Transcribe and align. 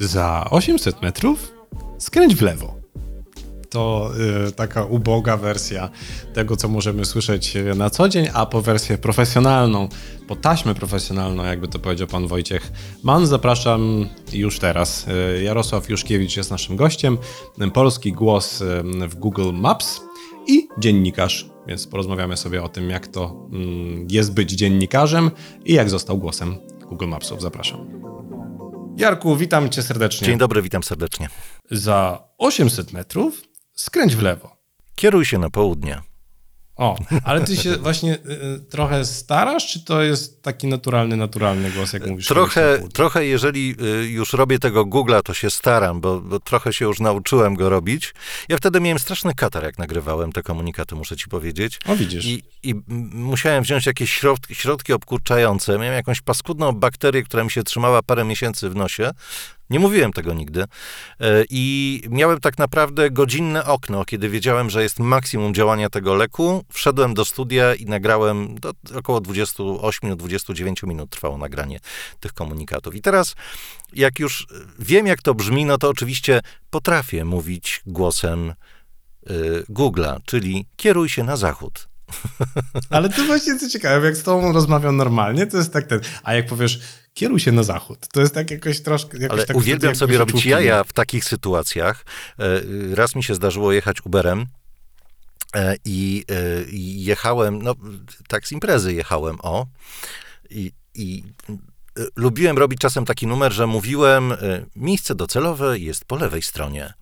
Za 0.00 0.46
800 0.50 1.02
metrów 1.02 1.52
skręć 1.98 2.34
w 2.34 2.42
lewo. 2.42 2.74
To 3.70 4.10
y, 4.48 4.52
taka 4.52 4.84
uboga 4.84 5.36
wersja 5.36 5.90
tego, 6.34 6.56
co 6.56 6.68
możemy 6.68 7.04
słyszeć 7.04 7.54
na 7.76 7.90
co 7.90 8.08
dzień, 8.08 8.28
a 8.32 8.46
po 8.46 8.62
wersję 8.62 8.98
profesjonalną, 8.98 9.88
po 10.28 10.36
taśmę 10.36 10.74
profesjonalną, 10.74 11.44
jakby 11.44 11.68
to 11.68 11.78
powiedział 11.78 12.08
pan 12.08 12.26
Wojciech 12.26 12.72
Mann, 13.02 13.26
zapraszam 13.26 14.08
już 14.32 14.58
teraz. 14.58 15.06
Y, 15.38 15.42
Jarosław 15.42 15.88
Juszkiewicz 15.88 16.36
jest 16.36 16.50
naszym 16.50 16.76
gościem, 16.76 17.18
polski 17.74 18.12
głos 18.12 18.60
y, 18.60 18.82
w 19.08 19.14
Google 19.14 19.52
Maps 19.52 20.00
i 20.46 20.68
dziennikarz, 20.78 21.50
więc 21.66 21.86
porozmawiamy 21.86 22.36
sobie 22.36 22.62
o 22.62 22.68
tym, 22.68 22.90
jak 22.90 23.06
to 23.06 23.48
mm, 23.52 24.06
jest 24.10 24.34
być 24.34 24.50
dziennikarzem 24.50 25.30
i 25.64 25.72
jak 25.72 25.90
został 25.90 26.18
głosem 26.18 26.56
Google 26.88 27.08
Mapsów. 27.08 27.42
Zapraszam. 27.42 27.95
Jarku, 28.96 29.36
witam 29.36 29.68
cię 29.68 29.82
serdecznie. 29.82 30.26
Dzień 30.26 30.38
dobry, 30.38 30.62
witam 30.62 30.82
serdecznie. 30.82 31.28
Za 31.70 32.28
800 32.38 32.92
metrów 32.92 33.42
skręć 33.74 34.16
w 34.16 34.22
lewo. 34.22 34.56
Kieruj 34.94 35.24
się 35.24 35.38
na 35.38 35.50
południe. 35.50 36.02
O, 36.76 36.98
ale 37.24 37.40
ty 37.40 37.56
się 37.56 37.76
właśnie 37.76 38.14
y, 38.14 38.18
y, 38.56 38.60
trochę 38.70 39.04
starasz, 39.04 39.66
czy 39.66 39.84
to 39.84 40.02
jest 40.02 40.42
taki 40.42 40.66
naturalny, 40.66 41.16
naturalny 41.16 41.70
głos, 41.70 41.92
jak 41.92 42.06
mówisz? 42.06 42.26
Trochę, 42.26 42.78
trochę 42.92 43.26
jeżeli 43.26 43.76
y, 44.02 44.06
już 44.08 44.32
robię 44.32 44.58
tego 44.58 44.84
Google'a, 44.84 45.22
to 45.22 45.34
się 45.34 45.50
staram, 45.50 46.00
bo, 46.00 46.20
bo, 46.20 46.40
trochę 46.40 46.72
się 46.72 46.84
już 46.84 47.00
nauczyłem 47.00 47.54
go 47.54 47.68
robić. 47.68 48.14
Ja 48.48 48.56
wtedy 48.56 48.80
miałem 48.80 48.98
straszny 48.98 49.34
katar, 49.34 49.64
jak 49.64 49.78
nagrywałem 49.78 50.32
te 50.32 50.42
komunikaty, 50.42 50.94
muszę 50.94 51.16
ci 51.16 51.28
powiedzieć. 51.28 51.78
O, 51.86 51.96
widzisz. 51.96 52.24
I, 52.24 52.42
i 52.62 52.74
musiałem 53.12 53.62
wziąć 53.62 53.86
jakieś 53.86 54.10
środki, 54.10 54.54
środki 54.54 54.92
obkurczające. 54.92 55.78
Miałem 55.78 55.94
jakąś 55.94 56.20
paskudną 56.20 56.72
bakterię, 56.72 57.22
która 57.22 57.44
mi 57.44 57.50
się 57.50 57.62
trzymała 57.62 58.02
parę 58.02 58.24
miesięcy 58.24 58.70
w 58.70 58.74
nosie. 58.74 59.10
Nie 59.70 59.80
mówiłem 59.80 60.12
tego 60.12 60.34
nigdy. 60.34 60.64
E, 61.20 61.44
I 61.50 62.02
miałem 62.10 62.40
tak 62.40 62.58
naprawdę 62.58 63.10
godzinne 63.10 63.64
okno, 63.64 64.04
kiedy 64.04 64.28
wiedziałem, 64.28 64.70
że 64.70 64.82
jest 64.82 64.98
maksimum 64.98 65.54
działania 65.54 65.90
tego 65.90 66.14
leku. 66.14 66.64
Wszedłem 66.72 67.14
do 67.14 67.24
studia 67.24 67.74
i 67.74 67.84
nagrałem, 67.84 68.60
do, 68.60 68.72
około 68.94 69.20
28-29 69.20 70.86
minut 70.86 71.10
trwało 71.10 71.38
nagranie 71.38 71.80
tych 72.20 72.32
komunikatów. 72.32 72.94
I 72.94 73.02
teraz, 73.02 73.34
jak 73.92 74.18
już 74.18 74.46
wiem, 74.78 75.06
jak 75.06 75.22
to 75.22 75.34
brzmi, 75.34 75.64
no 75.64 75.78
to 75.78 75.88
oczywiście 75.88 76.40
potrafię 76.70 77.24
mówić 77.24 77.82
głosem 77.86 78.54
y, 79.30 79.64
Google'a, 79.70 80.16
czyli 80.24 80.66
kieruj 80.76 81.08
się 81.08 81.24
na 81.24 81.36
zachód. 81.36 81.88
Ale 82.90 83.08
to 83.08 83.24
właśnie 83.24 83.58
co 83.58 83.68
ciekawe, 83.68 84.06
jak 84.06 84.16
z 84.16 84.22
tobą 84.22 84.52
rozmawiam 84.52 84.96
normalnie, 84.96 85.46
to 85.46 85.56
jest 85.56 85.72
tak 85.72 85.86
ten, 85.86 86.00
a 86.22 86.34
jak 86.34 86.46
powiesz, 86.46 86.80
kieruj 87.16 87.40
się 87.40 87.52
na 87.52 87.62
zachód, 87.62 88.08
to 88.12 88.20
jest 88.20 88.34
tak 88.34 88.50
jakoś 88.50 88.80
troszkę... 88.80 89.18
Jakoś 89.18 89.38
Ale 89.38 89.46
tak 89.46 89.56
uwielbiam 89.56 89.96
sobie 89.96 90.18
robić 90.18 90.46
jaja 90.46 90.84
w 90.84 90.92
takich 90.92 91.24
sytuacjach. 91.24 92.04
E, 92.38 92.44
raz 92.94 93.14
mi 93.14 93.24
się 93.24 93.34
zdarzyło 93.34 93.72
jechać 93.72 94.06
Uberem, 94.06 94.46
e, 95.54 95.76
i, 95.84 96.24
e, 96.30 96.64
i 96.70 97.04
jechałem, 97.04 97.62
no 97.62 97.74
tak 98.28 98.48
z 98.48 98.52
imprezy 98.52 98.94
jechałem, 98.94 99.38
o, 99.42 99.66
i, 100.50 100.72
i 100.94 101.24
lubiłem 102.16 102.58
robić 102.58 102.80
czasem 102.80 103.04
taki 103.04 103.26
numer, 103.26 103.52
że 103.52 103.66
mówiłem, 103.66 104.32
miejsce 104.76 105.14
docelowe 105.14 105.78
jest 105.78 106.04
po 106.04 106.16
lewej 106.16 106.42
stronie. 106.42 106.94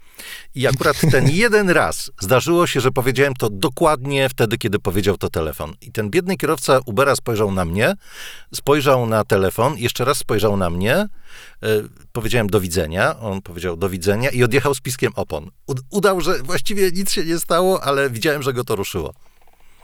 I 0.54 0.66
akurat 0.66 0.96
ten 1.10 1.30
jeden 1.30 1.70
raz 1.70 2.10
zdarzyło 2.20 2.66
się, 2.66 2.80
że 2.80 2.90
powiedziałem 2.90 3.34
to 3.34 3.50
dokładnie 3.50 4.28
wtedy, 4.28 4.58
kiedy 4.58 4.78
powiedział 4.78 5.16
to 5.16 5.30
telefon. 5.30 5.74
I 5.80 5.92
ten 5.92 6.10
biedny 6.10 6.36
kierowca 6.36 6.80
Ubera 6.86 7.16
spojrzał 7.16 7.52
na 7.52 7.64
mnie, 7.64 7.94
spojrzał 8.54 9.06
na 9.06 9.24
telefon, 9.24 9.78
jeszcze 9.78 10.04
raz 10.04 10.18
spojrzał 10.18 10.56
na 10.56 10.70
mnie, 10.70 11.06
yy, 11.62 11.88
powiedziałem 12.12 12.46
do 12.46 12.60
widzenia, 12.60 13.20
on 13.20 13.42
powiedział 13.42 13.76
do 13.76 13.88
widzenia 13.88 14.30
i 14.30 14.44
odjechał 14.44 14.74
z 14.74 14.80
piskiem 14.80 15.12
opon. 15.16 15.50
udał, 15.90 16.20
że 16.20 16.38
właściwie 16.42 16.90
nic 16.90 17.12
się 17.12 17.24
nie 17.24 17.38
stało, 17.38 17.84
ale 17.84 18.10
widziałem, 18.10 18.42
że 18.42 18.52
go 18.52 18.64
to 18.64 18.76
ruszyło. 18.76 19.14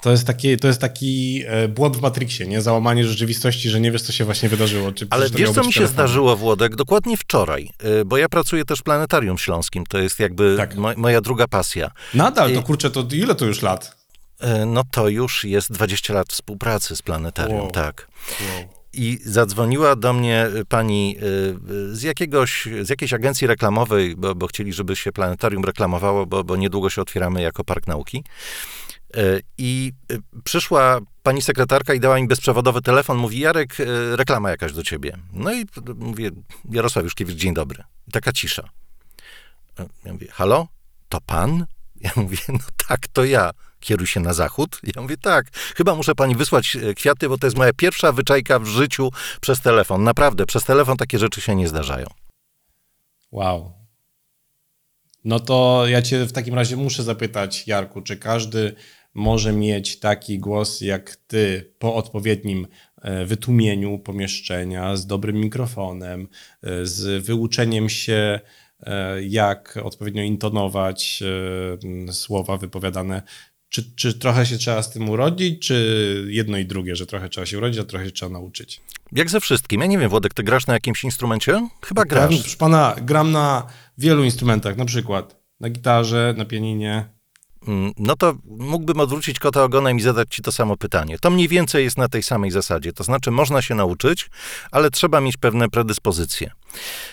To 0.03 0.11
jest 0.11 0.27
taki, 0.27 0.57
to 0.57 0.69
jest 0.69 0.81
taki 0.81 1.43
e, 1.47 1.69
błąd 1.69 1.97
w 1.97 2.01
Matrixie, 2.01 2.47
nie? 2.47 2.63
Załamanie 2.63 3.05
rzeczywistości, 3.05 3.71
że 3.71 3.81
nie 3.81 3.91
wiesz, 3.91 4.03
co 4.03 4.13
się 4.13 4.25
właśnie 4.25 4.49
wydarzyło. 4.49 4.93
Czy 4.93 5.07
Ale 5.11 5.31
wiesz, 5.31 5.51
co 5.51 5.65
mi 5.65 5.73
się 5.73 5.87
zdarzyło, 5.87 6.37
Włodek? 6.37 6.77
Dokładnie 6.77 7.17
wczoraj, 7.17 7.71
e, 7.79 8.05
bo 8.05 8.17
ja 8.17 8.29
pracuję 8.29 8.65
też 8.65 8.79
w 8.79 8.83
Planetarium 8.83 9.39
Śląskim. 9.39 9.87
To 9.87 9.99
jest 9.99 10.21
jakby 10.21 10.57
tak. 10.57 10.77
mo 10.77 10.93
moja 10.97 11.21
druga 11.21 11.49
pasja. 11.49 11.91
Nadal, 12.15 12.51
I... 12.51 12.55
to 12.55 12.63
kurczę, 12.63 12.91
to 12.91 13.07
ile 13.13 13.35
to 13.35 13.47
już 13.47 13.63
lat? 13.63 13.97
E, 14.41 14.67
no 14.67 14.83
to 14.91 15.09
już 15.09 15.45
jest 15.45 15.73
20 15.73 16.15
lat 16.15 16.29
współpracy 16.29 16.97
z 16.97 17.03
Planetarium, 17.03 17.61
wow. 17.61 17.71
tak. 17.71 18.09
Wow. 18.41 18.69
I 18.93 19.19
zadzwoniła 19.25 19.97
do 19.97 20.13
mnie 20.13 20.47
pani 20.69 21.17
z, 21.93 22.03
jakiegoś, 22.03 22.69
z 22.83 22.89
jakiejś 22.89 23.13
agencji 23.13 23.47
reklamowej, 23.47 24.17
bo, 24.17 24.35
bo 24.35 24.47
chcieli, 24.47 24.73
żeby 24.73 24.97
się 24.97 25.13
planetarium 25.13 25.65
reklamowało, 25.65 26.27
bo, 26.27 26.45
bo 26.45 26.57
niedługo 26.57 26.91
się 26.91 27.03
otwieramy 27.03 27.43
jako 27.43 27.65
Park 27.65 27.87
Nauki. 27.87 28.25
E, 29.17 29.41
I 29.59 29.93
e, 30.13 30.17
przyszła 30.45 31.01
pani 31.23 31.43
sekretarka 31.43 31.95
i 31.95 32.01
dała 32.01 32.17
mi 32.17 32.29
bezprzewodowy 32.29 32.83
telefon. 32.83 33.19
Mówi, 33.19 33.39
Jarek, 33.39 33.81
e, 33.81 34.17
reklama 34.17 34.51
jakaś 34.51 34.73
do 34.73 34.83
ciebie. 34.83 35.19
No 35.33 35.53
i 35.53 35.67
mówię, 35.97 36.31
Jarosław 36.71 37.05
Juszkiewicz, 37.05 37.37
dzień 37.37 37.55
dobry. 37.55 37.85
I 38.09 38.11
taka 38.11 38.33
cisza. 38.33 38.69
Ja 40.05 40.13
mówię, 40.13 40.27
halo? 40.31 40.69
To 41.09 41.21
pan? 41.21 41.67
Ja 42.01 42.11
mówię, 42.17 42.39
no 42.49 42.59
tak, 42.89 43.09
to 43.09 43.25
ja. 43.25 43.51
Kieruj 43.81 44.07
się 44.07 44.21
na 44.21 44.35
zachód? 44.35 44.81
Ja 44.95 45.03
mówię, 45.03 45.17
tak. 45.17 45.47
Chyba 45.77 45.95
muszę 45.95 46.15
pani 46.15 46.37
wysłać 46.37 46.77
kwiaty, 46.97 47.29
bo 47.29 47.39
to 47.39 47.47
jest 47.47 47.57
moja 47.57 47.73
pierwsza 47.73 48.13
wyczajka 48.13 48.59
w 48.59 48.67
życiu 48.67 49.11
przez 49.41 49.61
telefon. 49.61 50.05
Naprawdę, 50.05 50.47
przez 50.47 50.65
telefon 50.65 50.97
takie 50.97 51.19
rzeczy 51.19 51.41
się 51.41 51.57
nie 51.57 51.69
zdarzają. 51.69 52.07
Wow. 53.33 53.73
No 55.25 55.41
to 55.41 55.85
ja 55.87 56.03
cię 56.03 56.25
w 56.25 56.33
takim 56.33 56.55
razie 56.55 56.77
muszę 56.77 57.03
zapytać, 57.03 57.67
Jarku, 57.67 58.03
czy 58.03 58.17
każdy 58.17 58.75
może 59.15 59.53
mieć 59.53 59.99
taki 59.99 60.39
głos 60.39 60.81
jak 60.81 61.17
ty 61.17 61.73
po 61.79 61.95
odpowiednim 61.95 62.67
e, 63.03 63.25
wytłumieniu 63.25 63.99
pomieszczenia, 63.99 64.97
z 64.97 65.07
dobrym 65.07 65.37
mikrofonem, 65.37 66.29
e, 66.63 66.87
z 66.87 67.25
wyuczeniem 67.25 67.89
się, 67.89 68.41
e, 68.81 69.23
jak 69.23 69.79
odpowiednio 69.83 70.23
intonować 70.23 71.23
słowa 72.13 72.57
wypowiadane. 72.57 73.23
Czy, 73.69 73.95
czy 73.97 74.19
trochę 74.19 74.47
się 74.47 74.59
trzeba 74.59 74.83
z 74.83 74.91
tym 74.91 75.09
urodzić, 75.09 75.67
czy 75.67 76.27
jedno 76.29 76.59
i 76.59 76.67
drugie, 76.67 76.97
że 76.97 77.07
trochę 77.07 77.29
trzeba 77.29 77.47
się 77.47 77.59
urodzić, 77.59 77.81
a 77.81 77.85
trochę 77.85 78.05
się 78.05 78.11
trzeba 78.11 78.33
nauczyć? 78.33 78.81
Jak 79.13 79.31
ze 79.31 79.41
wszystkim. 79.41 79.81
Ja 79.81 79.87
nie 79.87 79.99
wiem, 79.99 80.11
Włodek, 80.11 80.35
ty 80.35 80.43
grasz 80.43 80.67
na 80.67 80.75
jakimś 80.75 81.05
instrumencie? 81.05 81.69
Chyba 81.87 82.05
grasz. 82.05 82.41
Proszę 82.41 82.57
pana, 82.57 82.97
gram 83.03 83.33
na 83.33 83.67
wielu 83.99 84.25
instrumentach, 84.25 84.77
na 84.77 84.85
przykład 84.85 85.41
na 85.61 85.71
gitarze, 85.71 86.35
na 86.37 86.45
pianinie. 86.45 87.20
Mm, 87.69 87.93
no 87.99 88.17
to 88.17 88.35
mógłbym 88.47 89.01
odwrócić 89.01 89.39
kota 89.39 89.63
ogonem 89.63 89.99
i 89.99 90.01
zadać 90.01 90.29
ci 90.35 90.43
to 90.43 90.53
samo 90.53 90.77
pytanie. 90.77 91.19
To 91.19 91.31
mniej 91.31 91.49
więcej 91.49 91.85
jest 91.85 91.99
na 91.99 92.09
tej 92.09 92.23
samej 92.23 92.51
zasadzie. 92.51 92.93
To 92.93 93.05
znaczy, 93.05 93.31
można 93.31 93.63
się 93.63 93.75
nauczyć, 93.75 94.31
ale 94.71 94.91
trzeba 94.91 95.21
mieć 95.21 95.37
pewne 95.37 95.69
predyspozycje. 95.69 96.51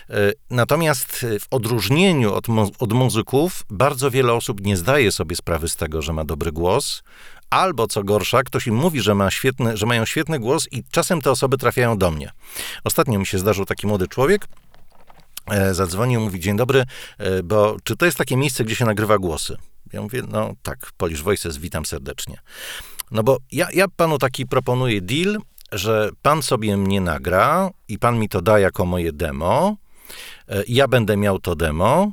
E, 0.09 0.15
natomiast 0.49 1.25
w 1.39 1.45
odróżnieniu 1.51 2.33
od, 2.33 2.47
od 2.79 2.93
muzyków, 2.93 3.63
bardzo 3.69 4.11
wiele 4.11 4.33
osób 4.33 4.61
nie 4.61 4.77
zdaje 4.77 5.11
sobie 5.11 5.35
sprawy 5.35 5.69
z 5.69 5.75
tego, 5.75 6.01
że 6.01 6.13
ma 6.13 6.25
dobry 6.25 6.51
głos, 6.51 7.03
albo 7.49 7.87
co 7.87 8.03
gorsza, 8.03 8.43
ktoś 8.43 8.67
im 8.67 8.75
mówi, 8.75 9.01
że, 9.01 9.15
ma 9.15 9.31
świetny, 9.31 9.77
że 9.77 9.85
mają 9.85 10.05
świetny 10.05 10.39
głos 10.39 10.67
i 10.71 10.83
czasem 10.91 11.21
te 11.21 11.31
osoby 11.31 11.57
trafiają 11.57 11.97
do 11.97 12.11
mnie. 12.11 12.31
Ostatnio 12.83 13.19
mi 13.19 13.25
się 13.25 13.39
zdarzył 13.39 13.65
taki 13.65 13.87
młody 13.87 14.07
człowiek, 14.07 14.47
e, 15.47 15.73
zadzwonił, 15.73 16.21
mówi, 16.21 16.39
dzień 16.39 16.57
dobry, 16.57 16.85
e, 17.17 17.43
bo 17.43 17.77
czy 17.83 17.97
to 17.97 18.05
jest 18.05 18.17
takie 18.17 18.37
miejsce, 18.37 18.63
gdzie 18.63 18.75
się 18.75 18.85
nagrywa 18.85 19.17
głosy? 19.17 19.57
Ja 19.93 20.01
mówię, 20.01 20.21
no 20.27 20.53
tak, 20.63 20.91
Polish 20.97 21.21
Voices, 21.21 21.57
witam 21.57 21.85
serdecznie. 21.85 22.37
No 23.11 23.23
bo 23.23 23.37
ja, 23.51 23.67
ja 23.73 23.85
panu 23.95 24.17
taki 24.17 24.45
proponuję 24.45 25.01
deal, 25.01 25.37
że 25.71 26.09
pan 26.21 26.43
sobie 26.43 26.77
mnie 26.77 27.01
nagra 27.01 27.69
i 27.87 27.99
pan 27.99 28.19
mi 28.19 28.29
to 28.29 28.41
da 28.41 28.59
jako 28.59 28.85
moje 28.85 29.11
demo, 29.11 29.77
e, 30.49 30.63
ja 30.67 30.87
będę 30.87 31.17
miał 31.17 31.39
to 31.39 31.55
demo, 31.55 32.11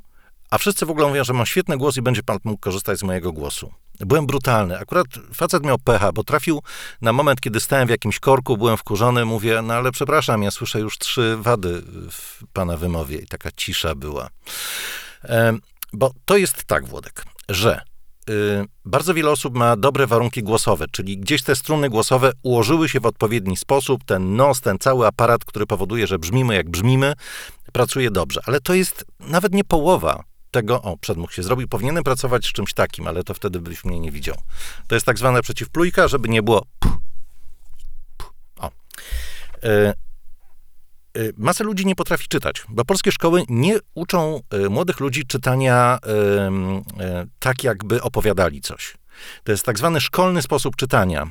a 0.51 0.59
wszyscy 0.59 0.87
w 0.87 0.91
ogóle 0.91 1.09
mówią, 1.09 1.25
że 1.25 1.33
mam 1.33 1.47
świetny 1.47 1.77
głos 1.77 1.97
i 1.97 2.03
będzie 2.03 2.23
pan 2.23 2.39
mógł 2.45 2.61
korzystać 2.61 2.99
z 2.99 3.03
mojego 3.03 3.33
głosu. 3.33 3.73
Byłem 4.01 4.27
brutalny. 4.27 4.79
Akurat 4.79 5.07
facet 5.35 5.65
miał 5.65 5.79
pecha, 5.79 6.13
bo 6.13 6.25
trafił 6.25 6.63
na 7.01 7.13
moment, 7.13 7.41
kiedy 7.41 7.61
stałem 7.61 7.87
w 7.87 7.91
jakimś 7.91 8.21
korku, 8.21 8.57
byłem 8.57 8.77
wkurzony, 8.77 9.25
mówię, 9.25 9.63
no 9.63 9.75
ale 9.75 9.93
przepraszam, 9.93 10.43
ja 10.43 10.51
słyszę 10.51 10.81
już 10.81 10.99
trzy 10.99 11.37
wady 11.37 11.83
w 12.11 12.43
pana 12.53 12.77
wymowie 12.77 13.19
i 13.19 13.27
taka 13.27 13.51
cisza 13.57 13.95
była. 13.95 14.29
E, 15.25 15.59
bo 15.93 16.13
to 16.25 16.37
jest 16.37 16.65
tak, 16.65 16.87
Włodek 16.87 17.25
że 17.49 17.81
y, 18.31 18.65
bardzo 18.85 19.15
wiele 19.15 19.31
osób 19.31 19.55
ma 19.55 19.77
dobre 19.77 20.07
warunki 20.07 20.43
głosowe, 20.43 20.87
czyli 20.91 21.19
gdzieś 21.19 21.43
te 21.43 21.57
struny 21.57 21.91
głosowe 21.91 22.33
ułożyły 22.43 22.89
się 22.89 23.01
w 23.01 23.07
odpowiedni 23.07 23.57
sposób, 23.57 24.05
ten 24.05 24.37
nos, 24.37 24.61
ten 24.61 24.79
cały 24.79 25.07
aparat, 25.07 25.45
który 25.45 25.67
powoduje, 25.67 26.07
że 26.07 26.19
brzmimy 26.19 26.55
jak 26.55 26.71
brzmimy, 26.71 27.13
pracuje 27.73 28.11
dobrze. 28.11 28.41
Ale 28.47 28.61
to 28.61 28.75
jest 28.75 29.05
nawet 29.21 29.53
nie 29.53 29.65
połowa 29.65 30.25
tego, 30.51 30.83
o, 30.83 30.97
przedmuch 30.97 31.33
się 31.33 31.43
zrobił, 31.43 31.69
powinienem 31.69 32.05
pracować 32.05 32.47
z 32.47 32.53
czymś 32.53 32.75
takim, 32.75 33.07
ale 33.07 33.25
to 33.25 33.35
wtedy 33.35 33.61
byś 33.61 33.85
mnie 33.85 34.01
nie 34.01 34.11
widział. 34.11 34.37
To 34.87 34.95
jest 34.95 35.07
tak 35.07 35.19
zwana 35.19 35.43
przeciwplujka, 35.43 36.09
żeby 36.09 36.29
nie 36.29 36.43
było 36.43 36.67
o. 38.59 38.71
Y, 39.65 39.93
y, 41.17 41.33
masę 41.37 41.65
ludzi 41.65 41.87
nie 41.87 41.95
potrafi 41.95 42.29
czytać, 42.29 42.63
bo 42.69 42.85
polskie 42.85 43.13
szkoły 43.13 43.43
nie 43.49 43.79
uczą 43.95 44.41
y, 44.55 44.71
młodych 44.71 45.01
ludzi 45.01 45.27
czytania 45.27 45.99
tak, 47.39 47.65
jakby 47.65 48.03
opowiadali 48.03 48.61
coś. 48.61 48.95
To 49.45 49.53
jest 49.53 49.67
tak 49.67 49.79
zwany 49.79 50.01
szkolny 50.01 50.43
sposób 50.43 50.77
czytania. 50.77 51.27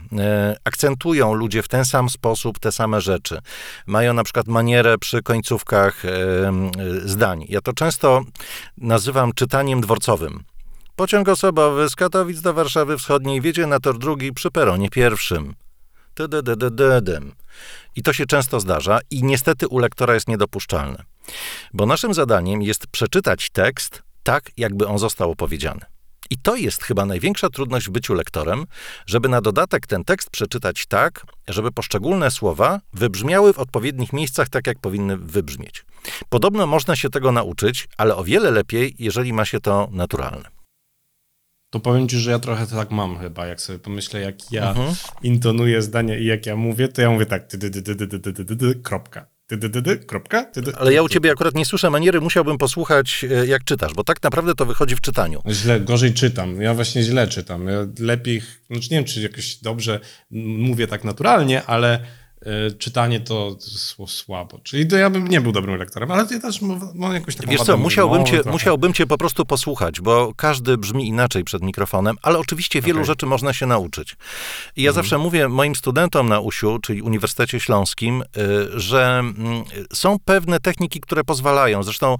Akcentują 0.63 1.33
ludzie 1.33 1.63
w 1.63 1.67
ten 1.67 1.85
sam 1.85 2.09
sposób 2.09 2.59
te 2.59 2.71
same 2.71 3.01
rzeczy. 3.01 3.39
Mają 3.87 4.13
na 4.13 4.23
przykład 4.23 4.47
manierę 4.47 4.97
przy 4.97 5.21
końcówkach 5.21 6.03
zdań. 7.05 7.45
Ja 7.49 7.61
to 7.61 7.73
często 7.73 8.21
nazywam 8.77 9.33
czytaniem 9.33 9.81
dworcowym. 9.81 10.43
Pociąg 10.95 11.29
osobowy 11.29 11.89
z 11.89 11.95
Katowic 11.95 12.41
do 12.41 12.53
Warszawy 12.53 12.97
Wschodniej 12.97 13.41
wiedzie 13.41 13.67
na 13.67 13.79
tor 13.79 13.97
drugi 13.97 14.33
przy 14.33 14.51
peronie 14.51 14.89
pierwszym. 14.89 15.55
I 17.95 18.03
to 18.03 18.13
się 18.13 18.25
często 18.25 18.59
zdarza 18.59 18.99
i 19.09 19.23
niestety 19.23 19.67
u 19.67 19.79
lektora 19.79 20.13
jest 20.13 20.27
niedopuszczalne. 20.27 21.03
Bo 21.73 21.85
naszym 21.85 22.13
zadaniem 22.13 22.61
jest 22.61 22.87
przeczytać 22.87 23.49
tekst 23.49 24.03
tak, 24.23 24.51
jakby 24.57 24.87
on 24.87 24.99
został 24.99 25.31
opowiedziany. 25.31 25.81
I 26.29 26.37
to 26.37 26.55
jest 26.55 26.83
chyba 26.83 27.05
największa 27.05 27.49
trudność 27.49 27.87
w 27.87 27.91
byciu 27.91 28.13
lektorem, 28.13 28.65
żeby 29.05 29.29
na 29.29 29.41
dodatek 29.41 29.87
ten 29.87 30.03
tekst 30.03 30.29
przeczytać 30.29 30.85
tak, 30.85 31.25
żeby 31.47 31.71
poszczególne 31.71 32.31
słowa 32.31 32.79
wybrzmiały 32.93 33.53
w 33.53 33.59
odpowiednich 33.59 34.13
miejscach 34.13 34.49
tak, 34.49 34.67
jak 34.67 34.79
powinny 34.79 35.17
wybrzmieć. 35.17 35.85
Podobno 36.29 36.67
można 36.67 36.95
się 36.95 37.09
tego 37.09 37.31
nauczyć, 37.31 37.87
ale 37.97 38.15
o 38.15 38.23
wiele 38.23 38.51
lepiej, 38.51 38.95
jeżeli 38.99 39.33
ma 39.33 39.45
się 39.45 39.59
to 39.59 39.87
naturalne. 39.91 40.62
To 41.73 41.79
powiem 41.79 42.09
ci, 42.09 42.17
że 42.17 42.31
ja 42.31 42.39
trochę 42.39 42.67
tak 42.67 42.91
mam 42.91 43.17
chyba, 43.17 43.47
jak 43.47 43.61
sobie 43.61 43.79
pomyślę, 43.79 44.21
jak 44.21 44.51
ja 44.51 44.69
mhm. 44.69 44.95
intonuję 45.23 45.81
zdania 45.81 46.17
i 46.17 46.25
jak 46.25 46.45
ja 46.45 46.55
mówię, 46.55 46.87
to 46.87 47.01
ja 47.01 47.09
mówię 47.09 47.25
tak, 47.25 47.47
kropka. 48.83 49.25
Kropka? 50.07 50.45
Ale 50.77 50.93
ja 50.93 51.03
u 51.03 51.09
ciebie 51.09 51.31
akurat 51.31 51.55
nie 51.55 51.65
słyszę 51.65 51.89
maniery, 51.89 52.21
musiałbym 52.21 52.57
posłuchać, 52.57 53.25
jak 53.47 53.63
czytasz, 53.63 53.93
bo 53.93 54.03
tak 54.03 54.23
naprawdę 54.23 54.55
to 54.55 54.65
wychodzi 54.65 54.95
w 54.95 55.01
czytaniu. 55.01 55.41
Źle, 55.49 55.79
gorzej 55.79 56.13
czytam. 56.13 56.61
Ja 56.61 56.73
właśnie 56.73 57.03
źle 57.03 57.27
czytam. 57.27 57.67
Ja 57.67 57.87
lepiej, 57.99 58.41
znaczy 58.71 58.87
nie 58.91 58.97
wiem, 58.97 59.05
czy 59.05 59.21
jakoś 59.21 59.55
dobrze 59.55 59.99
mówię 60.31 60.87
tak 60.87 61.03
naturalnie, 61.03 61.63
ale 61.63 61.99
E, 61.99 62.05
czytanie 62.79 63.19
to 63.19 63.57
słabo. 64.07 64.59
Czyli 64.63 64.87
to 64.87 64.97
ja 64.97 65.09
bym 65.09 65.27
nie 65.27 65.41
był 65.41 65.51
dobrym 65.51 65.75
lektorem, 65.75 66.11
ale 66.11 66.25
ja 66.31 66.39
też 66.39 66.61
mam 66.93 67.13
jakąś 67.13 67.35
taką 67.35 67.51
Wiesz 67.51 67.61
co, 67.61 67.77
musiałbym 67.77 68.25
cię, 68.25 68.41
musiałbym 68.45 68.93
cię 68.93 69.07
po 69.07 69.17
prostu 69.17 69.45
posłuchać, 69.45 70.01
bo 70.01 70.33
każdy 70.35 70.77
brzmi 70.77 71.07
inaczej 71.07 71.43
przed 71.43 71.61
mikrofonem, 71.61 72.15
ale 72.21 72.39
oczywiście 72.39 72.81
wielu 72.81 72.99
okay. 72.99 73.05
rzeczy 73.05 73.25
można 73.25 73.53
się 73.53 73.65
nauczyć. 73.65 74.15
I 74.75 74.83
ja 74.83 74.89
mhm. 74.89 75.03
zawsze 75.03 75.17
mówię 75.17 75.47
moim 75.49 75.75
studentom 75.75 76.29
na 76.29 76.39
USiu, 76.39 76.79
czyli 76.79 77.01
Uniwersytecie 77.01 77.59
Śląskim, 77.59 78.21
y, 78.21 78.79
że 78.79 79.19
mm, 79.19 79.63
są 79.93 80.17
pewne 80.25 80.59
techniki, 80.59 80.99
które 80.99 81.23
pozwalają. 81.23 81.83
Zresztą 81.83 82.17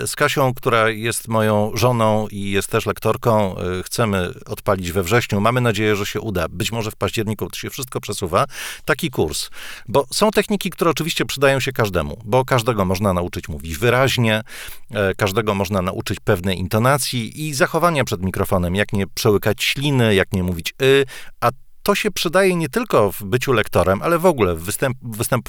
y, 0.00 0.06
z 0.06 0.16
Kasią, 0.16 0.54
która 0.54 0.90
jest 0.90 1.28
moją 1.28 1.72
żoną 1.74 2.28
i 2.28 2.50
jest 2.50 2.68
też 2.68 2.86
lektorką, 2.86 3.56
y, 3.80 3.82
chcemy 3.82 4.32
odpalić 4.46 4.92
we 4.92 5.02
wrześniu. 5.02 5.40
Mamy 5.40 5.60
nadzieję, 5.60 5.96
że 5.96 6.06
się 6.06 6.20
uda. 6.20 6.46
Być 6.50 6.72
może 6.72 6.90
w 6.90 6.96
październiku 6.96 7.50
to 7.50 7.56
się 7.56 7.70
wszystko 7.70 8.00
przesuwa. 8.00 8.44
Taki 8.84 9.10
kurs. 9.10 9.47
Bo 9.88 10.06
są 10.12 10.30
techniki, 10.30 10.70
które 10.70 10.90
oczywiście 10.90 11.24
przydają 11.24 11.60
się 11.60 11.72
każdemu, 11.72 12.18
bo 12.24 12.44
każdego 12.44 12.84
można 12.84 13.12
nauczyć 13.12 13.48
mówić 13.48 13.78
wyraźnie, 13.78 14.42
e, 14.90 15.14
każdego 15.14 15.54
można 15.54 15.82
nauczyć 15.82 16.20
pewnej 16.20 16.58
intonacji 16.58 17.46
i 17.46 17.54
zachowania 17.54 18.04
przed 18.04 18.22
mikrofonem, 18.22 18.74
jak 18.74 18.92
nie 18.92 19.06
przełykać 19.06 19.64
śliny, 19.64 20.14
jak 20.14 20.32
nie 20.32 20.42
mówić 20.42 20.74
y,, 20.82 21.04
a 21.40 21.50
to 21.82 21.94
się 21.94 22.10
przydaje 22.10 22.56
nie 22.56 22.68
tylko 22.68 23.12
w 23.12 23.22
byciu 23.22 23.52
lektorem, 23.52 24.02
ale 24.02 24.18
w 24.18 24.26
ogóle 24.26 24.54
w 24.54 24.62
występ, 24.62 24.96
występ 25.02 25.48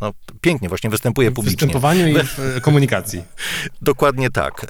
no, 0.00 0.12
pięknie 0.40 0.68
właśnie 0.68 0.90
występuje 0.90 1.30
publicznie. 1.30 1.56
W 1.56 1.60
występowaniu 1.60 2.08
i 2.08 2.14
w 2.14 2.40
e, 2.56 2.60
komunikacji. 2.60 3.22
Dokładnie 3.82 4.30
tak. 4.30 4.64
E, 4.64 4.68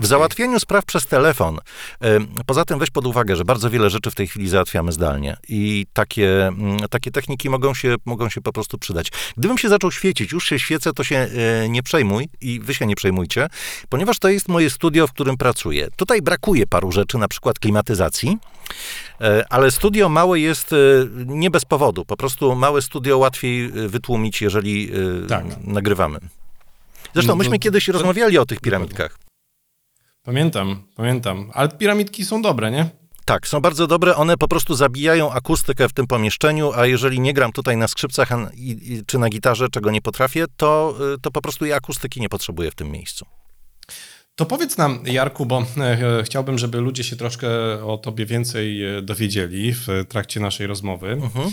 w 0.00 0.06
załatwieniu 0.06 0.60
spraw 0.60 0.84
przez 0.84 1.06
telefon. 1.06 1.58
E, 2.02 2.18
poza 2.46 2.64
tym 2.64 2.78
weź 2.78 2.90
pod 2.90 3.06
uwagę, 3.06 3.36
że 3.36 3.44
bardzo 3.44 3.70
wiele 3.70 3.90
rzeczy 3.90 4.10
w 4.10 4.14
tej 4.14 4.26
chwili 4.26 4.48
załatwiamy 4.48 4.92
zdalnie 4.92 5.36
i 5.48 5.86
takie, 5.92 6.46
mm, 6.46 6.78
takie 6.90 7.10
techniki 7.10 7.50
mogą 7.50 7.74
się, 7.74 7.94
mogą 8.04 8.28
się 8.28 8.40
po 8.40 8.52
prostu 8.52 8.78
przydać. 8.78 9.12
Gdybym 9.36 9.58
się 9.58 9.68
zaczął 9.68 9.92
świecić, 9.92 10.32
już 10.32 10.48
się 10.48 10.58
świecę, 10.58 10.92
to 10.92 11.04
się 11.04 11.28
nie 11.68 11.82
przejmuj 11.82 12.28
i 12.40 12.60
wy 12.60 12.74
się 12.74 12.86
nie 12.86 12.96
przejmujcie, 12.96 13.48
ponieważ 13.88 14.18
to 14.18 14.28
jest 14.28 14.48
moje 14.48 14.70
studio, 14.70 15.06
w 15.06 15.12
którym 15.12 15.36
pracuję. 15.36 15.88
Tutaj 15.96 16.22
brakuje 16.22 16.66
paru 16.66 16.92
rzeczy, 16.92 17.18
na 17.18 17.28
przykład 17.28 17.58
klimatyzacji, 17.58 18.38
ale 19.50 19.70
studio 19.70 20.08
małe 20.08 20.40
jest 20.40 20.74
nie 21.26 21.50
bez 21.50 21.64
powodu. 21.64 22.04
Po 22.04 22.16
prostu 22.16 22.54
małe 22.54 22.82
studio 22.82 23.18
łatwiej 23.18 23.68
wytłumaczyć 23.68 24.06
tłumić, 24.06 24.42
jeżeli 24.42 24.90
tak. 25.28 25.44
nagrywamy. 25.64 26.18
Zresztą 27.14 27.32
no, 27.32 27.36
myśmy 27.36 27.58
kiedyś 27.58 27.86
to, 27.86 27.92
rozmawiali 27.92 28.38
o 28.38 28.46
tych 28.46 28.60
piramidkach. 28.60 29.18
Pamiętam, 30.22 30.82
pamiętam. 30.96 31.50
Ale 31.54 31.68
piramidki 31.68 32.24
są 32.24 32.42
dobre, 32.42 32.70
nie? 32.70 32.90
Tak, 33.24 33.48
są 33.48 33.60
bardzo 33.60 33.86
dobre. 33.86 34.16
One 34.16 34.36
po 34.36 34.48
prostu 34.48 34.74
zabijają 34.74 35.32
akustykę 35.32 35.88
w 35.88 35.92
tym 35.92 36.06
pomieszczeniu, 36.06 36.72
a 36.72 36.86
jeżeli 36.86 37.20
nie 37.20 37.32
gram 37.34 37.52
tutaj 37.52 37.76
na 37.76 37.88
skrzypcach 37.88 38.28
czy 39.06 39.18
na 39.18 39.28
gitarze, 39.28 39.68
czego 39.68 39.90
nie 39.90 40.02
potrafię, 40.02 40.44
to, 40.56 40.98
to 41.22 41.30
po 41.30 41.42
prostu 41.42 41.66
i 41.66 41.72
akustyki 41.72 42.20
nie 42.20 42.28
potrzebuję 42.28 42.70
w 42.70 42.74
tym 42.74 42.90
miejscu. 42.90 43.26
To 44.36 44.46
powiedz 44.46 44.76
nam, 44.76 44.98
Jarku, 45.06 45.46
bo 45.46 45.66
e, 45.76 46.22
chciałbym, 46.24 46.58
żeby 46.58 46.80
ludzie 46.80 47.04
się 47.04 47.16
troszkę 47.16 47.48
o 47.84 47.98
tobie 47.98 48.26
więcej 48.26 48.84
e, 48.84 49.02
dowiedzieli 49.02 49.72
w 49.72 49.86
trakcie 50.08 50.40
naszej 50.40 50.66
rozmowy. 50.66 51.08
Mhm 51.10 51.50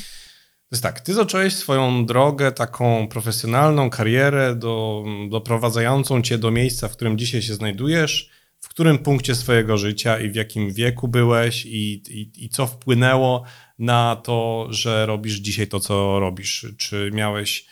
jest 0.74 0.84
tak, 0.84 1.02
ty 1.02 1.14
zacząłeś 1.14 1.56
swoją 1.56 2.06
drogę, 2.06 2.52
taką 2.52 3.08
profesjonalną 3.08 3.90
karierę 3.90 4.56
do, 4.56 5.06
doprowadzającą 5.30 6.22
cię 6.22 6.38
do 6.38 6.52
miejsca, 6.52 6.88
w 6.88 6.92
którym 6.92 7.18
dzisiaj 7.18 7.42
się 7.42 7.54
znajdujesz, 7.54 8.30
w 8.60 8.68
którym 8.68 8.98
punkcie 8.98 9.36
swojego 9.36 9.78
życia 9.78 10.20
i 10.20 10.30
w 10.30 10.36
jakim 10.36 10.74
wieku 10.74 11.08
byłeś 11.08 11.66
i, 11.66 11.94
i, 12.10 12.46
i 12.46 12.50
co 12.50 12.68
wpłynęło 12.68 13.44
na 13.80 14.16
to, 14.16 14.68
że 14.70 15.06
robisz 15.06 15.36
dzisiaj 15.36 15.68
to, 15.68 15.80
co 15.80 16.20
robisz. 16.20 16.66
Czy 16.78 17.12
miałeś 17.14 17.66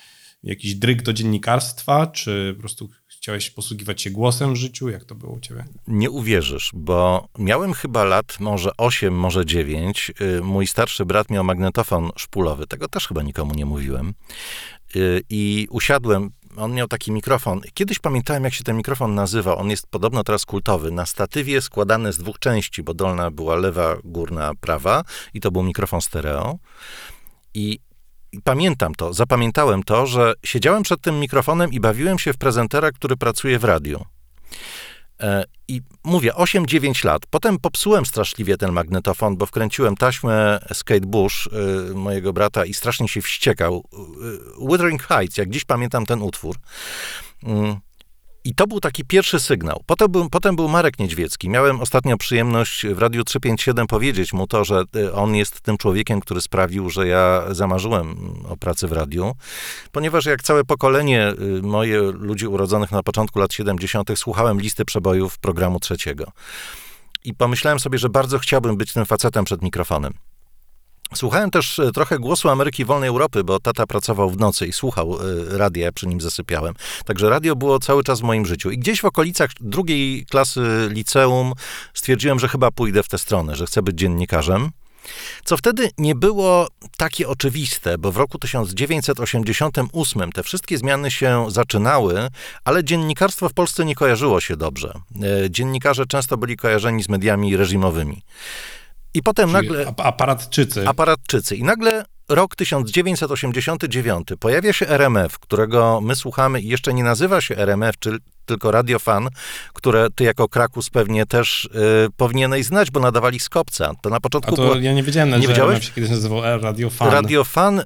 jakiś 0.44 0.76
dryg 0.76 1.02
do 1.02 1.14
dziennikarstwa, 1.14 2.08
czy 2.08 2.54
po 2.56 2.60
prostu 2.60 2.90
Chciałeś 3.22 3.50
posługiwać 3.50 4.02
się 4.02 4.10
głosem 4.10 4.54
w 4.54 4.58
życiu? 4.58 4.90
Jak 4.90 5.04
to 5.04 5.16
było 5.16 5.34
u 5.34 5.40
ciebie? 5.40 5.66
Nie 5.88 6.12
uwierzysz, 6.12 6.72
bo 6.74 7.28
miałem 7.38 7.74
chyba 7.74 8.04
lat 8.04 8.40
może 8.40 8.72
8, 8.78 9.14
może 9.14 9.46
9. 9.46 10.12
Y, 10.22 10.42
mój 10.42 10.68
starszy 10.68 11.06
brat 11.06 11.30
miał 11.30 11.44
magnetofon 11.44 12.10
szpulowy. 12.16 12.68
Tego 12.68 12.88
też 12.88 13.08
chyba 13.08 13.22
nikomu 13.22 13.54
nie 13.54 13.66
mówiłem. 13.66 14.14
Y, 14.96 15.22
I 15.30 15.68
usiadłem 15.70 16.32
on 16.58 16.74
miał 16.74 16.88
taki 16.88 17.12
mikrofon. 17.12 17.62
Kiedyś 17.74 18.00
pamiętałem, 18.00 18.44
jak 18.44 18.54
się 18.54 18.64
ten 18.64 18.78
mikrofon 18.78 19.16
nazywał. 19.16 19.60
On 19.60 19.70
jest 19.70 19.88
podobno 19.88 20.24
teraz 20.24 20.46
kultowy. 20.46 20.92
Na 20.92 21.06
statywie 21.06 21.62
składany 21.62 22.14
z 22.14 22.18
dwóch 22.18 22.40
części, 22.40 22.84
bo 22.84 22.94
dolna 22.94 23.32
była 23.32 23.56
lewa, 23.56 23.98
górna, 24.04 24.52
prawa 24.62 25.04
i 25.34 25.42
to 25.42 25.52
był 25.52 25.64
mikrofon 25.64 26.02
stereo. 26.02 26.58
I 27.54 27.80
pamiętam 28.44 28.96
to, 28.96 29.14
zapamiętałem 29.14 29.84
to, 29.84 30.08
że 30.08 30.34
siedziałem 30.44 30.84
przed 30.84 31.02
tym 31.02 31.20
mikrofonem 31.20 31.74
i 31.74 31.80
bawiłem 31.80 32.20
się 32.20 32.34
w 32.34 32.38
prezentera, 32.38 32.92
który 32.92 33.18
pracuje 33.18 33.60
w 33.60 33.64
radiu. 33.64 34.06
E, 35.22 35.44
I 35.68 35.82
mówię, 36.04 36.32
8-9 36.32 37.06
lat. 37.06 37.22
Potem 37.30 37.60
popsułem 37.60 38.06
straszliwie 38.06 38.58
ten 38.58 38.72
magnetofon, 38.72 39.38
bo 39.38 39.46
wkręciłem 39.46 39.96
taśmę 39.96 40.60
Skate 40.74 41.08
Bush 41.08 41.48
y, 41.92 41.96
mojego 41.96 42.34
brata 42.34 42.66
i 42.66 42.74
strasznie 42.74 43.08
się 43.08 43.22
wściekał. 43.22 43.84
Y, 43.94 44.68
Wuthering 44.68 45.04
Heights, 45.04 45.38
jak 45.38 45.50
dziś 45.50 45.66
pamiętam 45.66 46.06
ten 46.06 46.22
utwór. 46.22 46.56
Mm, 47.44 47.80
i 48.44 48.56
to 48.56 48.68
był 48.68 48.80
taki 48.80 49.06
pierwszy 49.06 49.40
sygnał. 49.40 49.84
Potem 49.86 50.12
był, 50.12 50.30
potem 50.30 50.56
był 50.56 50.68
Marek 50.70 51.00
Niedźwiecki. 51.00 51.50
Miałem 51.50 51.82
ostatnio 51.82 52.18
przyjemność 52.18 52.88
w 52.88 53.00
Radiu 53.00 53.24
357 53.24 53.88
powiedzieć 53.88 54.34
mu 54.34 54.48
to, 54.48 54.64
że 54.64 54.84
y, 54.96 55.14
on 55.14 55.36
jest 55.36 55.62
tym 55.62 55.78
człowiekiem, 55.78 56.22
który 56.22 56.42
sprawił, 56.42 56.90
że 56.90 57.08
ja 57.08 57.44
zamarzyłem 57.52 58.34
o 58.50 58.58
pracy 58.58 58.88
w 58.88 58.92
radiu, 58.92 59.36
ponieważ 59.92 60.26
jak 60.26 60.44
całe 60.44 60.64
pokolenie 60.64 61.34
y, 61.58 61.62
moje 61.62 62.02
ludzi 62.02 62.48
urodzonych 62.48 62.92
na 62.92 63.04
początku 63.04 63.40
lat 63.40 63.54
70. 63.54 64.10
słuchałem 64.16 64.62
listy 64.62 64.86
przebojów 64.86 65.40
programu 65.40 65.80
trzeciego. 65.80 66.32
I 67.24 67.34
pomyślałem 67.34 67.80
sobie, 67.80 67.98
że 67.98 68.10
bardzo 68.10 68.40
chciałbym 68.40 68.78
być 68.78 68.94
tym 68.94 69.06
facetem 69.06 69.46
przed 69.46 69.62
mikrofonem. 69.62 70.14
Słuchałem 71.16 71.52
też 71.52 71.80
e, 71.80 71.92
trochę 71.92 72.20
głosu 72.20 72.50
Ameryki 72.50 72.86
Wolnej 72.86 73.10
Europy, 73.10 73.44
bo 73.44 73.60
tata 73.60 73.88
pracował 73.88 74.30
w 74.30 74.38
nocy 74.38 74.68
i 74.68 74.74
słuchał 74.74 75.18
e, 75.20 75.58
radia, 75.58 75.86
ja 75.86 75.92
przy 75.92 76.08
nim 76.08 76.22
zasypiałem. 76.22 76.74
Także 77.06 77.30
radio 77.30 77.56
było 77.56 77.80
cały 77.80 78.04
czas 78.04 78.20
w 78.20 78.24
moim 78.24 78.46
życiu. 78.46 78.72
I 78.72 78.78
gdzieś 78.78 79.02
w 79.02 79.06
okolicach 79.06 79.50
drugiej 79.60 80.26
klasy 80.26 80.62
liceum 80.90 81.54
stwierdziłem, 81.94 82.40
że 82.40 82.48
chyba 82.48 82.72
pójdę 82.72 83.04
w 83.04 83.08
tę 83.08 83.18
stronę, 83.18 83.56
że 83.56 83.66
chcę 83.66 83.82
być 83.82 83.98
dziennikarzem. 83.98 84.72
Co 85.46 85.58
wtedy 85.58 85.90
nie 85.98 86.16
było 86.16 86.68
takie 86.98 87.28
oczywiste, 87.28 87.98
bo 87.98 88.12
w 88.12 88.18
roku 88.18 88.38
1988 88.38 90.32
te 90.32 90.44
wszystkie 90.44 90.78
zmiany 90.78 91.12
się 91.12 91.46
zaczynały, 91.50 92.28
ale 92.66 92.84
dziennikarstwo 92.84 93.50
w 93.50 93.54
Polsce 93.54 93.86
nie 93.86 93.96
kojarzyło 93.96 94.42
się 94.42 94.58
dobrze. 94.58 94.94
E, 95.46 95.50
dziennikarze 95.50 96.06
często 96.06 96.38
byli 96.38 96.58
kojarzeni 96.58 97.04
z 97.04 97.10
mediami 97.10 97.58
reżimowymi. 97.58 98.22
I 99.14 99.24
potem 99.24 99.52
Czyli 99.52 99.54
nagle. 99.54 99.94
Aparatczycy. 99.98 100.88
Aparatczycy. 100.88 101.56
I 101.56 101.64
nagle 101.64 102.06
rok 102.30 102.56
1989. 102.56 104.28
Pojawia 104.40 104.74
się 104.74 104.88
RMF, 104.88 105.40
którego 105.40 106.02
my 106.02 106.16
słuchamy 106.16 106.62
i 106.62 106.68
jeszcze 106.68 106.94
nie 106.94 107.04
nazywa 107.04 107.42
się 107.42 107.58
RMF, 107.58 108.00
czy 108.00 108.18
tylko 108.46 108.72
Radiofan, 108.72 109.30
które 109.74 110.08
ty 110.16 110.24
jako 110.24 110.50
Krakus 110.50 110.90
pewnie 110.90 111.26
też 111.26 111.66
y, 111.66 111.70
powinieneś 112.18 112.66
znać, 112.66 112.92
bo 112.92 113.00
nadawali 113.00 113.40
z 113.40 113.50
kopca. 113.50 113.94
To 114.02 114.10
na 114.10 114.20
początku 114.20 114.54
A 114.54 114.58
to 114.58 114.62
było... 114.62 114.76
ja 114.76 114.94
nie 114.94 115.04
wiedziałem, 115.04 115.30
Nie 115.30 115.42
że 115.42 115.48
wiedziałeś? 115.48 115.86
Się 115.86 115.92
kiedyś 115.92 116.10
nazywał 116.10 116.42
Radiofan. 116.62 117.12
Radiofan, 117.12 117.80
y, 117.80 117.84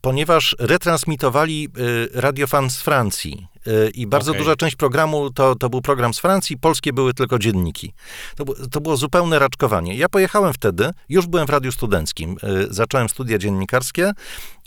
ponieważ 0.00 0.56
retransmitowali 0.58 1.68
y, 1.78 2.20
Radiofan 2.20 2.70
z 2.70 2.76
Francji. 2.76 3.46
Y, 3.66 3.90
I 3.94 4.06
bardzo 4.06 4.30
Okej. 4.30 4.42
duża 4.42 4.56
część 4.56 4.76
programu 4.76 5.30
to, 5.30 5.54
to 5.54 5.68
był 5.68 5.82
program 5.82 6.14
z 6.14 6.18
Francji, 6.18 6.58
polskie 6.58 6.92
były 6.92 7.14
tylko 7.14 7.38
dzienniki. 7.38 7.92
To, 8.36 8.44
to 8.70 8.80
było 8.80 8.96
zupełne 8.96 9.38
raczkowanie. 9.38 9.94
Ja 9.94 10.08
pojechałem 10.08 10.52
wtedy, 10.52 10.90
już 11.08 11.26
byłem 11.26 11.46
w 11.46 11.50
Radiu 11.50 11.72
Studenckim. 11.72 12.36
Y, 12.44 12.74
Zacząłem 12.74 13.08
studia 13.08 13.38
dziennikarskie 13.38 14.12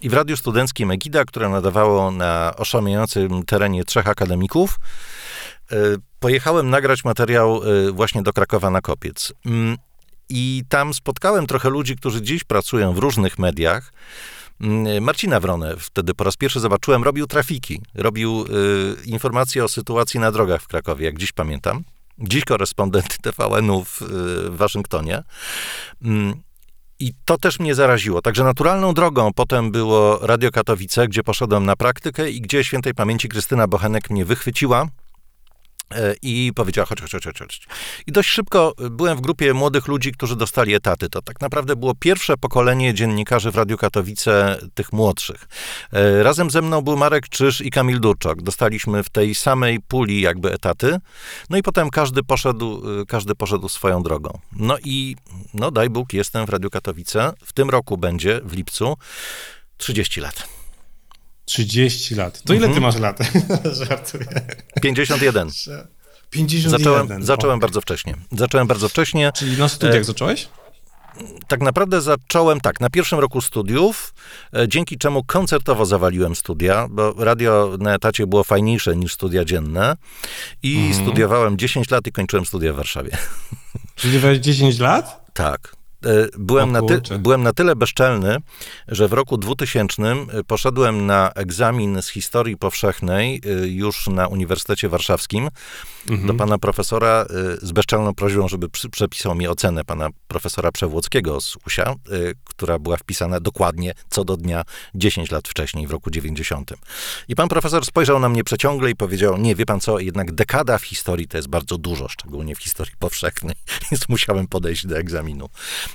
i 0.02 0.10
w 0.10 0.14
Radiu 0.14 0.38
Studenckim 0.38 0.92
Egida, 0.92 1.26
które 1.26 1.50
nadawało 1.50 2.12
na 2.12 2.54
oszałamiającym 2.58 3.46
terenie 3.46 3.86
trzech 3.86 4.08
akademików, 4.08 4.80
pojechałem 6.20 6.70
nagrać 6.70 7.04
materiał 7.04 7.62
właśnie 7.94 8.24
do 8.24 8.34
Krakowa 8.34 8.70
na 8.70 8.82
Kopiec. 8.82 9.34
Mm, 9.46 9.78
I 10.30 10.64
tam 10.70 10.94
spotkałem 10.94 11.48
trochę 11.48 11.70
ludzi, 11.70 11.96
którzy 11.96 12.22
dziś 12.22 12.44
pracują 12.44 12.94
w 12.94 12.98
różnych 12.98 13.40
mediach. 13.40 13.92
Mm, 14.62 15.04
Marcina 15.04 15.39
Wronę 15.39 15.75
wtedy 15.78 16.13
po 16.13 16.24
raz 16.24 16.38
pierwszy 16.38 16.60
zobaczyłem, 16.60 17.04
robił 17.04 17.28
trafiki, 17.28 17.82
robił 17.96 18.46
y, 18.46 19.06
informacje 19.06 19.63
o 19.63 19.68
sytuacji 19.68 20.20
na 20.20 20.32
drogach 20.32 20.62
w 20.62 20.68
Krakowie, 20.68 21.06
jak 21.06 21.18
dziś 21.18 21.32
pamiętam. 21.32 21.84
Dziś 22.20 22.46
korespondent 22.46 23.18
TVN-u 23.24 23.84
w, 23.84 24.01
y, 24.01 24.06
w 24.50 24.58
Waszyngtonie. 24.58 25.24
Mm, 26.01 26.34
I 27.00 27.13
to 27.25 27.38
też 27.38 27.60
mnie 27.60 27.75
zaraziło. 27.75 28.22
Także 28.22 28.44
naturalną 28.44 28.94
drogą 28.94 29.34
potem 29.34 29.72
było 29.72 30.20
Radio 30.22 30.51
Katowice, 30.51 31.08
gdzie 31.08 31.24
poszedłem 31.24 31.66
na 31.66 31.75
praktykę 31.75 32.32
i 32.32 32.42
gdzie 32.42 32.63
świętej 32.63 32.94
pamięci 32.94 33.30
Krystyna 33.30 33.68
Bochenek 33.68 34.10
mnie 34.10 34.25
wychwyciła 34.25 34.88
i 36.22 36.51
powiedziała, 36.55 36.86
chodź, 36.86 37.01
chodź, 37.01 37.12
chodź, 37.12 37.39
chodź. 37.39 37.62
I 38.08 38.12
dość 38.12 38.29
szybko 38.29 38.74
byłem 38.91 39.17
w 39.17 39.22
grupie 39.22 39.53
młodych 39.53 39.88
ludzi, 39.88 40.12
którzy 40.12 40.36
dostali 40.36 40.74
etaty. 40.74 41.10
To 41.10 41.22
tak 41.22 41.41
naprawdę 41.41 41.75
było 41.75 41.96
pierwsze 41.96 42.38
pokolenie 42.38 42.93
dziennikarzy 42.93 43.51
w 43.51 43.55
Radiu 43.55 43.77
Katowice, 43.77 44.58
tych 44.74 44.93
młodszych. 44.93 45.48
E, 45.93 46.24
Razem 46.24 46.50
ze 46.50 46.62
mną 46.62 46.81
był 46.81 46.98
Marek 46.98 47.29
Czyż 47.29 47.62
i 47.62 47.72
Kamil 47.72 48.00
Durczok. 48.00 48.41
Dostaliśmy 48.41 49.03
w 49.03 49.10
tej 49.10 49.36
samej 49.36 49.79
puli 49.79 50.22
jakby 50.22 50.53
etaty. 50.53 50.98
No 51.50 51.58
i 51.58 51.63
potem 51.63 51.89
każdy 51.89 52.24
poszedł, 52.24 52.84
każdy 53.08 53.36
poszedł 53.36 53.69
swoją 53.69 54.03
drogą. 54.03 54.39
No 54.51 54.77
i, 54.84 55.15
no 55.53 55.72
daj 55.72 55.89
Bóg, 55.89 56.13
jestem 56.13 56.46
w 56.46 56.50
Radiu 56.50 56.69
Katowice. 56.69 57.34
W 57.46 57.53
tym 57.53 57.69
roku 57.69 57.98
będzie, 57.98 58.41
w 58.43 58.53
lipcu, 58.53 58.98
30 59.77 60.22
lat. 60.22 60.59
30 61.50 62.15
lat. 62.15 62.41
To 62.41 62.53
ile 62.53 62.68
ty 62.68 62.74
Mhm. 62.74 62.84
masz 62.84 63.00
lat? 63.00 63.20
Żartuję. 63.89 64.25
51. 64.82 65.50
Że- 65.50 65.88
51. 66.29 66.72
Zacząłem, 66.79 67.24
zacząłem 67.25 67.58
O. 67.58 67.62
bardzo 67.62 67.82
wcześnie. 67.82 68.15
Zacząłem 68.38 68.68
bardzo 68.68 68.89
wcześnie. 68.89 69.32
Czyli 69.36 69.58
na 69.58 69.70
studiach 69.70 69.96
E, 69.96 70.03
zacząłeś? 70.03 70.50
Tak 71.48 71.62
naprawdę 71.62 72.01
zacząłem 72.01 72.62
tak, 72.62 72.79
na 72.79 72.89
pierwszym 72.89 73.20
roku 73.20 73.41
studiów, 73.41 74.13
e, 74.56 74.68
dzięki 74.68 74.98
czemu 74.98 75.24
koncertowo 75.24 75.86
zawaliłem 75.86 76.36
studia, 76.36 76.88
bo 76.89 77.13
radio 77.18 77.75
na 77.79 77.94
etacie 77.96 78.27
było 78.27 78.44
fajniejsze 78.44 78.96
niż 78.96 79.13
studia 79.13 79.46
dzienne 79.46 79.96
i 80.63 80.75
Mhm. 80.77 80.94
studiowałem 81.06 81.58
10 81.58 81.89
lat 81.91 82.08
i 82.08 82.12
kończyłem 82.12 82.46
studia 82.46 82.74
w 82.74 82.75
Warszawie. 82.75 83.12
Czyli 83.96 84.18
miałeś 84.20 84.39
10 84.39 84.79
lat? 84.79 85.32
Tak. 85.34 85.75
E, 86.06 86.27
Byłem 86.38 86.72
na, 86.72 86.82
ty, 86.82 87.01
byłem 87.20 87.44
na 87.44 87.53
tyle 87.53 87.75
bezczelny, 87.75 88.38
że 88.88 89.08
w 89.08 89.13
roku 89.13 89.38
2000 89.38 90.03
e, 90.03 90.15
poszedłem 90.48 91.06
na 91.06 91.32
egzamin 91.36 92.01
z 92.01 92.08
historii 92.08 92.58
powszechnej 92.58 93.41
e, 93.46 93.68
już 93.68 94.08
na 94.08 94.27
Uniwersytecie 94.27 94.89
Warszawskim 94.89 95.50
Mhm. 96.10 96.27
do 96.27 96.34
pana 96.34 96.58
profesora 96.58 97.25
z 97.62 97.72
bezczelną 97.72 98.13
prośbą, 98.13 98.48
żeby 98.48 98.70
przy, 98.70 98.89
przepisał 98.89 99.36
mi 99.36 99.48
ocenę 99.48 99.84
pana 99.84 100.10
profesora 100.27 100.72
Przewłockiego 100.72 101.41
z 101.41 101.58
USIA, 101.68 101.96
która 102.44 102.79
była 102.79 102.98
wpisana 102.98 103.39
dokładnie 103.39 103.94
co 104.10 104.25
do 104.25 104.38
dnia 104.38 104.63
10 104.96 105.32
lat 105.32 105.48
wcześniej, 105.48 105.88
w 105.88 105.91
roku 105.91 106.10
90. 106.12 106.74
I 107.27 107.36
pan 107.36 107.48
profesor 107.50 107.86
spojrzał 107.86 108.20
na 108.20 108.29
mnie 108.29 108.44
przeciągle 108.44 108.91
i 108.91 108.96
powiedział, 108.96 109.38
nie, 109.38 109.56
wie 109.56 109.65
pan 109.65 109.79
co, 109.79 110.00
jednak 110.00 110.32
dekada 110.32 110.77
w 110.77 110.84
historii 110.84 111.27
to 111.27 111.38
jest 111.38 111.48
bardzo 111.50 111.77
dużo, 111.77 112.08
szczególnie 112.08 112.56
w 112.56 112.60
historii 112.60 112.94
powszechnej, 113.00 113.56
więc 113.91 114.10
musiałem 114.10 114.48
podejść 114.48 114.88
do 114.88 114.98
egzaminu. 114.98 115.50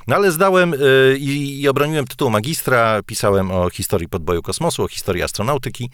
No 0.08 0.16
ale 0.16 0.30
zdałem 0.32 0.74
y, 0.74 0.78
i, 1.18 1.60
i 1.60 1.68
obroniłem 1.68 2.06
tytuł 2.06 2.30
magistra, 2.30 3.00
pisałem 3.06 3.50
o 3.50 3.70
historii 3.70 4.08
podboju 4.08 4.42
kosmosu, 4.42 4.82
o 4.84 4.88
historii 4.88 5.22
astronautyki. 5.22 5.90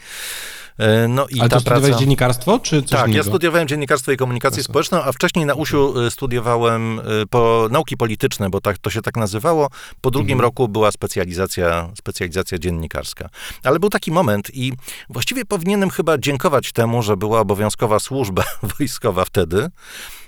Y, 1.04 1.09
no 1.09 1.26
i 1.28 1.40
Ale 1.40 1.49
ta 1.49 1.57
to 1.57 1.61
studiowałeś 1.61 1.90
praca... 1.90 2.00
dziennikarstwo, 2.00 2.59
czy 2.59 2.83
coś 2.83 2.90
Tak, 3.00 3.14
ja 3.14 3.23
studiowałem 3.23 3.69
dziennikarstwo 3.69 4.12
i 4.12 4.16
komunikację 4.16 4.62
społeczną, 4.62 5.02
a 5.02 5.12
wcześniej 5.12 5.47
na 5.47 5.54
USiu 5.54 6.00
y, 6.07 6.11
studiowałem 6.11 7.00
po 7.30 7.69
nauki 7.71 7.97
polityczne, 7.97 8.50
bo 8.50 8.61
tak, 8.61 8.78
to 8.78 8.90
się 8.90 9.02
tak 9.02 9.16
nazywało. 9.16 9.69
Po 10.00 10.11
drugim 10.11 10.30
Mhm. 10.33 10.40
roku 10.45 10.69
była 10.69 10.92
specjalizacja, 10.92 11.90
specjalizacja 11.99 12.59
dziennikarska. 12.59 13.28
Ale 13.64 13.78
był 13.78 13.88
taki 13.90 14.12
moment 14.12 14.50
i 14.54 14.73
właściwie 15.09 15.45
powinienem 15.45 15.90
chyba 15.90 16.19
dziękować 16.19 16.73
temu, 16.73 17.02
że 17.02 17.16
była 17.16 17.40
obowiązkowa 17.40 17.99
służba 18.00 18.42
wojskowa 18.78 19.25
wtedy, 19.25 19.69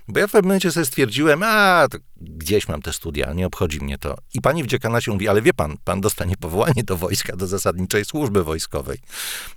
bo 0.08 0.20
ja 0.20 0.26
w 0.26 0.30
pewnym 0.30 0.48
momencie 0.48 0.72
sobie 0.72 0.86
stwierdziłem, 0.86 1.42
a 1.42 1.86
gdzieś 2.20 2.68
mam 2.68 2.82
te 2.82 2.92
studia, 2.92 3.32
nie 3.32 3.46
obchodzi 3.46 3.80
mnie 3.80 3.98
to. 3.98 4.16
I 4.34 4.40
pani 4.40 4.62
w 4.62 4.66
dziekanacie 4.66 5.10
mówi, 5.10 5.28
ale 5.28 5.42
wie 5.42 5.54
pan, 5.54 5.76
pan 5.84 6.00
dostanie 6.00 6.36
powołanie 6.36 6.84
do 6.84 6.96
wojska, 6.96 7.36
do 7.36 7.46
zasadniczej 7.46 8.04
służby 8.04 8.44
wojskowej. 8.44 8.98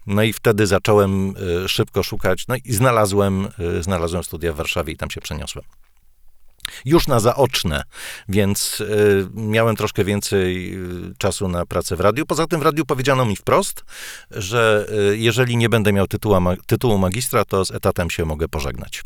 No 0.07 0.23
i 0.23 0.33
wtedy 0.33 0.67
zacząłem 0.67 1.33
y, 1.65 1.69
szybko 1.69 2.03
szukać, 2.03 2.47
no 2.47 2.55
i 2.65 2.73
znalazłem, 2.73 3.47
y, 3.79 3.83
znalazłem 3.83 4.23
studia 4.23 4.53
w 4.53 4.55
Warszawie 4.55 4.93
i 4.93 4.97
tam 4.97 5.09
się 5.09 5.21
przeniosłem. 5.21 5.65
Już 6.85 7.07
na 7.07 7.19
zaoczne, 7.19 7.83
więc 8.29 8.81
y, 8.81 9.27
miałem 9.33 9.75
troszkę 9.75 10.03
więcej 10.03 10.75
y, 10.75 11.13
czasu 11.17 11.47
na 11.47 11.65
pracę 11.65 11.95
w 11.95 11.99
radiu. 11.99 12.25
Poza 12.25 12.47
tym 12.47 12.59
w 12.59 12.63
radiu 12.63 12.85
powiedziano 12.85 13.25
mi 13.25 13.35
wprost, 13.35 13.83
że 14.31 14.87
y, 15.11 15.17
jeżeli 15.17 15.57
nie 15.57 15.69
będę 15.69 15.93
miał 15.93 16.07
tytułu, 16.07 16.41
ma, 16.41 16.55
tytułu 16.67 16.97
magistra, 16.97 17.45
to 17.45 17.65
z 17.65 17.71
etatem 17.71 18.09
się 18.09 18.25
mogę 18.25 18.47
pożegnać. 18.47 19.03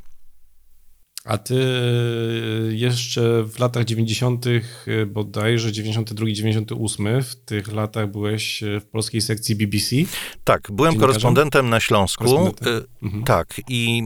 A 1.30 1.38
ty 1.38 1.56
y, 1.56 2.76
jeszcze 2.76 3.44
w 3.44 3.60
latach 3.60 3.86
90., 3.86 4.46
y, 4.48 4.62
bodajże 5.06 5.72
92, 5.72 6.26
98, 6.32 7.24
w 7.24 7.36
tych 7.36 7.72
latach 7.74 8.12
byłeś 8.12 8.64
y, 8.64 8.80
w 8.80 8.86
polskiej 8.86 9.22
sekcji 9.22 9.56
BBC. 9.56 9.96
Tak, 10.44 10.68
byłem 10.72 10.96
korespondentem 10.96 11.70
na 11.70 11.80
Śląsku. 11.80 12.24
Korespondentem. 12.24 12.84
Mhm. 13.04 13.24
Tak, 13.24 13.62
i 13.68 14.04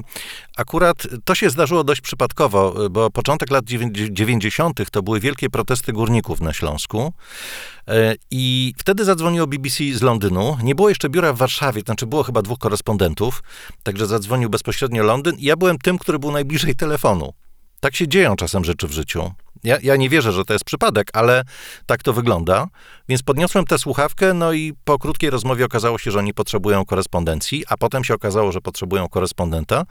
akurat 0.58 1.08
to 1.25 1.36
się 1.36 1.50
zdarzyło 1.50 1.84
dość 1.84 2.01
przypadkowo, 2.01 2.89
bo 2.89 3.10
początek 3.10 3.51
lat 3.51 3.65
dziewię- 3.65 4.12
90. 4.12 4.92
to 4.92 5.03
były 5.03 5.20
wielkie 5.20 5.50
protesty 5.50 5.94
górników 5.94 6.42
na 6.42 6.53
Śląsku. 6.53 7.13
Y, 7.90 8.18
I 8.32 8.74
wtedy 8.78 9.06
zadzwoniło 9.06 9.48
BBC 9.48 9.84
z 9.94 10.02
Londynu. 10.02 10.58
Nie 10.63 10.75
było 10.75 10.90
jeszcze 10.90 11.10
biura 11.10 11.34
w 11.34 11.38
Warszawie, 11.38 11.82
znaczy 11.82 12.08
było 12.08 12.24
chyba 12.24 12.42
dwóch 12.42 12.60
korespondentów, 12.60 13.44
także 13.84 14.08
zadzwonił 14.08 14.50
bezpośrednio 14.50 15.04
Londyn. 15.04 15.36
I 15.36 15.44
ja 15.44 15.56
byłem 15.56 15.78
tym, 15.78 15.98
który 15.98 16.20
był 16.20 16.32
najbliżej 16.32 16.75
telefonu. 16.75 17.34
Tak 17.80 17.96
się 17.96 18.08
dzieją 18.08 18.36
czasem 18.36 18.63
rzeczy 18.63 18.88
w 18.88 18.92
życiu. 18.92 19.32
Ja, 19.63 19.78
ja 19.84 19.96
nie 19.96 20.10
wierzę, 20.10 20.32
że 20.32 20.46
to 20.46 20.54
jest 20.54 20.66
przypadek, 20.66 21.10
ale 21.13 21.44
tak 21.86 22.04
to 22.04 22.13
wygląda. 22.13 22.68
Więc 23.10 23.24
podniosłem 23.24 23.66
tę 23.66 23.78
słuchawkę, 23.78 24.34
no 24.34 24.54
i 24.54 24.74
po 24.84 25.00
krótkiej 25.00 25.30
rozmowie 25.30 25.66
okazało 25.66 25.98
się, 25.98 26.12
że 26.12 26.20
oni 26.20 26.34
potrzebują 26.34 26.86
korespondencji, 26.86 27.63
a 27.70 27.78
potem 27.78 28.04
się 28.04 28.13
okazało, 28.13 28.52
że 28.52 28.62
potrzebują 28.62 29.10
korespondenta. 29.10 29.86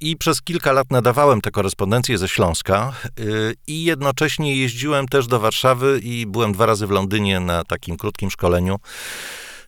I 0.00 0.16
przez 0.16 0.42
kilka 0.42 0.72
lat 0.72 0.90
nadawałem 0.90 1.40
te 1.40 1.50
korespondencje 1.50 2.18
ze 2.18 2.28
Śląska 2.28 2.92
yy, 3.18 3.54
i 3.66 3.84
jednocześnie 3.84 4.56
jeździłem 4.56 5.08
też 5.08 5.26
do 5.26 5.40
Warszawy 5.40 6.00
i 6.02 6.26
byłem 6.26 6.52
dwa 6.52 6.66
razy 6.66 6.86
w 6.86 6.90
Londynie 6.90 7.40
na 7.40 7.64
takim 7.64 7.96
krótkim 7.96 8.30
szkoleniu 8.30 8.76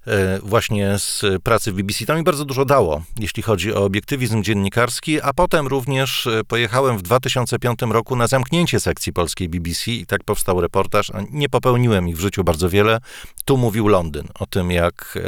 yy, 0.06 0.12
właśnie 0.42 0.98
z 0.98 1.22
pracy 1.42 1.72
w 1.72 1.74
BBC. 1.74 2.06
To 2.06 2.16
mi 2.16 2.22
bardzo 2.22 2.44
dużo 2.44 2.64
dało, 2.64 3.02
jeśli 3.18 3.42
chodzi 3.42 3.74
o 3.74 3.84
obiektywizm 3.84 4.42
dziennikarski, 4.42 5.20
a 5.20 5.32
potem 5.32 5.66
również 5.66 6.26
yy, 6.26 6.44
pojechałem 6.44 6.98
w 6.98 7.02
2005 7.02 7.78
roku 7.82 8.16
na 8.16 8.26
zamknięcie 8.26 8.80
sekcji 8.80 9.12
polskiej 9.12 9.48
BBC 9.48 9.90
i 9.90 10.06
tak 10.06 10.24
powstał 10.24 10.60
reportaż. 10.60 11.12
Nie 11.30 11.48
popełniłem 11.48 12.08
ich 12.08 12.16
w 12.16 12.20
życiu 12.20 12.44
bardzo 12.44 12.68
wiele. 12.68 12.98
Tu 13.44 13.56
mówił 13.56 13.88
Londyn 13.88 14.28
o 14.38 14.46
tym, 14.46 14.70
jak 14.70 15.18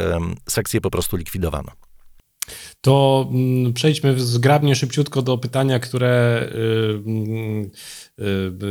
sekcję 0.49 0.81
po 0.81 0.91
prostu 0.91 1.17
likwidowano. 1.17 1.73
To 2.81 3.29
mm, 3.31 3.73
przejdźmy 3.73 4.21
zgrabnie, 4.21 4.77
szybciutko 4.77 5.23
do 5.23 5.39
pytania, 5.39 5.79
które 5.79 6.43
y, 6.55 7.03
mm, 7.07 7.71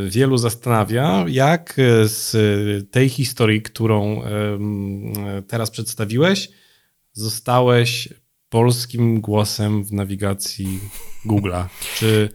y, 0.06 0.10
wielu 0.10 0.38
zastanawia. 0.38 1.26
Jak 1.28 1.80
y, 1.80 2.08
z 2.08 2.32
tej 2.92 3.10
historii, 3.10 3.62
którą 3.62 4.24
mm, 4.24 5.44
teraz 5.44 5.72
przedstawiłeś, 5.72 6.50
zostałeś 7.14 8.10
polskim 8.50 9.22
głosem 9.22 9.84
w 9.84 9.94
nawigacji 9.94 10.80
Google'a? 11.26 11.66
Czy, 11.96 12.30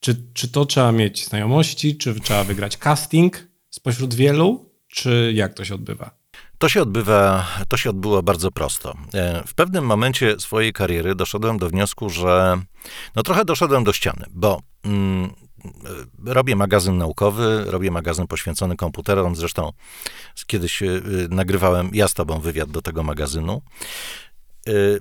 czy, 0.00 0.22
czy 0.34 0.48
to 0.48 0.66
trzeba 0.66 0.92
mieć 0.92 1.26
znajomości, 1.26 1.96
czy 1.96 2.20
trzeba 2.20 2.44
wygrać 2.44 2.76
casting 2.76 3.48
spośród 3.70 4.14
wielu, 4.14 4.70
czy 4.88 5.32
jak 5.34 5.54
to 5.54 5.64
się 5.64 5.74
odbywa? 5.74 6.19
To 6.60 6.68
się 6.68 6.82
odbywa, 6.82 7.46
to 7.68 7.76
się 7.76 7.90
odbyło 7.90 8.22
bardzo 8.22 8.50
prosto. 8.50 8.94
E, 9.14 9.42
w 9.46 9.54
pewnym 9.54 9.84
momencie 9.84 10.40
swojej 10.40 10.72
kariery 10.72 11.14
doszedłem 11.14 11.58
do 11.58 11.68
wniosku, 11.68 12.10
że 12.10 12.62
no 13.16 13.22
trochę 13.22 13.44
doszedłem 13.44 13.84
do 13.84 13.92
ściany, 13.92 14.26
bo 14.30 14.60
mm, 14.84 15.30
e, 16.26 16.34
robię 16.34 16.56
magazyn 16.56 16.98
naukowy, 16.98 17.64
robię 17.66 17.90
magazyn 17.90 18.26
poświęcony 18.26 18.76
komputerom, 18.76 19.36
zresztą 19.36 19.72
kiedyś 20.46 20.82
y, 20.82 21.02
nagrywałem 21.30 21.90
ja 21.92 22.08
z 22.08 22.14
tobą 22.14 22.40
wywiad 22.40 22.70
do 22.70 22.82
tego 22.82 23.02
magazynu. 23.02 23.62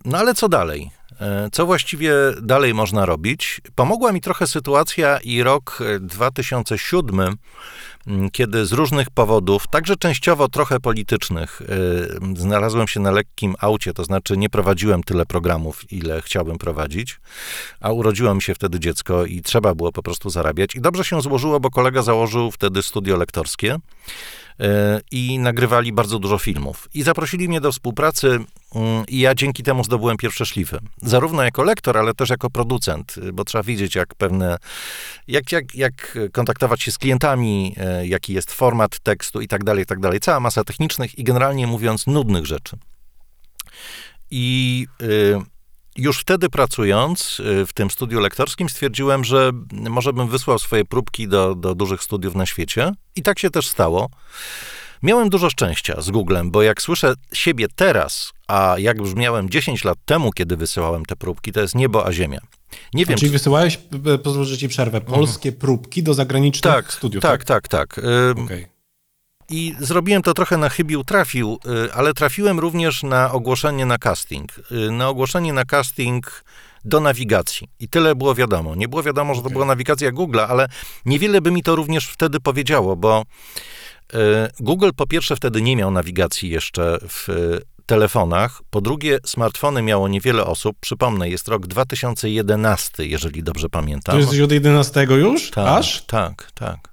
No 0.05 0.17
ale 0.17 0.35
co 0.35 0.49
dalej? 0.49 0.91
E, 1.19 1.49
co 1.51 1.65
właściwie 1.65 2.13
dalej 2.41 2.73
można 2.73 3.05
robić? 3.05 3.61
Pomogła 3.75 4.11
mi 4.11 4.21
trochę 4.21 4.47
sytuacja 4.47 5.17
i 5.17 5.43
rok 5.43 5.79
2007, 5.99 7.19
e, 7.19 8.29
kiedy 8.31 8.65
z 8.65 8.71
różnych 8.71 9.09
powodów, 9.09 9.67
także 9.67 9.95
częściowo 9.95 10.47
trochę 10.47 10.79
politycznych, 10.79 11.61
e, 11.61 12.39
znalazłem 12.39 12.87
się 12.87 12.99
na 12.99 13.11
lekkim 13.11 13.55
aucie, 13.59 13.93
to 13.93 14.03
znaczy 14.03 14.37
nie 14.37 14.49
prowadziłem 14.49 15.03
tyle 15.03 15.25
programów, 15.25 15.91
ile 15.91 16.21
chciałbym 16.21 16.57
prowadzić, 16.57 17.19
a 17.81 17.91
urodziło 17.91 18.35
mi 18.35 18.41
się 18.41 18.55
wtedy 18.55 18.79
dziecko 18.79 19.25
i 19.25 19.41
trzeba 19.41 19.75
było 19.75 19.91
po 19.91 20.03
prostu 20.03 20.29
zarabiać. 20.29 20.75
I 20.75 20.81
dobrze 20.81 21.03
się 21.03 21.21
złożyło, 21.21 21.59
bo 21.59 21.69
kolega 21.69 22.01
założył 22.01 22.51
wtedy 22.51 22.83
studio 22.83 23.17
lektorskie. 23.17 23.77
E, 24.59 25.01
i 25.11 25.39
nagrywali 25.39 25.93
bardzo 25.93 26.19
dużo 26.19 26.37
filmów. 26.37 26.89
I 26.93 27.03
zaprosili 27.03 27.47
mnie 27.49 27.61
do 27.61 27.71
współpracy 27.71 28.27
mm, 28.75 29.05
i 29.07 29.19
ja 29.19 29.35
dzięki 29.35 29.63
temu 29.63 29.83
zdobyłem 29.83 30.17
pierwsze 30.17 30.45
szlify. 30.45 30.79
Zarówno 31.01 31.43
jako 31.43 31.63
lektor, 31.63 31.97
ale 31.97 32.13
też 32.13 32.29
jako 32.29 32.49
producent, 32.49 33.15
bo 33.33 33.43
trzeba 33.43 33.63
wiedzieć, 33.63 33.95
jak 33.95 34.15
pewne, 34.15 34.57
jak, 35.27 35.51
jak, 35.51 35.75
jak 35.75 36.17
kontaktować 36.31 36.81
się 36.81 36.91
z 36.91 36.97
klientami, 36.97 37.75
e, 37.77 38.07
jaki 38.07 38.33
jest 38.33 38.51
format 38.51 38.99
tekstu 38.99 39.41
i 39.41 39.47
tak 39.47 39.63
dalej, 39.63 39.83
i 39.83 39.85
tak 39.85 39.99
dalej. 39.99 40.19
Cała 40.19 40.39
masa 40.39 40.63
technicznych 40.63 41.19
i 41.19 41.23
generalnie 41.23 41.67
mówiąc 41.67 42.07
nudnych 42.07 42.45
rzeczy. 42.45 42.77
I 44.31 44.87
y, 45.01 45.35
już 45.99 46.19
wtedy 46.19 46.49
pracując 46.49 47.39
y, 47.39 47.65
w 47.65 47.73
tym 47.73 47.91
studiu 47.91 48.19
lektorskim 48.19 48.69
stwierdziłem, 48.69 49.23
że 49.23 49.51
może 49.71 50.13
bym 50.13 50.27
wysłał 50.27 50.59
swoje 50.59 50.85
próbki 50.85 51.27
do, 51.27 51.55
do 51.55 51.75
dużych 51.75 52.03
studiów 52.03 52.35
na 52.35 52.45
świecie. 52.45 52.91
I 53.15 53.23
tak 53.23 53.39
się 53.39 53.49
też 53.49 53.67
stało. 53.67 54.09
Miałem 55.03 55.29
dużo 55.29 55.49
szczęścia 55.49 56.01
z 56.01 56.09
Googlem, 56.11 56.51
bo 56.51 56.61
jak 56.63 56.81
słyszę 56.81 57.13
siebie 57.33 57.67
teraz, 57.75 58.31
a 58.47 58.75
jak 58.77 59.01
brzmiałem 59.01 59.49
10 59.49 59.83
lat 59.83 59.97
temu, 60.05 60.31
kiedy 60.31 60.57
wysyłałem 60.57 61.05
te 61.05 61.15
próbki, 61.15 61.51
to 61.51 61.61
jest 61.61 61.75
niebo 61.75 62.05
a 62.05 62.13
ziemia. 62.13 62.39
Nie 62.93 63.05
wiem, 63.05 63.17
czyli 63.17 63.29
czy... 63.29 63.33
wysyłałeś, 63.33 63.79
pozwól, 64.23 64.45
że 64.45 64.57
ci 64.57 64.69
przerwę, 64.69 65.01
polskie 65.01 65.49
mhm. 65.49 65.61
próbki 65.61 66.03
do 66.03 66.13
zagranicznych 66.13 66.73
tak, 66.73 66.93
studiów, 66.93 67.21
tak? 67.21 67.45
Tak, 67.45 67.67
tak, 67.67 67.95
tak. 67.95 68.05
Okay. 68.45 68.78
I 69.49 69.75
zrobiłem 69.79 70.21
to 70.21 70.33
trochę 70.33 70.57
na 70.57 70.69
chybił 70.69 71.03
trafił, 71.03 71.59
y, 71.87 71.93
ale 71.93 72.13
trafiłem 72.13 72.59
również 72.59 73.03
na 73.03 73.31
ogłoszenie 73.31 73.85
na 73.85 73.97
casting. 73.97 74.51
Y, 74.71 74.91
na 74.91 75.09
ogłoszenie 75.09 75.53
na 75.53 75.65
casting 75.65 76.43
do 76.85 76.99
nawigacji. 76.99 77.67
I 77.79 77.89
tyle 77.89 78.15
było 78.15 78.35
wiadomo. 78.35 78.75
Nie 78.75 78.87
było 78.87 79.03
wiadomo, 79.03 79.35
że 79.35 79.41
to 79.41 79.49
była 79.49 79.65
nawigacja 79.65 80.11
Google'a, 80.11 80.45
ale 80.49 80.67
niewiele 81.05 81.41
by 81.41 81.51
mi 81.51 81.63
to 81.63 81.75
również 81.75 82.07
wtedy 82.07 82.39
powiedziało, 82.39 82.95
bo 82.95 83.25
y, 84.13 84.17
Google 84.59 84.89
po 84.95 85.07
pierwsze 85.07 85.35
wtedy 85.35 85.61
nie 85.61 85.75
miał 85.75 85.91
nawigacji 85.91 86.49
jeszcze 86.49 86.97
w 87.09 87.27
telefonach. 87.85 88.61
Po 88.69 88.81
drugie, 88.81 89.19
smartfony 89.25 89.81
miało 89.81 90.07
niewiele 90.07 90.45
osób. 90.45 90.77
Przypomnę, 90.79 91.29
jest 91.29 91.47
rok 91.47 91.67
2011, 91.67 93.05
jeżeli 93.05 93.43
dobrze 93.43 93.69
pamiętam. 93.69 94.13
To 94.13 94.19
jesteś 94.19 94.39
od 94.39 94.51
11 94.51 95.07
już? 95.09 95.51
Tak, 95.51 95.67
Aż? 95.67 96.01
Tak, 96.05 96.51
tak. 96.51 96.89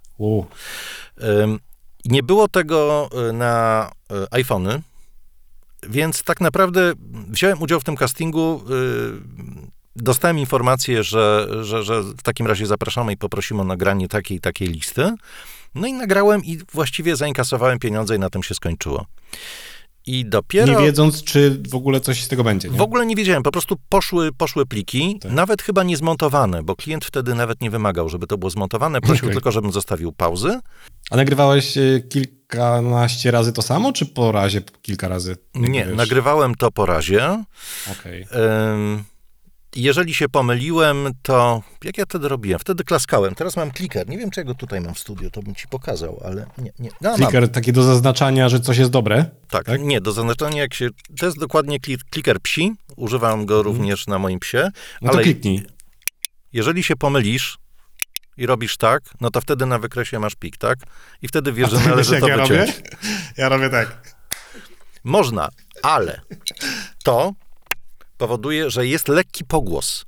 Nie 2.07 2.23
było 2.23 2.49
tego 2.49 3.09
y, 3.29 3.33
na 3.33 3.91
y, 4.13 4.15
iPhony, 4.31 4.83
więc 5.89 6.23
tak 6.23 6.41
naprawdę 6.41 6.93
wziąłem 7.29 7.63
udział 7.63 7.81
w 7.81 7.85
tym 7.85 7.97
castingu. 7.97 8.63
Y, 8.71 9.57
dostałem 9.97 10.39
informację, 10.39 11.03
że, 11.03 11.49
że, 11.63 11.83
że 11.83 12.03
w 12.03 12.23
takim 12.23 12.47
razie 12.47 12.67
zapraszamy 12.67 13.13
i 13.13 13.17
poprosimy 13.17 13.61
o 13.61 13.65
nagranie 13.65 14.09
takiej 14.09 14.41
takiej 14.41 14.69
listy. 14.69 15.15
No 15.75 15.87
i 15.87 15.93
nagrałem 15.93 16.45
i 16.45 16.59
właściwie 16.73 17.17
zainkasowałem 17.17 17.79
pieniądze 17.79 18.17
i 18.17 18.19
na 18.19 18.31
tym 18.31 18.43
się 18.43 18.55
skończyło. 18.55 19.07
I 20.07 20.25
dopiero... 20.25 20.81
Nie 20.81 20.87
wiedząc, 20.87 21.25
czy 21.25 21.63
w 21.71 21.75
ogóle 21.75 22.01
coś 22.01 22.23
z 22.25 22.29
tego 22.29 22.45
będzie. 22.45 22.69
Nie? 22.69 22.79
W 22.79 22.83
ogóle 22.83 23.07
nie 23.07 23.17
wiedziałem, 23.17 23.43
po 23.43 23.51
prostu 23.51 23.77
poszły, 23.89 24.33
poszły 24.33 24.67
pliki, 24.67 25.19
tak. 25.21 25.33
nawet 25.33 25.63
chyba 25.63 25.83
nie 25.83 25.97
zmontowane, 25.97 26.63
bo 26.63 26.77
klient 26.77 27.05
wtedy 27.05 27.35
nawet 27.35 27.61
nie 27.61 27.71
wymagał, 27.71 28.09
żeby 28.09 28.27
to 28.27 28.39
było 28.39 28.51
zmontowane, 28.51 29.01
prosił 29.01 29.25
okay. 29.25 29.35
tylko, 29.35 29.53
żebym 29.53 29.73
zostawił 29.73 30.13
pauzy. 30.13 30.61
A 31.11 31.17
nagrywałeś 31.17 31.77
e, 31.79 32.01
kilkanaście 32.09 33.31
razy 33.31 33.53
to 33.53 33.63
samo, 33.63 33.93
czy 33.93 34.07
po 34.07 34.33
razie 34.33 34.63
kilka 34.83 35.09
razy? 35.09 35.37
Nie, 35.55 35.87
nagrywałem 35.87 36.55
to 36.55 36.71
po 36.71 36.87
razie. 36.87 37.45
Okay. 37.93 38.27
Jeżeli 39.77 40.15
się 40.15 40.29
pomyliłem, 40.29 41.11
to 41.23 41.63
jak 41.85 41.99
ja 41.99 42.05
wtedy 42.05 42.29
robiłem? 42.29 42.59
Wtedy 42.59 42.85
klaskałem. 42.85 43.35
Teraz 43.35 43.57
mam 43.57 43.71
kliker. 43.71 44.09
Nie 44.09 44.19
wiem, 44.19 44.31
czego 44.31 44.55
tutaj 44.55 44.81
mam 44.81 44.95
w 44.95 44.99
studiu, 44.99 45.31
to 45.31 45.43
bym 45.43 45.55
ci 45.55 45.69
pokazał, 45.69 46.21
ale 46.25 46.47
nie. 46.59 46.73
nie. 46.79 46.91
No, 47.01 47.15
kliker 47.15 47.41
mam. 47.41 47.51
taki 47.51 47.73
do 47.73 47.83
zaznaczania, 47.83 48.49
że 48.49 48.61
coś 48.61 48.79
jest 48.79 48.91
dobre? 48.91 49.25
Tak, 49.51 49.65
tak, 49.65 49.81
nie, 49.81 50.01
do 50.01 50.13
zaznaczania 50.13 50.63
jak 50.63 50.75
się... 50.75 50.89
To 51.19 51.27
jest 51.27 51.39
dokładnie 51.39 51.79
kliker 52.11 52.41
psi. 52.41 52.73
Używam 52.97 53.47
go 53.47 53.57
mhm. 53.57 53.77
również 53.77 54.07
na 54.07 54.19
moim 54.19 54.39
psie. 54.39 54.71
No 55.03 55.11
ale 55.11 55.19
to 55.19 55.23
kliknij. 55.23 55.63
Jeżeli 56.53 56.83
się 56.83 56.97
pomylisz, 56.97 57.59
i 58.37 58.47
robisz 58.47 58.77
tak, 58.77 59.03
no 59.21 59.31
to 59.31 59.41
wtedy 59.41 59.67
na 59.67 59.79
wykresie 59.79 60.19
masz 60.19 60.35
pik, 60.35 60.57
tak? 60.57 60.79
I 61.23 61.29
wtedy 61.29 61.53
wiesz, 61.53 61.71
że 61.71 61.81
należy 61.89 62.21
to 62.21 62.29
ja 62.29 62.37
wyciąć. 62.37 62.51
Robię? 62.51 62.73
Ja 63.37 63.49
robię 63.49 63.71
tak. 63.71 64.17
Można, 65.05 65.49
ale 65.83 66.21
to 67.05 67.33
powoduje, 68.19 68.71
że 68.71 68.87
jest 68.87 69.09
lekki 69.09 69.45
pogłos. 69.45 70.05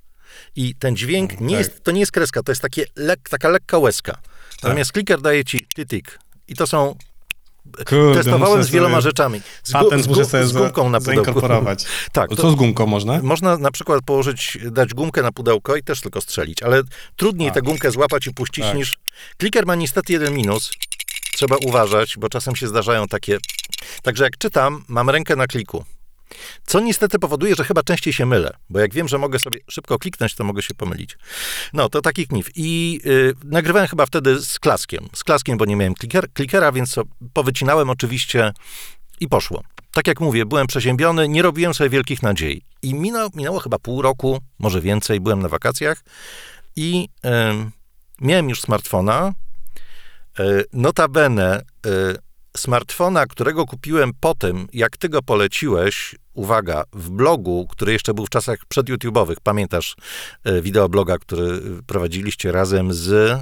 I 0.57 0.75
ten 0.75 0.97
dźwięk 0.97 1.41
nie 1.41 1.57
tak. 1.57 1.59
jest, 1.59 1.85
to 1.85 1.91
nie 1.91 2.01
jest 2.01 2.13
kreska, 2.13 2.43
to 2.43 2.53
jest 2.53 2.63
takie 2.63 2.85
lek, 2.97 3.29
taka 3.29 3.49
lekka 3.49 3.79
łezka. 3.79 4.19
Natomiast 4.63 4.91
tak. 4.91 4.95
kliker 4.95 5.21
daje 5.21 5.45
ci 5.45 5.67
tytik. 5.75 6.19
I 6.49 6.55
to 6.55 6.67
są 6.67 6.95
Kurde, 7.77 8.15
Testowałem 8.15 8.65
z 8.65 8.71
wieloma 8.71 9.01
rzeczami. 9.01 9.41
Z, 9.63 9.73
patent 9.73 10.05
z, 10.05 10.09
muszę 10.09 10.47
z 10.47 10.53
gumką 10.53 10.91
na 10.91 11.01
pudełku. 11.01 11.41
tak. 12.13 12.31
To, 12.31 12.37
Co 12.37 12.51
z 12.51 12.55
gumką 12.55 12.87
można? 12.87 13.23
Można 13.23 13.59
na 13.59 13.71
przykład 13.71 14.05
położyć, 14.05 14.59
dać 14.71 14.95
gumkę 14.95 15.23
na 15.23 15.33
pudełko 15.33 15.77
i 15.77 15.83
też 15.83 16.01
tylko 16.01 16.21
strzelić, 16.21 16.63
ale 16.63 16.83
trudniej 17.17 17.49
A. 17.49 17.53
tę 17.53 17.63
gumkę 17.63 17.91
złapać 17.91 18.27
i 18.27 18.35
puścić 18.35 18.65
tak. 18.65 18.77
niż... 18.77 18.99
Kliker 19.37 19.67
ma 19.67 19.75
niestety 19.75 20.13
jeden 20.13 20.35
minus. 20.35 20.71
Trzeba 21.35 21.57
uważać, 21.57 22.15
bo 22.19 22.29
czasem 22.29 22.57
się 22.57 22.69
zdarzają 22.69 23.09
takie... 23.09 23.39
Także 24.03 24.25
jak 24.25 24.39
czytam, 24.39 24.85
mam 24.89 25.11
rękę 25.11 25.37
na 25.37 25.47
kliku. 25.47 25.85
Co 26.67 26.81
niestety 26.81 27.19
powoduje, 27.19 27.55
że 27.55 27.65
chyba 27.65 27.83
częściej 27.83 28.13
się 28.13 28.27
mylę, 28.27 28.57
bo 28.71 28.81
jak 28.81 28.95
wiem, 28.95 29.09
że 29.09 29.19
mogę 29.19 29.39
sobie 29.39 29.59
szybko 29.71 29.99
kliknąć, 29.99 30.35
to 30.35 30.45
mogę 30.45 30.63
się 30.63 30.75
pomylić. 30.75 31.19
No, 31.73 31.89
to 31.89 32.03
taki 32.03 32.27
knif. 32.27 32.51
I 32.57 33.01
yy, 33.05 33.35
nagrywałem 33.45 33.89
chyba 33.89 34.07
wtedy 34.07 34.41
z 34.41 34.59
klaskiem. 34.59 35.09
Z 35.15 35.25
klaskiem, 35.25 35.59
bo 35.59 35.65
nie 35.65 35.77
miałem 35.77 35.95
kliker, 35.95 36.33
klikera, 36.33 36.73
więc 36.73 36.97
powycinałem 37.33 37.91
oczywiście 37.91 38.53
i 39.21 39.29
poszło. 39.29 39.63
Tak 39.93 40.07
jak 40.07 40.21
mówię, 40.21 40.47
byłem 40.47 40.67
przeziębiony, 40.67 41.29
nie 41.29 41.43
robiłem 41.43 41.75
sobie 41.75 41.91
wielkich 41.91 42.23
nadziei. 42.23 42.63
I 42.83 42.95
minęło, 42.95 43.31
minęło 43.35 43.61
chyba 43.61 43.79
pół 43.79 44.03
roku, 44.03 44.41
może 44.59 44.81
więcej, 44.81 45.21
byłem 45.21 45.43
na 45.43 45.49
wakacjach 45.49 46.05
i 46.77 47.09
yy, 47.25 47.31
miałem 48.21 48.49
już 48.49 48.61
smartfona. 48.61 49.33
Yy, 50.39 50.65
notabene 50.73 51.61
y, 51.87 51.91
smartfona, 52.59 53.27
którego 53.27 53.67
kupiłem 53.67 54.11
po 54.21 54.35
tym, 54.35 54.67
jak 54.73 54.97
ty 54.97 55.09
go 55.09 55.23
poleciłeś, 55.23 56.15
uwaga, 56.35 56.85
w 56.93 57.11
blogu, 57.11 57.67
który 57.71 57.93
jeszcze 57.93 58.15
był 58.15 58.27
w 58.27 58.31
czasach 58.31 58.59
przedYouTube'owych, 58.69 59.37
pamiętasz 59.43 59.97
e, 60.45 60.63
wideobloga, 60.63 61.19
który 61.19 61.61
prowadziliście 61.87 62.53
razem 62.53 62.95
z... 62.95 63.39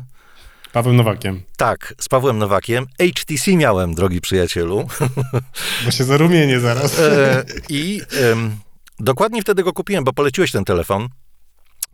Pawłem 0.72 0.96
Nowakiem. 0.96 1.42
Tak, 1.56 1.94
z 2.00 2.08
Pawłem 2.08 2.38
Nowakiem. 2.38 2.86
HTC 3.14 3.56
miałem, 3.56 3.94
drogi 3.94 4.20
przyjacielu. 4.20 4.88
Bo 5.84 5.90
się 5.90 6.04
zarumienię 6.04 6.60
zaraz. 6.60 6.98
E, 6.98 7.44
I 7.68 8.00
dokładnie 9.00 9.42
wtedy 9.42 9.62
go 9.62 9.72
kupiłem, 9.72 10.04
bo 10.04 10.12
poleciłeś 10.12 10.52
ten 10.52 10.64
telefon. 10.64 11.08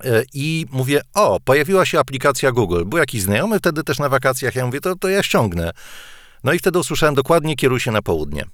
E, 0.04 0.22
I 0.34 0.66
mówię, 0.70 1.00
o, 1.14 1.40
pojawiła 1.44 1.86
się 1.86 1.98
aplikacja 1.98 2.52
Google. 2.52 2.84
Był 2.84 2.98
jakiś 2.98 3.22
znajomy 3.22 3.58
wtedy 3.58 3.84
też 3.84 3.98
na 3.98 4.08
wakacjach. 4.08 4.54
Ja 4.54 4.66
mówię, 4.66 4.80
to, 4.80 4.96
to 4.96 5.08
ja 5.08 5.22
ściągnę. 5.22 5.70
No 6.44 6.52
i 6.52 6.58
wtedy 6.58 6.78
usłyszałem 6.78 7.14
dokładnie, 7.14 7.56
kieruj 7.56 7.80
się 7.80 7.90
na 7.90 8.02
południe. 8.02 8.44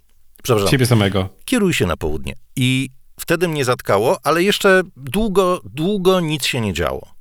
Przepraszam. 0.42 0.70
Ciebie 0.70 0.86
samego. 0.86 1.28
Kieruj 1.44 1.74
się 1.74 1.86
na 1.86 1.96
południe. 1.96 2.34
I 2.56 2.90
wtedy 3.20 3.48
mnie 3.48 3.64
zatkało, 3.64 4.18
ale 4.22 4.42
jeszcze 4.42 4.82
długo, 4.96 5.60
długo 5.64 6.20
nic 6.20 6.44
się 6.44 6.60
nie 6.60 6.72
działo. 6.72 7.17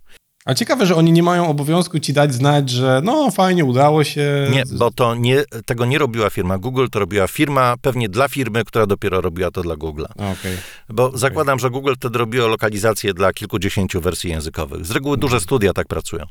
A 0.48 0.54
ciekawe, 0.54 0.86
że 0.86 0.96
oni 0.96 1.12
nie 1.12 1.24
mają 1.24 1.48
obowiązku 1.48 2.00
ci 2.00 2.14
dać 2.14 2.34
znać, 2.34 2.70
że 2.70 3.02
no 3.04 3.32
fajnie, 3.32 3.66
udało 3.66 4.04
się. 4.04 4.48
Nie, 4.52 4.64
bo 4.72 4.92
to 4.92 5.16
nie, 5.16 5.44
tego 5.66 5.86
nie 5.86 5.98
robiła 5.98 6.30
firma 6.30 6.58
Google, 6.58 6.88
to 6.92 7.00
robiła 7.00 7.28
firma 7.28 7.76
pewnie 7.82 8.10
dla 8.10 8.28
firmy, 8.28 8.66
która 8.66 8.86
dopiero 8.86 9.22
robiła 9.22 9.52
to 9.52 9.62
dla 9.62 9.76
Google'a. 9.76 10.12
Okay. 10.12 10.58
Bo 10.90 11.18
zakładam, 11.18 11.60
że 11.60 11.70
Google 11.70 11.94
wtedy 11.96 12.20
robiło 12.20 12.48
lokalizację 12.48 13.14
dla 13.14 13.34
kilkudziesięciu 13.34 14.02
wersji 14.02 14.30
językowych. 14.30 14.86
Z 14.86 14.92
reguły 14.92 15.18
duże 15.18 15.40
studia 15.40 15.74
tak 15.74 15.88
pracują. 15.88 16.26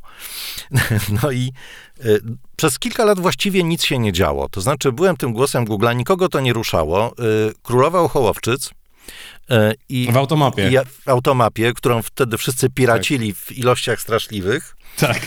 No 1.22 1.31
i 1.31 1.52
y, 2.05 2.20
przez 2.57 2.79
kilka 2.79 3.05
lat 3.05 3.20
właściwie 3.20 3.64
nic 3.64 3.85
się 3.85 3.98
nie 3.98 4.12
działo. 4.12 4.48
To 4.48 4.61
znaczy 4.61 4.92
byłem 4.92 5.16
tym 5.16 5.33
głosem 5.33 5.64
Google'a, 5.64 5.96
nikogo 5.96 6.29
to 6.29 6.40
nie 6.40 6.52
ruszało. 6.52 7.12
Y, 7.48 7.52
królował 7.62 8.09
Hołowczyc, 8.09 8.70
I, 9.89 10.09
w 10.13 10.17
automapie. 10.17 10.69
I 10.69 10.77
w 11.03 11.09
automapie, 11.09 11.73
którą 11.73 12.03
wtedy 12.03 12.39
wszyscy 12.39 12.71
piracili 12.71 13.35
tak. 13.35 13.43
w 13.43 13.53
ilościach 13.59 14.01
straszliwych. 14.01 14.77
Tak. 14.97 15.21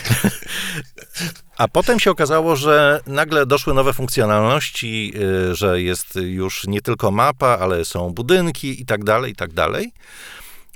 A 1.56 1.68
potem 1.68 2.00
się 2.00 2.10
okazało, 2.10 2.56
że 2.56 3.00
nagle 3.06 3.46
doszły 3.46 3.74
nowe 3.74 3.92
funkcjonalności, 3.92 5.12
y, 5.50 5.54
że 5.54 5.82
jest 5.82 6.18
już 6.22 6.66
nie 6.66 6.80
tylko 6.80 7.10
mapa, 7.10 7.58
ale 7.60 7.84
są 7.84 8.10
budynki 8.10 8.82
i 8.82 8.86
tak 8.86 9.04
dalej, 9.04 9.32
i 9.32 9.34
tak 9.34 9.52
dalej. 9.52 9.92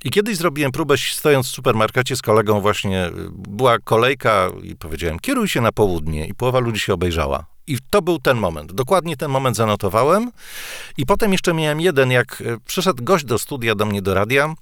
I 0.05 0.11
kiedyś 0.11 0.37
zrobiłem 0.37 0.73
próbę, 0.73 0.95
stojąc 0.99 1.47
w 1.47 1.51
supermarkecie 1.51 2.17
z 2.17 2.23
kolegą, 2.23 2.61
właśnie 2.61 3.07
y, 3.07 3.13
była 3.31 3.79
kolejka 3.79 4.51
i 4.63 4.77
powiedziałem, 4.77 5.19
kieruj 5.19 5.49
się 5.49 5.61
na 5.61 5.73
południe. 5.73 6.27
I 6.27 6.35
połowa 6.35 6.59
ludzi 6.59 6.81
się 6.81 6.95
obejrzała. 6.95 7.54
I 7.67 7.79
to 7.91 8.03
był 8.03 8.19
ten 8.19 8.37
moment. 8.37 8.73
Dokładnie 8.73 9.17
ten 9.17 9.31
moment 9.31 9.57
zanotowałem. 9.57 10.31
I 10.99 11.07
potem 11.07 11.33
jeszcze 11.33 11.55
miałem 11.55 11.81
jeden, 11.81 12.11
jak 12.11 12.41
e, 12.47 12.57
przyszedł 12.65 13.05
gość 13.05 13.25
do 13.25 13.39
studia, 13.39 13.75
do 13.75 13.87
mnie 13.87 14.03
do 14.03 14.15
radia. 14.15 14.55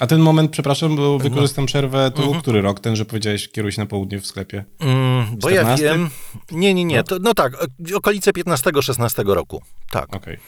A 0.00 0.06
ten 0.06 0.20
moment, 0.20 0.50
przepraszam, 0.50 0.96
bo 0.96 1.02
no. 1.02 1.18
wykorzystam 1.18 1.66
przerwę, 1.66 2.10
to 2.10 2.22
mhm. 2.22 2.42
który 2.42 2.62
rok? 2.62 2.80
Ten, 2.80 2.96
że 2.96 3.04
powiedziałeś 3.04 3.48
kieruj 3.48 3.72
się 3.72 3.82
na 3.82 3.86
południe 3.86 4.20
w 4.20 4.26
sklepie? 4.26 4.64
Mm, 4.80 5.26
bo 5.40 5.50
ja 5.50 5.76
wiem... 5.76 6.10
Nie, 6.50 6.74
nie, 6.74 6.84
nie. 6.84 6.96
No, 6.96 7.02
to, 7.02 7.16
no 7.20 7.34
tak, 7.34 7.52
okolice 7.94 8.30
15-16 8.30 9.34
roku. 9.34 9.62
Tak. 9.90 10.16
Okay. 10.16 10.38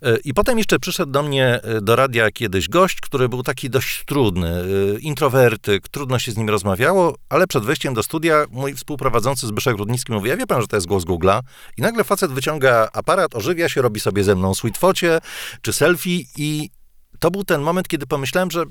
okay. 0.00 0.18
I 0.24 0.34
potem 0.34 0.58
jeszcze 0.58 0.78
przyszedł 0.78 1.12
do 1.12 1.22
mnie 1.22 1.60
e, 1.62 1.80
do 1.80 1.96
radia 1.96 2.30
kiedyś 2.30 2.68
gość, 2.68 3.00
który 3.00 3.28
był 3.28 3.42
taki 3.42 3.70
dość 3.70 4.04
trudny, 4.04 4.48
e, 4.48 4.98
introwertyk, 4.98 5.88
trudno 5.88 6.18
się 6.18 6.32
z 6.32 6.36
nim 6.36 6.50
rozmawiało, 6.50 7.14
ale 7.28 7.46
przed 7.46 7.64
wejściem 7.64 7.94
do 7.94 8.02
studia 8.02 8.44
mój 8.50 8.74
współprowadzący 8.74 9.46
Zbyszek 9.46 9.76
Rudnicki 9.76 10.12
mówi, 10.12 10.28
ja 10.28 10.36
wie 10.36 10.46
pan, 10.46 10.60
że 10.60 10.66
to 10.66 10.76
jest 10.76 10.86
głos 10.86 11.04
Google'a 11.04 11.40
i 11.76 11.82
nagle 11.82 12.04
facet 12.04 12.32
wyciąga 12.32 12.88
aparat, 12.92 13.34
ożywia 13.34 13.68
się, 13.68 13.82
robi 13.82 14.00
sobie 14.00 14.24
ze 14.24 14.34
mną 14.34 14.54
sweetfocie 14.54 15.18
czy 15.62 15.72
selfie 15.72 16.24
i 16.36 16.70
to 17.18 17.30
był 17.30 17.44
ten 17.44 17.60
moment, 17.60 17.88
kiedy 17.88 18.06
pomyślałem, 18.06 18.50
że 18.50 18.64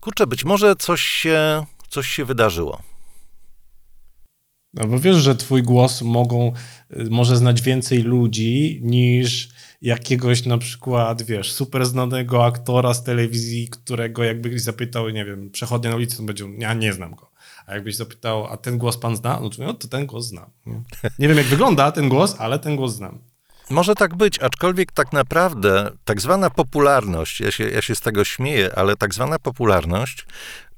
kurczę, 0.00 0.26
być 0.26 0.44
może 0.44 0.76
coś 0.76 1.02
się, 1.02 1.64
coś 1.88 2.08
się 2.08 2.24
wydarzyło. 2.24 2.82
No 4.74 4.86
bo 4.86 4.98
wiesz, 4.98 5.16
że 5.16 5.36
twój 5.36 5.62
głos 5.62 6.02
mogą, 6.02 6.52
może 7.10 7.36
znać 7.36 7.62
więcej 7.62 8.02
ludzi 8.02 8.80
niż 8.82 9.48
jakiegoś 9.82 10.46
na 10.46 10.58
przykład, 10.58 11.22
wiesz, 11.22 11.52
super 11.52 11.86
znanego 11.86 12.44
aktora 12.44 12.94
z 12.94 13.04
telewizji, 13.04 13.68
którego 13.68 14.24
jakbyś 14.24 14.62
zapytał, 14.62 15.08
nie 15.08 15.24
wiem, 15.24 15.50
przechodnie 15.50 15.90
na 15.90 15.96
ulicy, 15.96 16.16
to 16.16 16.22
będzie, 16.22 16.44
ja 16.58 16.74
nie 16.74 16.92
znam 16.92 17.14
go. 17.14 17.30
A 17.66 17.74
jakbyś 17.74 17.96
zapytał, 17.96 18.46
a 18.46 18.56
ten 18.56 18.78
głos 18.78 18.96
pan 18.96 19.16
zna? 19.16 19.40
No 19.40 19.50
to, 19.50 19.64
no, 19.64 19.74
to 19.74 19.88
ten 19.88 20.06
głos 20.06 20.26
znam. 20.26 20.50
Nie 21.18 21.28
wiem, 21.28 21.36
jak 21.36 21.46
wygląda 21.46 21.92
ten 21.92 22.08
głos, 22.08 22.36
ale 22.38 22.58
ten 22.58 22.76
głos 22.76 22.94
znam. 22.94 23.18
Może 23.70 23.94
tak 23.94 24.16
być, 24.16 24.38
aczkolwiek 24.38 24.92
tak 24.92 25.12
naprawdę 25.12 25.90
tak 26.04 26.20
zwana 26.20 26.50
popularność, 26.50 27.40
ja 27.40 27.50
się, 27.50 27.68
ja 27.68 27.82
się 27.82 27.94
z 27.94 28.00
tego 28.00 28.24
śmieję, 28.24 28.70
ale 28.74 28.96
tak 28.96 29.14
zwana 29.14 29.38
popularność 29.38 30.26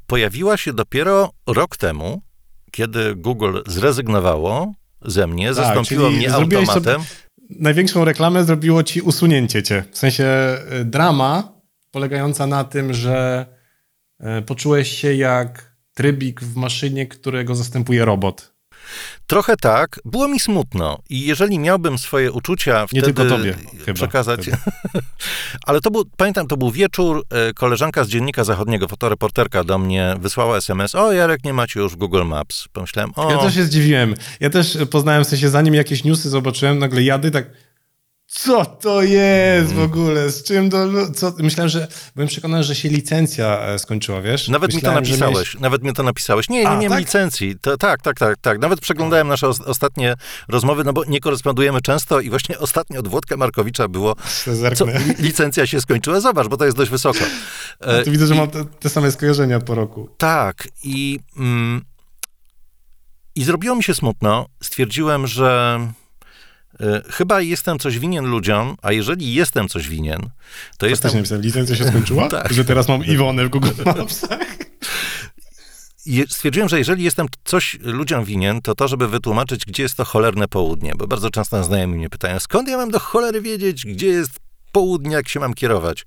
pojawiła 0.06 0.56
się 0.56 0.72
dopiero 0.72 1.30
rok 1.46 1.76
temu, 1.76 2.22
kiedy 2.70 3.14
Google 3.14 3.58
zrezygnowało 3.66 4.72
ze 5.02 5.26
mnie, 5.26 5.46
tak, 5.46 5.54
zastąpiło 5.54 6.10
mnie 6.10 6.34
automatem. 6.34 7.02
największą 7.50 8.04
reklamę 8.04 8.44
zrobiło 8.44 8.82
ci 8.82 9.00
usunięcie 9.00 9.62
cię. 9.62 9.84
W 9.92 9.98
sensie 9.98 10.58
y, 10.80 10.84
drama 10.84 11.52
polegająca 11.90 12.46
na 12.46 12.64
tym, 12.64 12.94
że 12.94 13.46
y, 14.20 14.42
poczułeś 14.42 14.92
się 15.00 15.14
jak 15.14 15.76
trybik 15.94 16.40
w 16.40 16.56
maszynie, 16.56 17.06
którego 17.06 17.54
zastępuje 17.54 18.04
robot. 18.04 18.57
Trochę 19.26 19.56
tak. 19.56 20.00
Było 20.04 20.28
mi 20.28 20.40
smutno 20.40 20.98
i 21.10 21.26
jeżeli 21.26 21.58
miałbym 21.58 21.98
swoje 21.98 22.32
uczucia 22.32 22.86
wtedy 22.86 23.00
Nie 23.00 23.02
tylko 23.02 23.24
tobie, 23.24 23.54
przekazać... 23.94 24.44
Chyba. 24.44 24.56
Ale 25.66 25.80
to 25.80 25.90
był, 25.90 26.04
pamiętam, 26.16 26.46
to 26.46 26.56
był 26.56 26.70
wieczór, 26.70 27.24
e, 27.30 27.52
koleżanka 27.52 28.04
z 28.04 28.08
Dziennika 28.08 28.44
Zachodniego, 28.44 28.88
fotoreporterka 28.88 29.64
do 29.64 29.78
mnie 29.78 30.16
wysłała 30.20 30.56
SMS, 30.56 30.94
o 30.94 31.12
Jarek, 31.12 31.44
nie 31.44 31.52
macie 31.52 31.80
już 31.80 31.96
Google 31.96 32.24
Maps. 32.24 32.68
Pomyślałem, 32.72 33.12
o... 33.16 33.30
Ja 33.30 33.38
też 33.38 33.54
się 33.54 33.64
zdziwiłem. 33.64 34.14
Ja 34.40 34.50
też 34.50 34.78
poznałem, 34.90 35.24
w 35.24 35.28
sensie 35.28 35.48
zanim 35.48 35.74
jakieś 35.74 36.04
newsy 36.04 36.28
zobaczyłem, 36.28 36.78
nagle 36.78 37.02
jady 37.02 37.30
tak 37.30 37.50
co 38.30 38.64
to 38.64 39.02
jest 39.02 39.72
w 39.72 39.80
ogóle? 39.80 40.30
Z 40.30 40.42
czym 40.42 40.70
to. 40.70 40.86
Co? 41.14 41.32
Myślałem, 41.38 41.68
że. 41.68 41.88
Byłem 42.14 42.28
przekonany, 42.28 42.64
że 42.64 42.74
się 42.74 42.88
licencja 42.88 43.60
e, 43.60 43.78
skończyła, 43.78 44.20
wiesz? 44.20 44.48
Nawet 44.48 44.74
Myślałem, 44.74 45.02
mi 45.02 45.06
to 45.06 45.10
napisałeś. 45.10 45.34
Miałeś... 45.34 45.60
Nawet 45.60 45.82
mi 45.82 45.92
to 45.92 46.02
napisałeś. 46.02 46.48
Nie, 46.48 46.58
nie 46.58 46.64
miałem 46.64 46.88
tak? 46.88 46.98
licencji. 46.98 47.56
To, 47.60 47.76
tak, 47.76 48.02
tak, 48.02 48.18
tak, 48.18 48.36
tak. 48.40 48.58
Nawet 48.58 48.80
przeglądałem 48.80 49.28
nasze 49.28 49.48
ostatnie 49.48 50.14
rozmowy, 50.48 50.84
no 50.84 50.92
bo 50.92 51.04
nie 51.04 51.20
korespondujemy 51.20 51.80
często 51.80 52.20
i 52.20 52.30
właśnie 52.30 52.58
ostatnio 52.58 53.00
od 53.00 53.08
Włodka 53.08 53.36
Markowicza 53.36 53.88
było. 53.88 54.16
Co, 54.74 54.84
licencja 55.18 55.66
się 55.66 55.80
skończyła. 55.80 56.20
Zobacz, 56.20 56.48
bo 56.48 56.56
to 56.56 56.64
jest 56.64 56.76
dość 56.76 56.90
wysoko. 56.90 57.24
E, 57.80 58.04
widzę, 58.04 58.26
że 58.26 58.34
mam 58.34 58.50
te, 58.50 58.64
te, 58.64 58.88
same 58.88 59.12
skojarzenia 59.12 59.60
po 59.60 59.74
roku. 59.74 60.08
Tak. 60.18 60.68
I. 60.84 61.20
Mm, 61.36 61.82
I 63.34 63.44
zrobiło 63.44 63.76
mi 63.76 63.84
się 63.84 63.94
smutno. 63.94 64.46
Stwierdziłem, 64.62 65.26
że 65.26 65.80
chyba 67.10 67.40
jestem 67.40 67.78
coś 67.78 67.98
winien 67.98 68.26
ludziom, 68.26 68.76
a 68.82 68.92
jeżeli 68.92 69.34
jestem 69.34 69.68
coś 69.68 69.88
winien, 69.88 70.20
to 70.78 70.86
jest. 70.86 71.04
jestem... 71.04 71.18
Napisałem, 71.20 71.42
licencja 71.42 71.76
się 71.76 71.84
skończyła? 71.84 72.28
tak. 72.38 72.52
Że 72.52 72.64
teraz 72.64 72.88
mam 72.88 73.04
Iwonę 73.04 73.46
w 73.46 73.48
Google 73.48 73.68
Mapsach? 73.84 74.38
stwierdziłem, 76.28 76.68
że 76.68 76.78
jeżeli 76.78 77.04
jestem 77.04 77.26
coś 77.44 77.78
ludziom 77.80 78.24
winien, 78.24 78.62
to 78.62 78.74
to, 78.74 78.88
żeby 78.88 79.08
wytłumaczyć, 79.08 79.66
gdzie 79.66 79.82
jest 79.82 79.96
to 79.96 80.04
cholerne 80.04 80.48
południe, 80.48 80.92
bo 80.96 81.06
bardzo 81.06 81.30
często 81.30 81.64
znajomi 81.64 81.94
mnie 81.94 82.10
pytają, 82.10 82.38
skąd 82.38 82.68
ja 82.68 82.76
mam 82.76 82.90
do 82.90 83.00
cholery 83.00 83.40
wiedzieć, 83.40 83.86
gdzie 83.86 84.06
jest 84.06 84.30
południe, 84.72 85.14
jak 85.14 85.28
się 85.28 85.40
mam 85.40 85.54
kierować. 85.54 86.06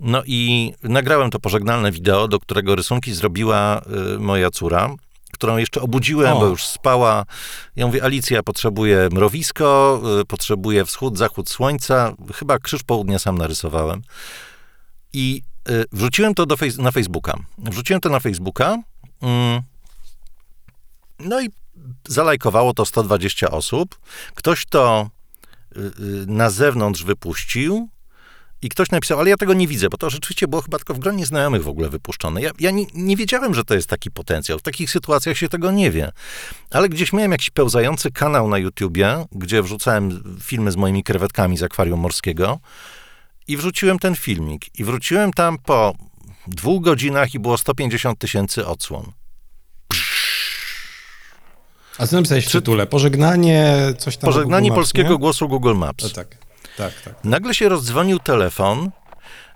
No 0.00 0.22
i 0.26 0.72
nagrałem 0.82 1.30
to 1.30 1.40
pożegnalne 1.40 1.92
wideo, 1.92 2.28
do 2.28 2.38
którego 2.38 2.76
rysunki 2.76 3.12
zrobiła 3.12 3.82
y, 4.14 4.18
moja 4.18 4.50
córa 4.50 4.96
którą 5.40 5.56
jeszcze 5.56 5.80
obudziłem, 5.80 6.36
o. 6.36 6.40
bo 6.40 6.46
już 6.46 6.66
spała. 6.66 7.24
Ja 7.76 7.86
mówię, 7.86 8.04
Alicja 8.04 8.42
potrzebuje 8.42 9.08
mrowisko, 9.12 10.00
y, 10.20 10.24
potrzebuje 10.24 10.84
wschód, 10.84 11.18
zachód 11.18 11.50
słońca. 11.50 12.12
Chyba 12.34 12.58
krzyż 12.58 12.82
południa 12.82 13.18
sam 13.18 13.38
narysowałem. 13.38 14.02
I 15.12 15.42
y, 15.68 15.84
wrzuciłem 15.92 16.34
to 16.34 16.46
do 16.46 16.56
fej 16.56 16.70
na 16.78 16.90
Facebooka. 16.90 17.38
Wrzuciłem 17.58 18.00
to 18.00 18.08
na 18.08 18.20
Facebooka. 18.20 18.76
Mm. 19.22 19.62
No 21.18 21.40
i 21.40 21.48
zalajkowało 22.08 22.74
to 22.74 22.86
120 22.86 23.50
osób. 23.50 23.98
Ktoś 24.34 24.66
to 24.66 25.10
y, 25.76 25.80
na 26.26 26.50
zewnątrz 26.50 27.04
wypuścił. 27.04 27.88
I 28.62 28.68
ktoś 28.68 28.90
napisał, 28.90 29.20
ale 29.20 29.30
ja 29.30 29.36
tego 29.36 29.54
nie 29.54 29.68
widzę, 29.68 29.88
bo 29.88 29.96
to 29.96 30.10
rzeczywiście 30.10 30.48
było 30.48 30.62
chyba 30.62 30.78
tylko 30.78 30.94
w 30.94 30.98
gronie 30.98 31.26
znajomych 31.26 31.62
w 31.62 31.68
ogóle 31.68 31.88
wypuszczone. 31.88 32.42
Ja, 32.42 32.50
ja 32.58 32.70
nie, 32.70 32.84
nie, 32.94 33.16
wiedziałem, 33.16 33.54
że 33.54 33.64
to 33.64 33.74
jest 33.74 33.86
taki 33.86 34.10
potencjał. 34.10 34.58
W 34.58 34.62
takich 34.62 34.90
sytuacjach 34.90 35.38
się 35.38 35.48
tego 35.48 35.70
nie 35.70 35.90
wie. 35.90 36.12
Ale 36.70 36.88
gdzieś 36.88 37.12
miałem 37.12 37.32
jakiś 37.32 37.50
pełzający 37.50 38.10
kanał 38.10 38.48
na 38.48 38.58
YouTubie, 38.58 39.24
gdzie 39.32 39.62
wrzucałem 39.62 40.38
filmy 40.42 40.72
z 40.72 40.76
moimi 40.76 41.04
krewetkami 41.04 41.58
z 41.58 41.62
akwarium 41.62 42.00
morskiego 42.00 42.60
i 43.48 43.56
wrzuciłem 43.56 43.98
ten 43.98 44.16
filmik. 44.16 44.78
I 44.78 44.84
wróciłem 44.84 45.32
tam 45.32 45.58
po 45.58 45.94
dwóch 46.46 46.82
godzinach 46.82 47.34
i 47.34 47.38
było 47.38 47.58
150 47.58 48.18
tysięcy 48.18 48.66
odsłon. 48.66 49.12
A 51.98 52.06
co 52.06 52.16
napisałeś 52.16 52.46
w 52.46 52.52
tytule? 52.52 52.86
Pożegnanie, 52.86 53.76
coś 53.98 54.16
tam 54.16 54.28
Pożegnanie 54.28 54.72
polskiego 54.72 55.18
głosu 55.18 55.48
Google 55.48 55.74
Maps. 55.74 56.04
No 56.04 56.10
tak. 56.10 56.49
Tak, 56.76 57.00
tak. 57.00 57.14
Nagle 57.24 57.54
się 57.54 57.68
rozdzwonił 57.68 58.18
telefon, 58.18 58.90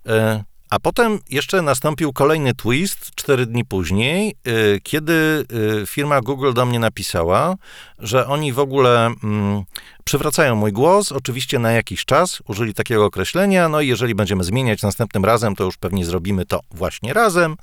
e, 0.06 0.44
a 0.70 0.78
potem 0.78 1.18
jeszcze 1.30 1.62
nastąpił 1.62 2.12
kolejny 2.12 2.54
twist 2.54 3.10
cztery 3.14 3.46
dni 3.46 3.64
później, 3.64 4.36
e, 4.44 4.80
kiedy 4.80 5.46
e, 5.82 5.86
firma 5.86 6.20
Google 6.20 6.52
do 6.52 6.66
mnie 6.66 6.78
napisała, 6.78 7.54
że 7.98 8.26
oni 8.26 8.52
w 8.52 8.58
ogóle 8.58 9.06
mm, 9.06 9.64
przywracają 10.04 10.54
mój 10.54 10.72
głos, 10.72 11.12
oczywiście 11.12 11.58
na 11.58 11.72
jakiś 11.72 12.04
czas, 12.04 12.42
użyli 12.48 12.74
takiego 12.74 13.04
określenia, 13.04 13.68
no 13.68 13.80
i 13.80 13.88
jeżeli 13.88 14.14
będziemy 14.14 14.44
zmieniać 14.44 14.82
następnym 14.82 15.24
razem, 15.24 15.56
to 15.56 15.64
już 15.64 15.76
pewnie 15.76 16.04
zrobimy 16.04 16.46
to 16.46 16.60
właśnie 16.70 17.12
razem. 17.12 17.56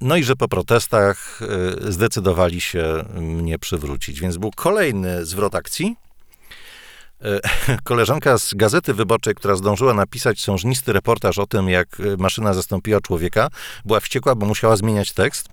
No 0.00 0.16
i 0.16 0.24
że 0.24 0.36
po 0.36 0.48
protestach 0.48 1.40
zdecydowali 1.88 2.60
się 2.60 3.04
mnie 3.14 3.58
przywrócić, 3.58 4.20
więc 4.20 4.36
był 4.36 4.50
kolejny 4.56 5.26
zwrot 5.26 5.54
akcji. 5.54 5.96
E, 7.22 7.40
koleżanka 7.84 8.38
z 8.38 8.54
Gazety 8.54 8.94
Wyborczej, 8.94 9.34
która 9.34 9.56
zdążyła 9.56 9.94
napisać 9.94 10.40
sążnisty 10.40 10.92
reportaż 10.92 11.38
o 11.38 11.46
tym, 11.46 11.68
jak 11.68 12.00
e, 12.00 12.16
maszyna 12.16 12.54
zastąpiła 12.54 13.00
człowieka, 13.00 13.48
była 13.84 14.00
wściekła, 14.00 14.34
bo 14.34 14.46
musiała 14.46 14.76
zmieniać 14.76 15.12
tekst. 15.12 15.48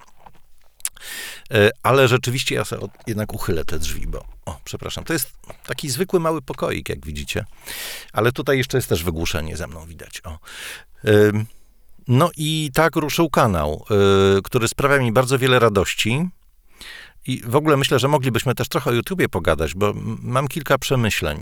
E, 1.52 1.70
ale 1.84 2.08
rzeczywiście 2.08 2.56
ja 2.56 2.66
sobie 2.66 2.88
jednak 3.08 3.34
uchylę 3.34 3.66
te 3.66 3.80
drzwi, 3.80 4.08
bo, 4.08 4.26
o, 4.46 4.60
przepraszam, 4.64 5.04
to 5.04 5.14
jest 5.14 5.34
taki 5.66 5.90
zwykły 5.90 6.20
mały 6.20 6.42
pokoik, 6.42 6.90
jak 6.90 7.06
widzicie. 7.06 7.46
Ale 8.14 8.32
tutaj 8.32 8.58
jeszcze 8.58 8.78
jest 8.78 8.90
też 8.90 9.04
wygłuszenie 9.04 9.58
ze 9.58 9.68
mną 9.68 9.86
widać, 9.86 10.22
o. 10.24 10.40
No 12.08 12.30
i 12.38 12.72
tak 12.74 12.96
ruszył 12.96 13.30
kanał, 13.30 13.86
który 14.44 14.68
sprawia 14.68 14.98
mi 14.98 15.12
bardzo 15.12 15.40
wiele 15.40 15.60
radości. 15.60 16.30
I 17.28 17.42
w 17.46 17.56
ogóle 17.56 17.78
myślę, 17.78 18.00
że 18.00 18.08
moglibyśmy 18.08 18.56
też 18.56 18.68
trochę 18.70 18.90
o 18.90 18.94
YouTubie 18.94 19.30
pogadać, 19.30 19.74
bo 19.76 19.94
mam 20.22 20.48
kilka 20.48 20.78
przemyśleń. 20.78 21.40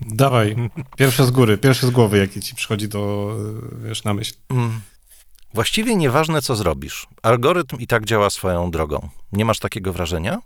Dawaj, 0.00 0.56
pierwsze 0.96 1.26
z 1.26 1.30
góry, 1.30 1.58
pierwsze 1.58 1.86
z 1.86 1.90
głowy, 1.90 2.18
jakie 2.18 2.40
ci 2.40 2.54
przychodzi 2.54 2.88
do, 2.88 3.32
wiesz, 3.84 4.04
na 4.04 4.14
myśl. 4.14 4.34
Mm. 4.48 4.80
Właściwie 5.54 5.96
nieważne, 5.96 6.42
co 6.42 6.56
zrobisz. 6.56 7.06
Algorytm 7.22 7.76
i 7.78 7.86
tak 7.86 8.04
działa 8.04 8.30
swoją 8.30 8.70
drogą. 8.70 9.08
Nie 9.32 9.44
masz 9.44 9.58
takiego 9.58 9.92
wrażenia? 9.92 10.38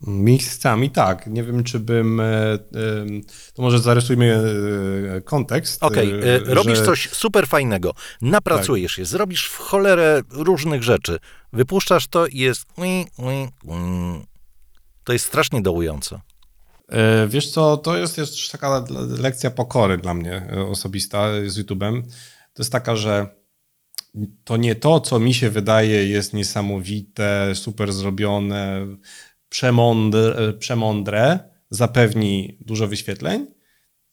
Miejscami 0.00 0.90
tak. 0.90 1.26
Nie 1.26 1.44
wiem, 1.44 1.64
czy 1.64 1.80
bym. 1.80 2.20
E, 2.20 2.24
e, 2.24 2.58
to 3.54 3.62
może 3.62 3.78
zarysujmy 3.78 4.42
e, 5.16 5.20
kontekst. 5.20 5.84
Okej, 5.84 6.18
okay. 6.18 6.40
robisz 6.54 6.78
że... 6.78 6.84
coś 6.84 7.10
super 7.10 7.46
fajnego, 7.46 7.92
napracujesz 8.22 8.92
tak. 8.92 8.98
je, 8.98 9.04
zrobisz 9.04 9.46
w 9.46 9.56
cholerę 9.56 10.22
różnych 10.30 10.82
rzeczy, 10.82 11.18
wypuszczasz 11.52 12.06
to 12.06 12.26
i 12.26 12.38
jest. 12.38 12.66
To 15.04 15.12
jest 15.12 15.26
strasznie 15.26 15.62
dołujące. 15.62 16.20
Wiesz 17.28 17.50
co, 17.50 17.76
to 17.76 17.96
jest 17.96 18.18
jeszcze 18.18 18.58
taka 18.58 18.84
lekcja 19.18 19.50
pokory 19.50 19.98
dla 19.98 20.14
mnie 20.14 20.48
osobista 20.70 21.28
z 21.46 21.58
YouTube'em. 21.58 22.02
To 22.52 22.62
jest 22.62 22.72
taka, 22.72 22.96
że 22.96 23.36
to 24.44 24.56
nie 24.56 24.74
to, 24.74 25.00
co 25.00 25.18
mi 25.18 25.34
się 25.34 25.50
wydaje 25.50 26.08
jest 26.08 26.32
niesamowite, 26.32 27.54
super 27.54 27.92
zrobione, 27.92 28.86
przemądre, 29.48 30.52
przemądre 30.58 31.38
zapewni 31.70 32.58
dużo 32.60 32.88
wyświetleń, 32.88 33.46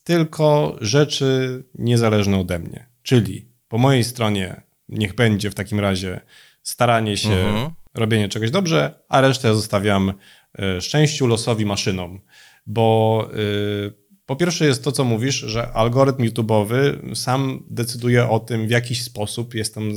tylko 0.03 0.77
rzeczy 0.81 1.63
niezależne 1.75 2.39
ode 2.39 2.59
mnie. 2.59 2.89
Czyli 3.03 3.49
po 3.67 3.77
mojej 3.77 4.03
stronie 4.03 4.61
niech 4.89 5.15
będzie 5.15 5.51
w 5.51 5.55
takim 5.55 5.79
razie 5.79 6.21
staranie 6.63 7.17
się, 7.17 7.33
mhm. 7.33 7.71
robienie 7.93 8.29
czegoś 8.29 8.51
dobrze, 8.51 9.03
a 9.09 9.21
resztę 9.21 9.55
zostawiam 9.55 10.13
e, 10.59 10.81
szczęściu, 10.81 11.27
losowi, 11.27 11.65
maszynom. 11.65 12.21
Bo 12.65 13.29
y, 13.33 14.02
po 14.25 14.35
pierwsze 14.35 14.65
jest 14.65 14.83
to, 14.83 14.91
co 14.91 15.03
mówisz, 15.03 15.35
że 15.35 15.71
algorytm 15.71 16.23
YouTube'owy 16.23 17.15
sam 17.15 17.63
decyduje 17.69 18.29
o 18.29 18.39
tym, 18.39 18.67
w 18.67 18.69
jakiś 18.69 19.03
sposób, 19.03 19.55
jest 19.55 19.75
tam 19.75 19.91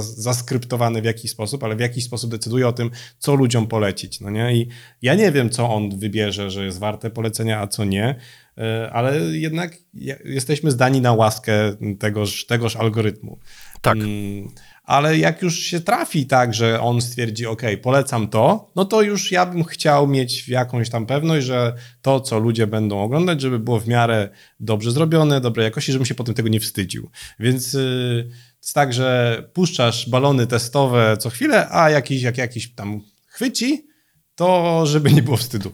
zaskryptowany 0.00 1.02
w 1.02 1.04
jakiś 1.04 1.30
sposób, 1.30 1.64
ale 1.64 1.76
w 1.76 1.80
jakiś 1.80 2.04
sposób 2.04 2.30
decyduje 2.30 2.68
o 2.68 2.72
tym, 2.72 2.90
co 3.18 3.34
ludziom 3.34 3.66
polecić. 3.66 4.20
No 4.20 4.30
nie? 4.30 4.56
I 4.56 4.68
ja 5.02 5.14
nie 5.14 5.32
wiem, 5.32 5.50
co 5.50 5.74
on 5.74 5.98
wybierze, 5.98 6.50
że 6.50 6.64
jest 6.64 6.78
warte 6.78 7.10
polecenia, 7.10 7.60
a 7.60 7.66
co 7.66 7.84
nie, 7.84 8.14
e, 8.58 8.90
ale 8.92 9.20
jednak 9.20 9.76
jesteśmy 10.24 10.70
zdani 10.70 11.00
na 11.00 11.12
łaskę 11.12 11.76
tegoż, 11.98 12.46
tegoż 12.46 12.76
algorytmu. 12.76 13.38
Tak. 13.82 13.96
Mm, 13.96 14.48
ale 14.82 15.18
jak 15.18 15.42
już 15.42 15.58
się 15.58 15.80
trafi 15.80 16.26
tak, 16.26 16.54
że 16.54 16.80
on 16.80 17.00
stwierdzi, 17.00 17.46
ok, 17.46 17.62
polecam 17.82 18.28
to, 18.28 18.70
no 18.76 18.84
to 18.84 19.02
już 19.02 19.32
ja 19.32 19.46
bym 19.46 19.64
chciał 19.64 20.08
mieć 20.08 20.48
jakąś 20.48 20.90
tam 20.90 21.06
pewność, 21.06 21.46
że 21.46 21.74
to, 22.02 22.20
co 22.20 22.38
ludzie 22.38 22.66
będą 22.66 23.02
oglądać, 23.02 23.40
żeby 23.40 23.58
było 23.58 23.80
w 23.80 23.88
miarę 23.88 24.28
dobrze 24.60 24.92
zrobione, 24.92 25.40
dobrej 25.40 25.64
jakości, 25.64 25.92
żebym 25.92 26.06
się 26.06 26.14
potem 26.14 26.34
tego 26.34 26.48
nie 26.48 26.60
wstydził. 26.60 27.10
Więc 27.40 27.72
yy, 27.72 28.30
jest 28.62 28.74
tak, 28.74 28.92
że 28.92 29.42
puszczasz 29.52 30.08
balony 30.08 30.46
testowe 30.46 31.16
co 31.16 31.30
chwilę, 31.30 31.68
a 31.70 31.90
jakiś, 31.90 32.22
jak 32.22 32.38
jakiś 32.38 32.74
tam 32.74 33.00
chwyci, 33.26 33.91
to 34.42 34.86
żeby 34.86 35.12
nie 35.12 35.22
było 35.22 35.36
wstydu. 35.36 35.72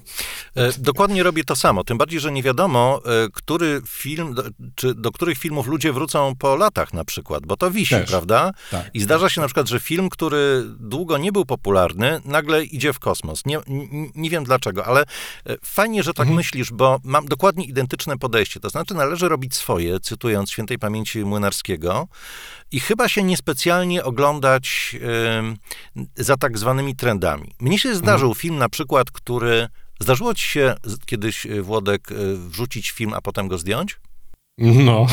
E, 0.54 0.72
dokładnie 0.78 1.22
robię 1.22 1.44
to 1.44 1.57
samo, 1.57 1.85
tym 1.85 1.98
bardziej, 1.98 2.20
że 2.20 2.33
nie 2.33 2.42
wiadomo, 2.42 3.00
e, 3.04 3.28
który 3.33 3.83
film, 3.87 4.35
czy 4.74 4.94
do 4.94 5.12
których 5.12 5.38
filmów 5.38 5.66
ludzie 5.66 5.92
wrócą 5.92 6.35
po 6.38 6.57
latach 6.57 6.92
na 6.92 7.04
przykład, 7.04 7.46
bo 7.46 7.57
to 7.57 7.70
wisi, 7.70 7.94
Też. 7.94 8.11
prawda? 8.11 8.52
Tak. 8.70 8.90
I 8.94 9.00
zdarza 9.00 9.28
się 9.28 9.40
na 9.40 9.46
przykład, 9.46 9.68
że 9.68 9.81
film, 9.81 10.09
który 10.09 10.64
długo 10.81 11.18
nie 11.18 11.33
był 11.33 11.44
popularny, 11.44 12.20
nagle 12.24 12.64
idzie 12.64 12.92
w 12.92 12.98
kosmos. 12.98 13.46
Nie, 13.46 13.59
nie, 13.66 14.11
nie 14.14 14.31
wiem 14.31 14.44
dlaczego, 14.44 14.85
ale 14.85 15.00
e, 15.00 15.04
fajnie, 15.64 16.02
że 16.02 16.14
tak 16.14 16.26
mhm. 16.26 16.37
myślisz, 16.37 16.72
bo 16.72 17.00
mam 17.04 17.26
dokładnie 17.26 17.64
identyczne 17.64 18.18
podejście. 18.18 18.61
To 18.61 18.70
znaczy, 18.70 18.94
należy 18.94 19.28
robić 19.28 19.57
swoje, 19.57 20.00
cytując 20.00 20.50
świętej 20.50 20.78
pamięci 20.78 21.24
Młynarskiego, 21.24 22.09
i 22.72 22.81
chyba 22.81 23.09
się 23.09 23.22
niespecjalnie 23.22 24.04
oglądać 24.04 24.96
y, 26.16 26.24
za 26.24 26.37
tak 26.37 26.59
zwanymi 26.59 26.96
trendami. 26.96 27.54
Mnie 27.61 27.78
się 27.78 27.94
zdarzył 27.94 28.28
mhm. 28.28 28.40
film 28.40 28.59
na 28.59 28.68
przykład, 28.68 29.11
który 29.11 29.68
Zdarzyło 30.00 30.35
ci 30.35 30.48
się 30.48 30.74
kiedyś, 31.07 31.46
y, 31.46 31.62
Włodek, 31.62 32.12
y, 32.12 32.37
wrzucić 32.37 32.90
film, 32.90 33.12
a 33.14 33.20
potem 33.20 33.48
go 33.48 33.59
zdjąć? 33.59 34.00
No. 34.59 35.07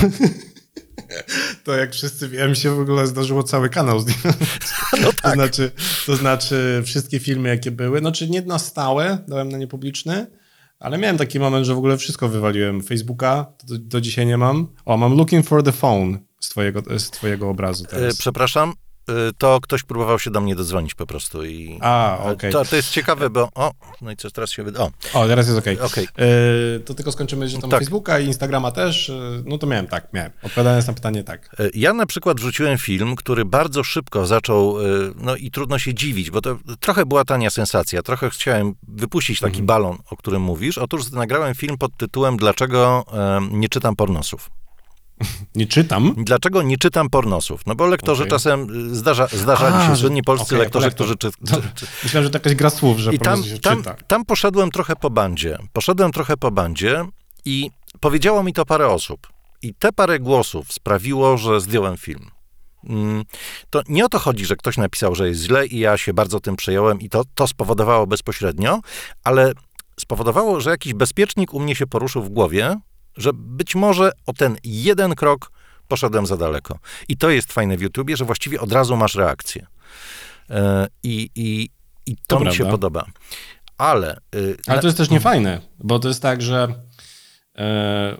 To 1.63 1.77
jak 1.77 1.93
wszyscy 1.93 2.29
wiemy, 2.29 2.55
się 2.55 2.75
w 2.75 2.79
ogóle 2.79 3.07
zdarzyło 3.07 3.43
cały 3.43 3.69
kanał 3.69 3.99
zdjąć. 3.99 4.21
No 5.01 5.13
tak. 5.13 5.21
to, 5.21 5.31
znaczy, 5.31 5.71
to 6.05 6.15
znaczy 6.15 6.81
wszystkie 6.85 7.19
filmy, 7.19 7.49
jakie 7.49 7.71
były, 7.71 7.99
znaczy 7.99 8.29
nie 8.29 8.41
na 8.41 8.59
stałe, 8.59 9.17
dałem 9.27 9.49
na 9.49 9.57
niepubliczny, 9.57 10.27
ale 10.79 10.97
miałem 10.97 11.17
taki 11.17 11.39
moment, 11.39 11.65
że 11.65 11.75
w 11.75 11.77
ogóle 11.77 11.97
wszystko 11.97 12.29
wywaliłem. 12.29 12.83
Facebooka 12.83 13.45
do, 13.63 13.77
do 13.77 14.01
dzisiaj 14.01 14.25
nie 14.25 14.37
mam. 14.37 14.67
O, 14.85 14.97
mam 14.97 15.17
Looking 15.17 15.45
for 15.45 15.63
the 15.63 15.71
Phone 15.71 16.17
z 16.39 16.49
twojego, 16.49 16.99
z 16.99 17.09
twojego 17.09 17.49
obrazu 17.49 17.85
teraz. 17.85 18.13
E, 18.13 18.17
przepraszam, 18.17 18.73
Y, 19.09 19.33
to 19.37 19.59
ktoś 19.61 19.83
próbował 19.83 20.19
się 20.19 20.31
do 20.31 20.41
mnie 20.41 20.55
dodzwonić 20.55 20.93
po 20.93 21.05
prostu 21.05 21.45
i... 21.45 21.79
A, 21.81 22.17
okej. 22.19 22.33
Okay. 22.33 22.51
To, 22.51 22.65
to 22.65 22.75
jest 22.75 22.89
ciekawe, 22.89 23.29
bo... 23.29 23.49
O, 23.55 23.71
no 24.01 24.11
i 24.11 24.15
co 24.15 24.31
teraz 24.31 24.51
się. 24.51 24.65
O, 24.77 24.91
o 25.13 25.27
teraz 25.27 25.47
jest 25.47 25.59
okej. 25.59 25.79
Okay. 25.79 25.87
okay. 25.87 26.27
Yy, 26.27 26.79
to 26.79 26.93
tylko 26.93 27.11
skończymy, 27.11 27.49
że 27.49 27.57
tam 27.57 27.69
tak. 27.69 27.79
Facebooka 27.79 28.19
i 28.19 28.25
Instagrama 28.25 28.71
też. 28.71 29.11
No 29.45 29.57
to 29.57 29.67
miałem, 29.67 29.87
tak, 29.87 30.13
miałem. 30.13 30.31
Odpowiadając 30.43 30.87
na 30.87 30.93
pytanie, 30.93 31.23
tak. 31.23 31.55
Ja 31.73 31.93
na 31.93 32.05
przykład 32.05 32.39
wrzuciłem 32.39 32.77
film, 32.77 33.15
który 33.15 33.45
bardzo 33.45 33.83
szybko 33.83 34.25
zaczął, 34.25 34.77
no 35.15 35.35
i 35.35 35.51
trudno 35.51 35.79
się 35.79 35.93
dziwić, 35.93 36.31
bo 36.31 36.41
to 36.41 36.57
trochę 36.79 37.05
była 37.05 37.25
tania 37.25 37.49
sensacja. 37.49 38.01
Trochę 38.01 38.29
chciałem 38.29 38.75
wypuścić 38.87 39.39
taki 39.39 39.59
mhm. 39.59 39.65
balon, 39.65 39.97
o 40.09 40.17
którym 40.17 40.41
mówisz. 40.41 40.77
Otóż 40.77 41.11
nagrałem 41.11 41.55
film 41.55 41.77
pod 41.77 41.97
tytułem 41.97 42.37
Dlaczego 42.37 43.05
nie 43.51 43.69
czytam 43.69 43.95
pornosów. 43.95 44.49
Nie 45.55 45.67
czytam. 45.67 46.15
Dlaczego 46.17 46.61
nie 46.61 46.77
czytam 46.77 47.09
pornosów? 47.09 47.61
No 47.65 47.75
bo 47.75 47.87
lektorzy 47.87 48.23
okay. 48.23 48.29
czasem 48.29 48.67
zdarza, 48.95 49.27
zdarzali 49.27 49.75
A, 49.75 49.87
się, 49.87 49.95
słynni 49.95 50.23
polscy 50.23 50.45
okay, 50.45 50.59
lektorzy, 50.59 50.91
którzy 50.91 51.15
czy, 51.15 51.29
czy, 51.47 51.55
czy... 51.75 51.87
Myślałem, 52.03 52.23
że 52.23 52.29
to 52.29 52.35
jakaś 52.35 52.55
gra 52.55 52.69
słów, 52.69 52.99
że 52.99 53.13
I 53.13 53.19
tam, 53.19 53.43
się 53.43 53.59
tam, 53.59 53.77
czyta. 53.77 53.95
tam 54.07 54.25
poszedłem 54.25 54.71
trochę 54.71 54.95
po 54.95 55.09
bandzie. 55.09 55.57
Poszedłem 55.73 56.11
trochę 56.11 56.37
po 56.37 56.51
bandzie 56.51 57.05
i 57.45 57.69
powiedziało 57.99 58.43
mi 58.43 58.53
to 58.53 58.65
parę 58.65 58.87
osób. 58.87 59.27
I 59.61 59.73
te 59.73 59.91
parę 59.91 60.19
głosów 60.19 60.73
sprawiło, 60.73 61.37
że 61.37 61.61
zdjąłem 61.61 61.97
film. 61.97 62.29
Mm, 62.89 63.23
to 63.69 63.81
nie 63.89 64.05
o 64.05 64.09
to 64.09 64.19
chodzi, 64.19 64.45
że 64.45 64.55
ktoś 64.55 64.77
napisał, 64.77 65.15
że 65.15 65.27
jest 65.27 65.41
źle 65.41 65.67
i 65.67 65.79
ja 65.79 65.97
się 65.97 66.13
bardzo 66.13 66.39
tym 66.39 66.55
przejąłem 66.55 67.01
i 67.01 67.09
to, 67.09 67.23
to 67.35 67.47
spowodowało 67.47 68.07
bezpośrednio, 68.07 68.79
ale 69.23 69.51
spowodowało, 69.99 70.61
że 70.61 70.69
jakiś 70.69 70.93
bezpiecznik 70.93 71.53
u 71.53 71.59
mnie 71.59 71.75
się 71.75 71.87
poruszył 71.87 72.23
w 72.23 72.29
głowie, 72.29 72.79
że 73.17 73.31
być 73.33 73.75
może 73.75 74.11
o 74.25 74.33
ten 74.33 74.57
jeden 74.63 75.15
krok 75.15 75.51
poszedłem 75.87 76.25
za 76.25 76.37
daleko. 76.37 76.79
I 77.07 77.17
to 77.17 77.29
jest 77.29 77.53
fajne 77.53 77.77
w 77.77 77.81
YouTubie, 77.81 78.17
że 78.17 78.25
właściwie 78.25 78.61
od 78.61 78.71
razu 78.71 78.97
masz 78.97 79.15
reakcję. 79.15 79.65
E, 80.49 80.87
I, 81.03 81.29
i, 81.35 81.69
i 82.05 82.15
to, 82.15 82.21
to 82.27 82.35
mi 82.35 82.41
prawda. 82.41 82.57
się 82.57 82.71
podoba. 82.71 83.05
Ale. 83.77 84.17
Y, 84.35 84.57
Ale 84.67 84.81
to 84.81 84.87
jest 84.87 84.97
też 84.97 85.09
niefajne, 85.09 85.61
bo 85.79 85.99
to 85.99 86.07
jest 86.07 86.21
tak, 86.21 86.41
że 86.41 86.67
e, 87.57 88.17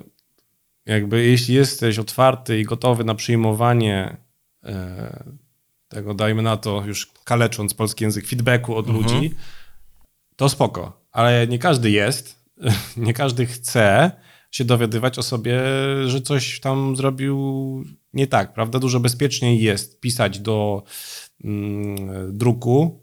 jakby 0.86 1.24
jeśli 1.26 1.56
jesteś 1.56 2.00
otwarty 2.00 2.60
i 2.60 2.64
gotowy 2.64 3.04
na 3.04 3.16
przyjmowanie 3.16 4.18
e, 4.64 5.24
tego, 5.88 6.14
dajmy 6.14 6.42
na 6.42 6.58
to, 6.58 6.84
już 6.86 7.12
kalecząc 7.24 7.74
polski 7.74 8.04
język, 8.04 8.28
feedbacku 8.28 8.76
od 8.76 8.88
mhm. 8.88 9.04
ludzi, 9.04 9.36
to 10.36 10.50
spoko. 10.50 11.06
Ale 11.12 11.48
nie 11.48 11.60
każdy 11.60 11.92
jest, 11.92 12.46
nie 12.98 13.14
każdy 13.14 13.46
chce 13.46 14.12
się 14.56 14.66
dowiadywać 14.66 15.20
o 15.20 15.24
sobie, 15.24 15.62
że 16.06 16.22
coś 16.22 16.60
tam 16.60 16.96
zrobił 16.96 17.84
nie 18.14 18.28
tak, 18.28 18.54
prawda? 18.54 18.80
Dużo 18.80 19.00
bezpieczniej 19.00 19.62
jest 19.62 20.00
pisać 20.00 20.40
do 20.40 20.84
mm, 21.44 22.38
druku. 22.38 23.02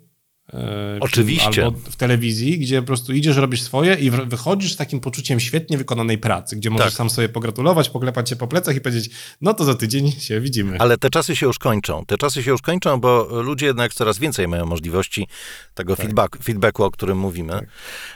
E, 0.53 0.99
Oczywiście. 1.01 1.65
Albo 1.65 1.79
w 1.79 1.97
telewizji, 1.97 2.59
gdzie 2.59 2.81
po 2.81 2.87
prostu 2.87 3.12
idziesz, 3.12 3.37
robisz 3.37 3.62
swoje 3.62 3.95
i 3.95 4.11
wychodzisz 4.11 4.73
z 4.73 4.77
takim 4.77 5.01
poczuciem 5.01 5.41
świetnie 5.41 5.79
wykonanej 5.79 6.19
pracy, 6.19 6.57
gdzie 6.57 6.71
możesz 6.71 6.87
tak. 6.87 6.95
sam 6.95 7.11
sobie 7.11 7.29
pogratulować, 7.29 7.91
poklepać 7.91 8.31
się 8.31 8.37
po 8.37 8.49
plecach 8.49 8.77
i 8.77 8.81
powiedzieć, 8.81 9.11
no 9.41 9.55
to 9.55 9.65
za 9.65 9.75
tydzień 9.75 10.12
się 10.12 10.41
widzimy. 10.41 10.79
Ale 10.79 10.99
te 10.99 11.11
czasy 11.11 11.37
się 11.37 11.47
już 11.47 11.59
kończą. 11.59 12.07
Te 12.07 12.19
czasy 12.19 12.43
się 12.43 12.51
już 12.51 12.62
kończą, 12.62 13.01
bo 13.01 13.43
ludzie 13.43 13.67
jednak 13.67 13.95
coraz 13.95 14.19
więcej 14.19 14.49
mają 14.49 14.67
możliwości 14.67 15.29
tego 15.75 15.97
tak. 15.97 16.07
feedback, 16.07 16.43
feedbacku, 16.43 16.85
o 16.85 16.91
którym 16.91 17.19
mówimy. 17.19 17.53
Tak. 17.53 17.69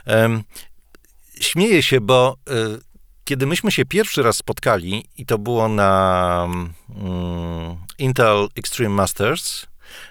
Um, 0.07 0.42
śmieję 1.40 1.83
się, 1.83 2.01
bo 2.01 2.37
y, 2.51 2.87
kiedy 3.26 3.46
myśmy 3.46 3.72
się 3.72 3.84
pierwszy 3.84 4.22
raz 4.22 4.36
spotkali, 4.36 5.04
i 5.18 5.26
to 5.26 5.38
było 5.38 5.68
na 5.68 6.48
um, 6.48 7.76
Intel 7.98 8.48
Extreme 8.56 8.94
Masters, 8.94 9.66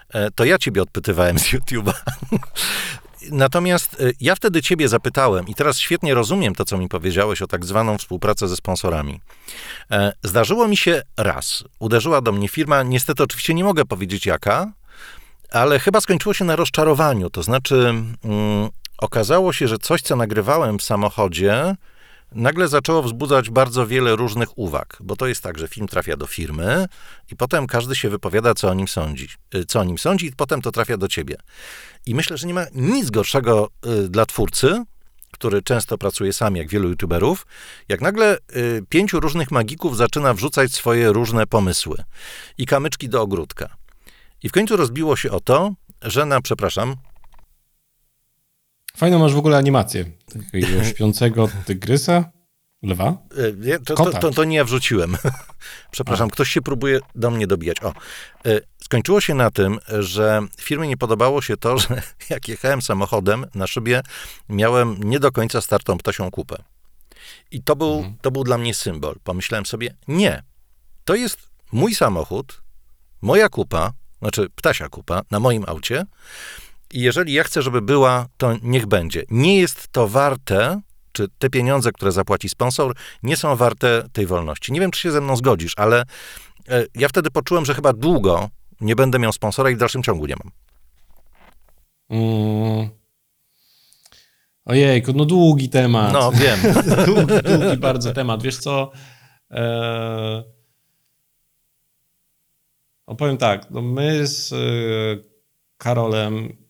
e, 0.08 0.30
to 0.30 0.44
ja 0.44 0.58
ciebie 0.58 0.82
odpytywałem 0.82 1.38
z 1.38 1.42
YouTube'a. 1.42 1.92
Natomiast 3.30 4.00
e, 4.00 4.12
ja 4.20 4.34
wtedy 4.34 4.62
ciebie 4.62 4.88
zapytałem, 4.88 5.48
i 5.48 5.54
teraz 5.54 5.78
świetnie 5.78 6.14
rozumiem 6.14 6.54
to, 6.54 6.64
co 6.64 6.78
mi 6.78 6.88
powiedziałeś 6.88 7.42
o 7.42 7.46
tak 7.46 7.64
zwaną 7.64 7.98
współpracę 7.98 8.48
ze 8.48 8.56
sponsorami. 8.56 9.20
E, 9.90 10.12
zdarzyło 10.22 10.68
mi 10.68 10.76
się 10.76 11.02
raz. 11.16 11.64
Uderzyła 11.78 12.20
do 12.20 12.32
mnie 12.32 12.48
firma, 12.48 12.82
niestety 12.82 13.22
oczywiście 13.22 13.54
nie 13.54 13.64
mogę 13.64 13.84
powiedzieć 13.84 14.26
jaka, 14.26 14.72
ale 15.50 15.78
chyba 15.78 16.00
skończyło 16.00 16.34
się 16.34 16.44
na 16.44 16.56
rozczarowaniu. 16.56 17.30
To 17.30 17.42
znaczy, 17.42 17.94
mm, 18.24 18.68
okazało 18.98 19.52
się, 19.52 19.68
że 19.68 19.78
coś, 19.78 20.02
co 20.02 20.16
nagrywałem 20.16 20.78
w 20.78 20.82
samochodzie, 20.82 21.76
nagle 22.36 22.68
zaczęło 22.68 23.02
wzbudzać 23.02 23.50
bardzo 23.50 23.86
wiele 23.86 24.16
różnych 24.16 24.58
uwag, 24.58 24.98
bo 25.00 25.16
to 25.16 25.26
jest 25.26 25.42
tak, 25.42 25.58
że 25.58 25.68
film 25.68 25.86
trafia 25.88 26.16
do 26.16 26.26
firmy 26.26 26.86
i 27.32 27.36
potem 27.36 27.66
każdy 27.66 27.96
się 27.96 28.10
wypowiada, 28.10 28.54
co 28.54 28.68
o 28.68 28.74
nim 28.74 28.88
sądzi. 28.88 29.28
Y, 29.54 29.64
co 29.64 29.80
o 29.80 29.84
nim 29.84 29.98
sądzi, 29.98 30.26
i 30.26 30.32
potem 30.32 30.62
to 30.62 30.72
trafia 30.72 30.96
do 30.96 31.08
ciebie. 31.08 31.36
I 32.06 32.14
myślę, 32.14 32.36
że 32.36 32.46
nie 32.46 32.54
ma 32.54 32.66
nic 32.74 33.10
gorszego 33.10 33.70
y, 33.86 34.08
dla 34.08 34.26
twórcy, 34.26 34.84
który 35.32 35.62
często 35.62 35.98
pracuje 35.98 36.32
sam, 36.32 36.56
jak 36.56 36.68
wielu 36.68 36.88
youtuberów, 36.88 37.46
jak 37.88 38.00
nagle 38.00 38.38
y, 38.56 38.82
pięciu 38.88 39.20
różnych 39.20 39.50
magików 39.50 39.96
zaczyna 39.96 40.34
wrzucać 40.34 40.72
swoje 40.72 41.12
różne 41.12 41.46
pomysły 41.46 41.96
i 42.58 42.66
kamyczki 42.66 43.08
do 43.08 43.22
ogródka. 43.22 43.76
I 44.42 44.48
w 44.48 44.52
końcu 44.52 44.76
rozbiło 44.76 45.16
się 45.16 45.30
o 45.30 45.40
to, 45.40 45.74
że 46.02 46.26
na, 46.26 46.40
przepraszam, 46.40 46.96
Fajną 48.96 49.18
masz 49.18 49.34
w 49.34 49.38
ogóle 49.38 49.56
animację 49.56 50.04
takiego 50.52 50.84
śpiącego 50.90 51.48
tygrysa, 51.64 52.24
lwa. 52.82 53.18
Nie, 53.56 53.78
to, 53.78 53.94
to, 53.94 54.10
to, 54.10 54.30
to, 54.30 54.44
nie 54.44 54.56
ja 54.56 54.64
wrzuciłem. 54.64 55.16
Przepraszam, 55.90 56.28
A. 56.28 56.30
ktoś 56.30 56.50
się 56.50 56.62
próbuje 56.62 57.00
do 57.14 57.30
mnie 57.30 57.46
dobijać. 57.46 57.82
O, 57.82 57.88
e, 58.46 58.60
skończyło 58.82 59.20
się 59.20 59.34
na 59.34 59.50
tym, 59.50 59.78
że 59.98 60.40
firmie 60.60 60.88
nie 60.88 60.96
podobało 60.96 61.42
się 61.42 61.56
to, 61.56 61.78
że 61.82 62.02
jak 62.30 62.48
jechałem 62.48 62.82
samochodem 62.82 63.46
na 63.54 63.66
szybie, 63.66 64.02
miałem 64.48 64.96
nie 65.04 65.20
do 65.20 65.32
końca 65.32 65.60
startą 65.60 65.98
ptasią 65.98 66.30
kupę. 66.30 66.56
I 67.50 67.62
to 67.62 67.76
był, 67.76 67.94
mhm. 67.96 68.16
to 68.20 68.30
był 68.30 68.44
dla 68.44 68.58
mnie 68.58 68.74
symbol. 68.74 69.16
Pomyślałem 69.24 69.66
sobie, 69.66 69.94
nie, 70.08 70.42
to 71.04 71.14
jest 71.14 71.38
mój 71.72 71.94
samochód, 71.94 72.62
moja 73.22 73.48
kupa, 73.48 73.92
znaczy 74.18 74.50
ptasia 74.54 74.88
kupa 74.88 75.22
na 75.30 75.40
moim 75.40 75.64
aucie, 75.66 76.04
i 76.92 77.00
jeżeli 77.00 77.32
ja 77.32 77.44
chcę, 77.44 77.62
żeby 77.62 77.82
była, 77.82 78.26
to 78.36 78.54
niech 78.62 78.86
będzie. 78.86 79.22
Nie 79.30 79.60
jest 79.60 79.88
to 79.88 80.08
warte, 80.08 80.80
czy 81.12 81.28
te 81.38 81.50
pieniądze, 81.50 81.92
które 81.92 82.12
zapłaci 82.12 82.48
sponsor, 82.48 82.94
nie 83.22 83.36
są 83.36 83.56
warte 83.56 84.08
tej 84.12 84.26
wolności. 84.26 84.72
Nie 84.72 84.80
wiem, 84.80 84.90
czy 84.90 85.00
się 85.00 85.10
ze 85.10 85.20
mną 85.20 85.36
zgodzisz, 85.36 85.72
ale 85.76 86.04
e, 86.68 86.84
ja 86.94 87.08
wtedy 87.08 87.30
poczułem, 87.30 87.64
że 87.64 87.74
chyba 87.74 87.92
długo 87.92 88.48
nie 88.80 88.96
będę 88.96 89.18
miał 89.18 89.32
sponsora 89.32 89.70
i 89.70 89.74
w 89.74 89.78
dalszym 89.78 90.02
ciągu 90.02 90.26
nie 90.26 90.34
mam. 90.44 90.52
Mm. 92.10 92.88
Ojejku, 94.64 95.12
no 95.12 95.24
długi 95.24 95.68
temat. 95.68 96.12
No, 96.12 96.32
wiem. 96.32 96.58
długi, 97.06 97.34
długi 97.44 97.76
bardzo 97.76 98.12
temat. 98.12 98.42
Wiesz 98.42 98.56
co? 98.56 98.90
Eee... 99.50 100.56
Opowiem 103.06 103.36
tak, 103.36 103.70
no 103.70 103.82
my 103.82 104.26
z 104.26 104.52
e, 104.52 104.56
Karolem 105.78 106.65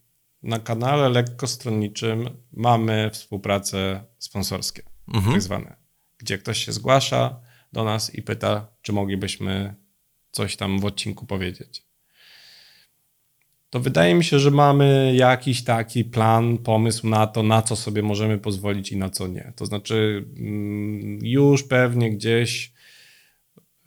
na 0.47 0.59
kanale 0.59 1.09
lekkostronniczym 1.09 2.31
mamy 2.53 3.11
współprace 3.13 4.05
sponsorskie, 4.19 4.83
mhm. 5.15 5.33
tak 5.33 5.43
zwane, 5.43 5.77
gdzie 6.19 6.39
ktoś 6.39 6.65
się 6.65 6.73
zgłasza 6.73 7.41
do 7.73 7.85
nas 7.85 8.15
i 8.15 8.23
pyta, 8.23 8.67
czy 8.83 8.93
moglibyśmy 8.93 9.75
coś 10.31 10.57
tam 10.57 10.81
w 10.81 10.85
odcinku 10.85 11.27
powiedzieć. 11.27 11.87
To 13.71 13.81
wydaje 13.81 14.15
mi 14.15 14.25
się, 14.25 14.39
że 14.39 14.51
mamy 14.51 15.13
jakiś 15.17 15.65
taki 15.65 16.05
plan, 16.05 16.59
pomysł 16.59 17.09
na 17.09 17.27
to, 17.27 17.43
na 17.43 17.63
co 17.63 17.77
sobie 17.77 18.03
możemy 18.03 18.39
pozwolić 18.39 18.93
i 18.93 18.97
na 18.97 19.11
co 19.11 19.27
nie. 19.27 19.53
To 19.57 19.67
znaczy, 19.67 20.25
mm, 20.37 21.19
już 21.23 21.63
pewnie 21.63 22.11
gdzieś 22.11 22.73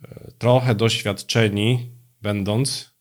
e, 0.04 0.32
trochę 0.38 0.76
doświadczeni, 0.76 1.92
będąc, 2.22 2.99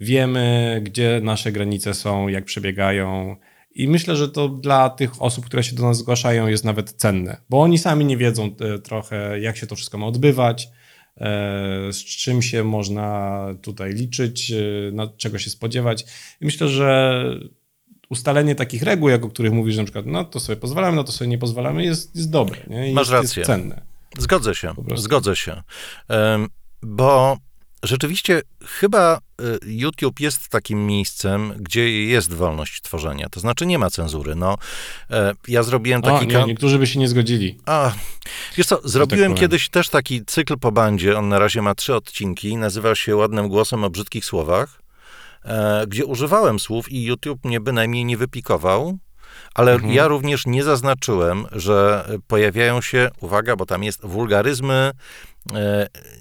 wiemy, 0.00 0.80
gdzie 0.84 1.20
nasze 1.22 1.52
granice 1.52 1.94
są, 1.94 2.28
jak 2.28 2.44
przebiegają. 2.44 3.36
I 3.74 3.88
myślę, 3.88 4.16
że 4.16 4.28
to 4.28 4.48
dla 4.48 4.90
tych 4.90 5.22
osób, 5.22 5.46
które 5.46 5.64
się 5.64 5.76
do 5.76 5.82
nas 5.82 5.98
zgłaszają, 5.98 6.46
jest 6.46 6.64
nawet 6.64 6.92
cenne, 6.92 7.40
bo 7.50 7.60
oni 7.60 7.78
sami 7.78 8.04
nie 8.04 8.16
wiedzą 8.16 8.50
e, 8.60 8.78
trochę, 8.78 9.40
jak 9.40 9.56
się 9.56 9.66
to 9.66 9.76
wszystko 9.76 9.98
ma 9.98 10.06
odbywać, 10.06 10.68
e, 11.16 11.92
z 11.92 12.04
czym 12.04 12.42
się 12.42 12.64
można 12.64 13.46
tutaj 13.62 13.92
liczyć, 13.92 14.50
e, 14.50 14.56
na 14.92 15.08
czego 15.16 15.38
się 15.38 15.50
spodziewać. 15.50 16.04
I 16.40 16.44
myślę, 16.44 16.68
że 16.68 17.22
ustalenie 18.08 18.54
takich 18.54 18.82
reguł, 18.82 19.08
jak 19.08 19.24
o 19.24 19.28
których 19.28 19.52
mówisz, 19.52 19.74
że 19.74 19.80
na 19.80 19.84
przykład, 19.84 20.06
no 20.06 20.24
to 20.24 20.40
sobie 20.40 20.56
pozwalamy, 20.56 20.96
no 20.96 21.04
to 21.04 21.12
sobie 21.12 21.28
nie 21.28 21.38
pozwalamy, 21.38 21.84
jest, 21.84 22.16
jest 22.16 22.30
dobre. 22.30 22.58
Nie? 22.66 22.92
Masz 22.92 23.08
jest, 23.08 23.10
rację. 23.10 23.40
Jest 23.40 23.46
cenne. 23.46 23.82
Zgodzę 24.18 24.54
się, 24.54 24.74
zgodzę 24.94 25.36
się. 25.36 25.62
Bo 26.82 27.36
rzeczywiście 27.82 28.42
chyba 28.64 29.18
y, 29.40 29.58
YouTube 29.66 30.20
jest 30.20 30.48
takim 30.48 30.86
miejscem, 30.86 31.52
gdzie 31.56 32.04
jest 32.06 32.34
wolność 32.34 32.82
tworzenia. 32.82 33.28
To 33.28 33.40
znaczy 33.40 33.66
nie 33.66 33.78
ma 33.78 33.90
cenzury. 33.90 34.34
No, 34.34 34.56
e, 35.10 35.34
ja 35.48 35.62
zrobiłem 35.62 36.02
taki... 36.02 36.36
O, 36.36 36.40
nie, 36.40 36.46
niektórzy 36.46 36.78
by 36.78 36.86
się 36.86 36.98
nie 36.98 37.08
zgodzili. 37.08 37.58
A, 37.66 37.92
wiesz 38.56 38.66
co, 38.66 38.80
zrobiłem 38.84 39.32
tak 39.32 39.40
kiedyś 39.40 39.68
też 39.68 39.88
taki 39.88 40.24
cykl 40.24 40.58
po 40.58 40.72
bandzie, 40.72 41.18
on 41.18 41.28
na 41.28 41.38
razie 41.38 41.62
ma 41.62 41.74
trzy 41.74 41.94
odcinki, 41.94 42.56
nazywa 42.56 42.94
się 42.94 43.16
Ładnym 43.16 43.48
Głosem 43.48 43.84
o 43.84 43.90
Brzydkich 43.90 44.24
Słowach, 44.24 44.82
e, 45.44 45.84
gdzie 45.86 46.06
używałem 46.06 46.58
słów 46.58 46.92
i 46.92 47.04
YouTube 47.04 47.44
mnie 47.44 47.60
bynajmniej 47.60 48.04
nie 48.04 48.16
wypikował, 48.16 48.98
ale 49.54 49.72
mhm. 49.72 49.92
ja 49.92 50.08
również 50.08 50.46
nie 50.46 50.64
zaznaczyłem, 50.64 51.46
że 51.52 52.08
pojawiają 52.26 52.80
się, 52.80 53.10
uwaga, 53.20 53.56
bo 53.56 53.66
tam 53.66 53.82
jest 53.84 54.06
wulgaryzmy, 54.06 54.92
E, 54.92 55.35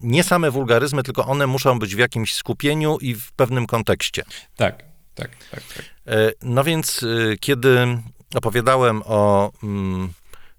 nie 0.03 0.23
same 0.23 0.51
wulgaryzmy, 0.51 1.03
tylko 1.03 1.25
one 1.25 1.47
muszą 1.47 1.79
być 1.79 1.95
w 1.95 1.99
jakimś 1.99 2.33
skupieniu 2.33 2.97
i 2.97 3.15
w 3.15 3.31
pewnym 3.31 3.67
kontekście. 3.67 4.23
Tak, 4.55 4.83
tak, 5.15 5.29
tak. 5.51 5.63
tak. 5.75 5.85
E, 6.07 6.31
no 6.41 6.63
więc, 6.63 7.03
e, 7.03 7.37
kiedy 7.37 7.97
opowiadałem 8.35 9.01
o 9.05 9.51
mm, 9.63 10.13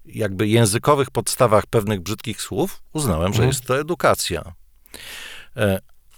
jakby 0.05 0.47
językowych 0.47 1.11
podstawach 1.11 1.65
pewnych 1.65 2.01
brzydkich 2.01 2.41
słów, 2.41 2.81
uznałem, 2.93 3.33
że 3.33 3.43
mhm. 3.43 3.47
jest 3.47 3.65
to 3.65 3.79
edukacja. 3.79 4.53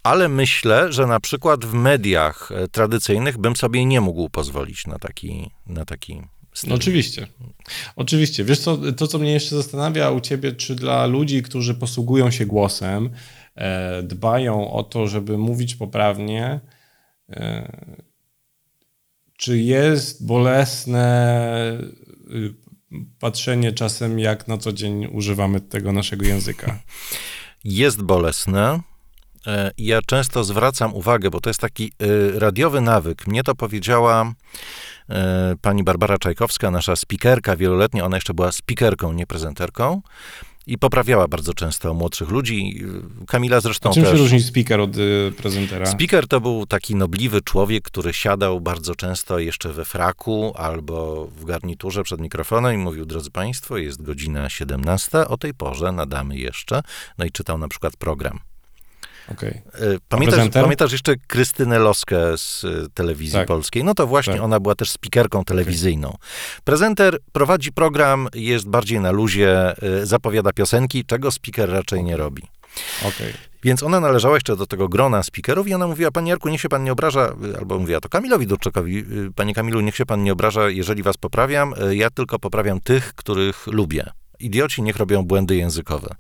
Ale 0.04 0.30
myślę, 0.30 0.94
że 0.94 1.08
na 1.08 1.20
przykład 1.20 1.66
w 1.66 1.74
mediach 1.74 2.50
tradycyjnych 2.72 3.38
bym 3.38 3.56
sobie 3.56 3.86
nie 3.86 4.02
mógł 4.02 4.30
pozwolić 4.30 4.88
na 4.88 5.00
taki, 5.00 5.52
na 5.66 5.86
taki 5.86 6.22
no, 6.68 6.76
oczywiście. 6.76 7.28
Oczywiście. 7.96 8.44
Wiesz 8.44 8.60
co, 8.60 8.78
to 8.98 9.08
co 9.08 9.20
mnie 9.20 9.32
jeszcze 9.32 9.56
zastanawia 9.56 10.12
u 10.12 10.20
ciebie, 10.20 10.52
czy 10.52 10.76
dla 10.76 11.06
ludzi, 11.06 11.44
którzy 11.44 11.76
posługują 11.76 12.32
się 12.32 12.46
głosem, 12.46 13.10
e, 13.56 14.04
dbają 14.04 14.72
o 14.72 14.84
to, 14.84 15.08
żeby 15.08 15.38
mówić 15.38 15.76
poprawnie, 15.76 16.60
e, 17.30 18.00
czy 19.40 19.58
jest 19.58 20.26
bolesne 20.26 21.78
y, 22.32 22.54
patrzenie 23.20 23.74
czasem, 23.74 24.20
jak 24.20 24.48
na 24.48 24.58
co 24.58 24.74
dzień 24.74 25.08
używamy 25.12 25.62
tego 25.62 25.92
naszego 25.92 26.26
języka? 26.26 26.80
Jest 27.64 28.02
bolesne. 28.02 28.80
E, 29.48 29.72
ja 29.78 30.00
często 30.02 30.44
zwracam 30.44 30.94
uwagę, 30.94 31.30
bo 31.30 31.40
to 31.42 31.50
jest 31.50 31.60
taki 31.60 31.92
y, 32.02 32.40
radiowy 32.40 32.82
nawyk. 32.82 33.28
Mnie 33.28 33.44
to 33.44 33.56
powiedziała 33.56 34.34
pani 35.62 35.84
Barbara 35.84 36.18
Czajkowska, 36.18 36.72
nasza 36.72 36.96
spikerka 36.96 37.56
wieloletnia, 37.56 38.06
ona 38.06 38.18
jeszcze 38.18 38.34
była 38.34 38.52
spikerką, 38.52 39.14
nie 39.14 39.28
prezenterką 39.28 40.02
i 40.70 40.78
poprawiała 40.78 41.28
bardzo 41.28 41.54
często 41.54 41.94
młodszych 41.94 42.30
ludzi. 42.30 42.86
Kamila 43.28 43.62
zresztą 43.62 43.90
A 43.90 43.94
czym 43.94 44.04
też. 44.04 44.12
się 44.12 44.18
różni 44.18 44.42
speaker 44.42 44.80
od 44.80 44.98
y, 44.98 45.32
prezentera? 45.38 45.86
Speaker 45.86 46.28
to 46.28 46.42
był 46.42 46.66
taki 46.66 46.96
nobliwy 46.96 47.42
człowiek, 47.42 47.84
który 47.84 48.14
siadał 48.14 48.62
bardzo 48.62 48.96
często 48.96 49.40
jeszcze 49.40 49.74
we 49.74 49.86
fraku 49.86 50.54
albo 50.56 51.28
w 51.28 51.46
garniturze 51.46 52.04
przed 52.04 52.22
mikrofonem 52.22 52.76
i 52.76 52.78
mówił, 52.78 53.06
drodzy 53.06 53.32
państwo, 53.32 53.78
jest 53.78 54.02
godzina 54.02 54.50
17, 54.50 55.18
o 55.28 55.38
tej 55.38 55.54
porze 55.54 55.92
nadamy 55.92 56.38
jeszcze, 56.38 56.82
no 57.18 57.26
i 57.26 57.32
czytał 57.32 57.58
na 57.58 57.68
przykład 57.68 57.98
program. 57.98 58.40
Okay. 59.32 59.62
E, 59.74 59.98
pamiętasz, 60.10 60.50
pamiętasz 60.50 60.92
jeszcze 60.92 61.16
Krystynę 61.28 61.80
Loskę 61.80 62.38
z 62.38 62.64
e, 62.64 62.90
telewizji 62.94 63.34
tak. 63.40 63.48
polskiej? 63.48 63.84
No 63.84 63.94
to 63.94 64.08
właśnie 64.08 64.34
tak. 64.34 64.42
ona 64.42 64.60
była 64.60 64.76
też 64.76 64.92
speakerką 64.92 65.44
telewizyjną. 65.46 66.08
Okay. 66.08 66.20
Prezenter 66.64 67.18
prowadzi 67.32 67.72
program, 67.72 68.28
jest 68.34 68.70
bardziej 68.70 69.00
na 69.00 69.12
luzie, 69.12 69.82
e, 69.82 70.06
zapowiada 70.06 70.54
piosenki, 70.54 71.06
czego 71.06 71.32
speaker 71.32 71.70
raczej 71.70 72.04
nie 72.04 72.18
robi. 72.18 72.44
Okay. 73.02 73.34
Więc 73.64 73.84
ona 73.84 74.00
należała 74.00 74.36
jeszcze 74.36 74.56
do 74.56 74.68
tego 74.68 74.90
grona 74.90 75.24
speakerów 75.24 75.68
i 75.68 75.74
ona 75.74 75.88
mówiła, 75.88 76.12
panie 76.12 76.30
Jarku, 76.30 76.50
niech 76.50 76.62
się 76.62 76.70
pan 76.70 76.84
nie 76.84 76.92
obraża, 76.92 77.36
albo 77.60 77.80
mówiła 77.80 78.00
to 78.00 78.10
Kamilowi 78.10 78.48
Durczakowi, 78.48 79.06
panie 79.36 79.54
Kamilu, 79.54 79.82
niech 79.82 79.96
się 79.96 80.06
pan 80.06 80.24
nie 80.24 80.34
obraża, 80.34 80.70
jeżeli 80.70 81.04
was 81.04 81.18
poprawiam, 81.18 81.74
ja 81.92 82.10
tylko 82.10 82.40
poprawiam 82.40 82.82
tych, 82.82 83.14
których 83.14 83.68
lubię 83.68 84.10
idioci 84.40 84.82
niech 84.82 84.96
robią 84.96 85.24
błędy 85.24 85.56
językowe. 85.56 86.16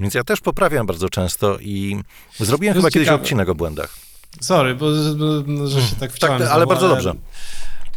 Więc 0.00 0.14
ja 0.14 0.24
też 0.24 0.40
poprawiam 0.40 0.86
bardzo 0.86 1.08
często 1.08 1.58
i 1.58 1.96
zrobiłem 2.40 2.74
chyba 2.74 2.90
ciekawe. 2.90 3.04
kiedyś 3.04 3.20
odcinek 3.22 3.48
o 3.48 3.54
błędach. 3.54 3.96
Sorry, 4.40 4.74
bo, 4.74 4.86
bo 5.46 5.66
że 5.66 5.82
się 5.82 5.96
tak 5.96 6.12
wciąłem. 6.12 6.38
Tak, 6.38 6.50
ale 6.50 6.66
bardzo 6.66 6.88
dobrze. 6.88 7.14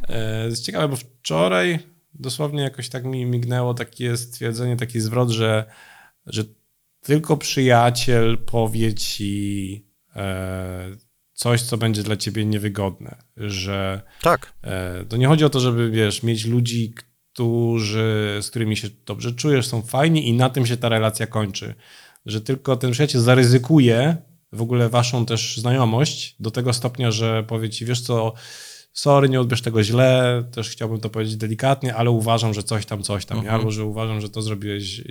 E, 0.10 0.58
ciekawe, 0.64 0.88
bo 0.88 0.96
wczoraj 0.96 1.80
dosłownie 2.14 2.64
jakoś 2.64 2.90
tak 2.90 3.06
mi 3.06 3.26
mignęło 3.26 3.74
takie 3.74 4.18
stwierdzenie, 4.18 4.78
taki 4.78 5.00
zwrot, 5.00 5.30
że, 5.30 5.66
że 6.26 6.44
tylko 7.02 7.38
przyjaciel 7.38 8.38
powie 8.38 8.94
ci 8.94 9.86
e, 10.16 10.96
coś, 11.34 11.62
co 11.62 11.78
będzie 11.78 12.04
dla 12.04 12.18
ciebie 12.18 12.46
niewygodne, 12.46 13.16
że 13.38 14.02
tak. 14.22 14.54
E, 14.64 15.06
to 15.06 15.18
nie 15.18 15.28
chodzi 15.28 15.46
o 15.46 15.50
to, 15.50 15.60
żeby, 15.60 15.92
wiesz, 15.92 16.24
mieć 16.24 16.46
ludzi, 16.46 16.94
którzy, 17.36 18.40
z 18.42 18.50
którymi 18.50 18.78
się 18.78 18.90
dobrze 19.06 19.34
czujesz, 19.34 19.68
są 19.68 19.82
fajni 19.82 20.30
i 20.30 20.34
na 20.34 20.50
tym 20.50 20.66
się 20.66 20.78
ta 20.78 20.90
relacja 20.90 21.28
kończy. 21.28 21.74
Że 22.26 22.42
tylko 22.42 22.76
ten 22.76 22.92
przyjaciel 22.92 23.22
zaryzykuje 23.22 24.18
w 24.52 24.62
ogóle 24.62 24.90
waszą 24.90 25.26
też 25.26 25.58
znajomość 25.58 26.36
do 26.40 26.52
tego 26.52 26.74
stopnia, 26.74 27.12
że 27.12 27.44
powie 27.44 27.70
ci, 27.70 27.86
wiesz 27.86 28.02
co, 28.02 28.34
sorry, 28.94 29.30
nie 29.30 29.42
odbierz 29.42 29.62
tego 29.62 29.84
źle, 29.84 30.44
też 30.52 30.70
chciałbym 30.70 31.00
to 31.00 31.10
powiedzieć 31.10 31.36
delikatnie, 31.36 31.96
ale 31.96 32.12
uważam, 32.12 32.54
że 32.54 32.64
coś 32.64 32.86
tam, 32.86 33.04
coś 33.04 33.26
tam, 33.26 33.38
mhm. 33.38 33.56
albo 33.56 33.72
że 33.72 33.86
uważam, 33.86 34.22
że 34.22 34.30
to 34.30 34.42
zrobiłeś 34.42 35.00
e, 35.00 35.04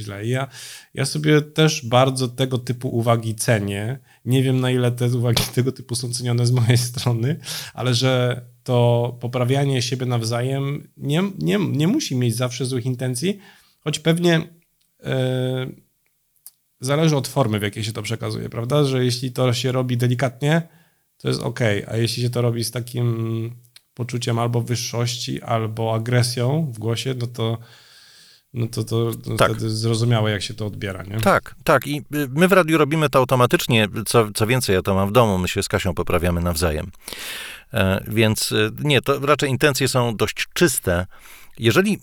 źle. 0.00 0.26
I 0.26 0.28
ja, 0.28 0.48
ja 0.94 1.04
sobie 1.04 1.42
też 1.42 1.86
bardzo 1.86 2.28
tego 2.28 2.58
typu 2.58 2.88
uwagi 2.88 3.34
cenię. 3.34 3.98
Nie 4.24 4.42
wiem, 4.42 4.60
na 4.60 4.70
ile 4.70 4.92
te 4.92 5.06
uwagi 5.06 5.42
tego 5.54 5.72
typu 5.72 5.94
są 5.94 6.12
cenione 6.12 6.46
z 6.46 6.50
mojej 6.50 6.78
strony, 6.78 7.40
ale 7.74 7.94
że 7.94 8.42
to 8.70 9.16
poprawianie 9.20 9.82
siebie 9.82 10.06
nawzajem 10.06 10.88
nie, 10.96 11.22
nie, 11.38 11.58
nie 11.58 11.88
musi 11.88 12.16
mieć 12.16 12.36
zawsze 12.36 12.66
złych 12.66 12.86
intencji, 12.86 13.38
choć 13.80 13.98
pewnie 13.98 14.48
yy, 15.02 15.10
zależy 16.80 17.16
od 17.16 17.28
formy, 17.28 17.58
w 17.58 17.62
jakiej 17.62 17.84
się 17.84 17.92
to 17.92 18.02
przekazuje, 18.02 18.48
prawda? 18.48 18.84
Że 18.84 19.04
jeśli 19.04 19.32
to 19.32 19.52
się 19.52 19.72
robi 19.72 19.96
delikatnie, 19.96 20.62
to 21.16 21.28
jest 21.28 21.40
ok, 21.40 21.60
a 21.88 21.96
jeśli 21.96 22.22
się 22.22 22.30
to 22.30 22.42
robi 22.42 22.64
z 22.64 22.70
takim 22.70 23.50
poczuciem 23.94 24.38
albo 24.38 24.60
wyższości, 24.60 25.42
albo 25.42 25.94
agresją 25.94 26.72
w 26.72 26.78
głosie, 26.78 27.14
no 27.18 27.26
to 27.26 27.58
no 28.54 28.66
to, 28.66 28.84
to, 28.84 29.12
to 29.14 29.36
tak. 29.36 29.50
wtedy 29.50 29.70
zrozumiałe, 29.70 30.30
jak 30.30 30.42
się 30.42 30.54
to 30.54 30.66
odbiera, 30.66 31.02
nie? 31.02 31.20
Tak, 31.20 31.54
tak. 31.64 31.86
I 31.86 31.96
y, 31.96 32.28
my 32.30 32.48
w 32.48 32.52
radiu 32.52 32.78
robimy 32.78 33.10
to 33.10 33.18
automatycznie. 33.18 33.88
Co, 34.06 34.28
co 34.34 34.46
więcej, 34.46 34.74
ja 34.74 34.82
to 34.82 34.94
mam 34.94 35.08
w 35.08 35.12
domu, 35.12 35.38
my 35.38 35.48
się 35.48 35.62
z 35.62 35.68
Kasią 35.68 35.94
poprawiamy 35.94 36.40
nawzajem. 36.40 36.90
E, 37.74 38.04
więc 38.08 38.52
y, 38.52 38.70
nie, 38.78 39.00
to 39.00 39.26
raczej 39.26 39.50
intencje 39.50 39.88
są 39.88 40.16
dość 40.16 40.46
czyste. 40.52 41.06
Jeżeli 41.58 41.98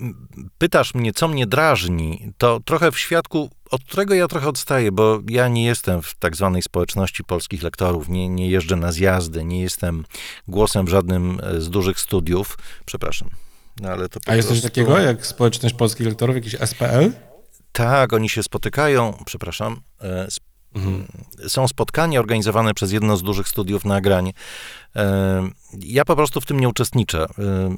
pytasz 0.57 0.93
mnie, 0.93 1.13
co 1.13 1.27
mnie 1.27 1.47
drażni, 1.47 2.33
to 2.37 2.59
trochę 2.65 2.91
w 2.91 2.99
świadku, 2.99 3.49
od 3.71 3.83
którego 3.83 4.13
ja 4.13 4.27
trochę 4.27 4.49
odstaję, 4.49 4.91
bo 4.91 5.19
ja 5.29 5.47
nie 5.47 5.65
jestem 5.65 6.01
w 6.01 6.15
tak 6.15 6.35
zwanej 6.35 6.61
społeczności 6.61 7.23
polskich 7.23 7.63
lektorów, 7.63 8.09
nie, 8.09 8.29
nie 8.29 8.49
jeżdżę 8.49 8.75
na 8.75 8.91
zjazdy, 8.91 9.45
nie 9.45 9.61
jestem 9.61 10.05
głosem 10.47 10.85
w 10.85 10.89
żadnym 10.89 11.39
e, 11.43 11.61
z 11.61 11.69
dużych 11.69 11.99
studiów. 11.99 12.57
Przepraszam. 12.85 13.29
No, 13.81 13.89
ale 13.89 14.09
to 14.09 14.19
A 14.25 14.35
jest 14.35 14.49
coś 14.49 14.61
takiego 14.61 14.99
jak 14.99 15.25
społeczność 15.25 15.75
polskich 15.75 16.07
lektorów, 16.07 16.35
jakiś 16.35 16.55
SPL? 16.55 17.11
Tak, 17.71 18.13
oni 18.13 18.29
się 18.29 18.43
spotykają, 18.43 19.23
przepraszam, 19.25 19.81
e, 20.01 20.27
Mhm. 20.75 21.07
Są 21.47 21.67
spotkania 21.67 22.19
organizowane 22.19 22.73
przez 22.73 22.91
jedno 22.91 23.17
z 23.17 23.23
dużych 23.23 23.47
studiów 23.47 23.85
nagrań. 23.85 24.33
E, 24.95 25.49
ja 25.79 26.05
po 26.05 26.15
prostu 26.15 26.41
w 26.41 26.45
tym 26.45 26.59
nie 26.59 26.69
uczestniczę. 26.69 27.25
E, 27.39 27.75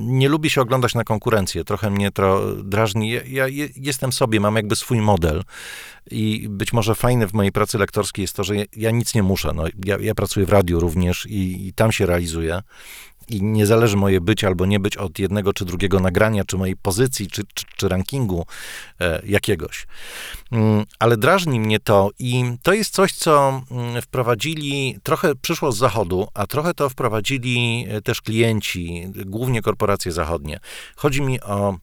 nie 0.00 0.28
lubię 0.28 0.50
się 0.50 0.60
oglądać 0.60 0.94
na 0.94 1.04
konkurencję. 1.04 1.64
Trochę 1.64 1.90
mnie 1.90 2.10
to 2.10 2.54
drażni. 2.56 3.10
Ja, 3.26 3.46
jestem 3.76 4.12
sobie, 4.12 4.40
mam 4.40 4.56
jakby 4.56 4.76
swój 4.76 5.00
model. 5.00 5.44
I 6.10 6.46
być 6.48 6.72
może 6.72 6.94
fajne 6.94 7.26
w 7.26 7.32
mojej 7.32 7.52
pracy 7.52 7.78
lektorskiej 7.78 8.22
jest 8.22 8.36
to, 8.36 8.44
że 8.44 8.54
ja, 8.76 8.90
nic 8.90 9.14
nie 9.14 9.22
muszę. 9.22 9.52
No, 9.54 9.64
ja, 9.84 9.98
ja 10.00 10.14
pracuję 10.14 10.46
w 10.46 10.50
radiu 10.50 10.80
również 10.80 11.26
i, 11.26 11.66
i 11.66 11.72
tam 11.72 11.92
się 11.92 12.06
realizuję 12.06 12.62
i 13.30 13.42
nie 13.42 13.66
zależy 13.66 13.96
moje 13.96 14.20
być 14.20 14.44
albo 14.44 14.66
nie 14.66 14.80
być 14.80 14.96
od 14.96 15.18
jednego 15.18 15.52
czy 15.52 15.64
drugiego 15.64 16.00
nagrania, 16.00 16.44
czy 16.44 16.56
mojej 16.56 16.76
pozycji, 16.76 17.26
czy, 17.26 17.42
czy, 17.54 17.64
czy 17.76 17.88
rankingu 17.88 18.46
e, 19.00 19.22
jakiegoś. 19.26 19.86
Mm, 20.52 20.84
ale 20.98 21.16
drażni 21.16 21.60
mnie 21.60 21.80
to 21.80 22.10
i 22.18 22.44
to 22.62 22.72
jest 22.72 22.94
coś, 22.94 23.12
co 23.12 23.62
mm, 23.70 24.02
wprowadzili, 24.02 24.98
trochę 25.02 25.34
przyszło 25.34 25.72
z 25.72 25.78
zachodu, 25.78 26.28
a 26.34 26.46
trochę 26.46 26.74
to 26.74 26.88
wprowadzili 26.88 27.86
e, 27.88 28.00
też 28.00 28.20
klienci, 28.20 29.06
głównie 29.26 29.62
korporacje 29.62 30.12
zachodnie. 30.12 30.60
Chodzi 30.96 31.22
mi 31.22 31.40
o 31.40 31.76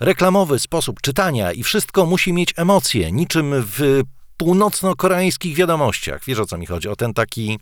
reklamowy 0.00 0.58
sposób 0.58 1.00
czytania 1.00 1.52
i 1.52 1.62
wszystko 1.62 2.06
musi 2.06 2.32
mieć 2.32 2.54
emocje, 2.56 3.12
niczym 3.12 3.54
w 3.56 4.02
północno-koreańskich 4.36 5.54
wiadomościach. 5.56 6.24
Wiesz 6.26 6.38
o 6.38 6.46
co 6.46 6.58
mi 6.58 6.66
chodzi? 6.66 6.88
O 6.88 6.96
ten 6.96 7.14
taki 7.14 7.58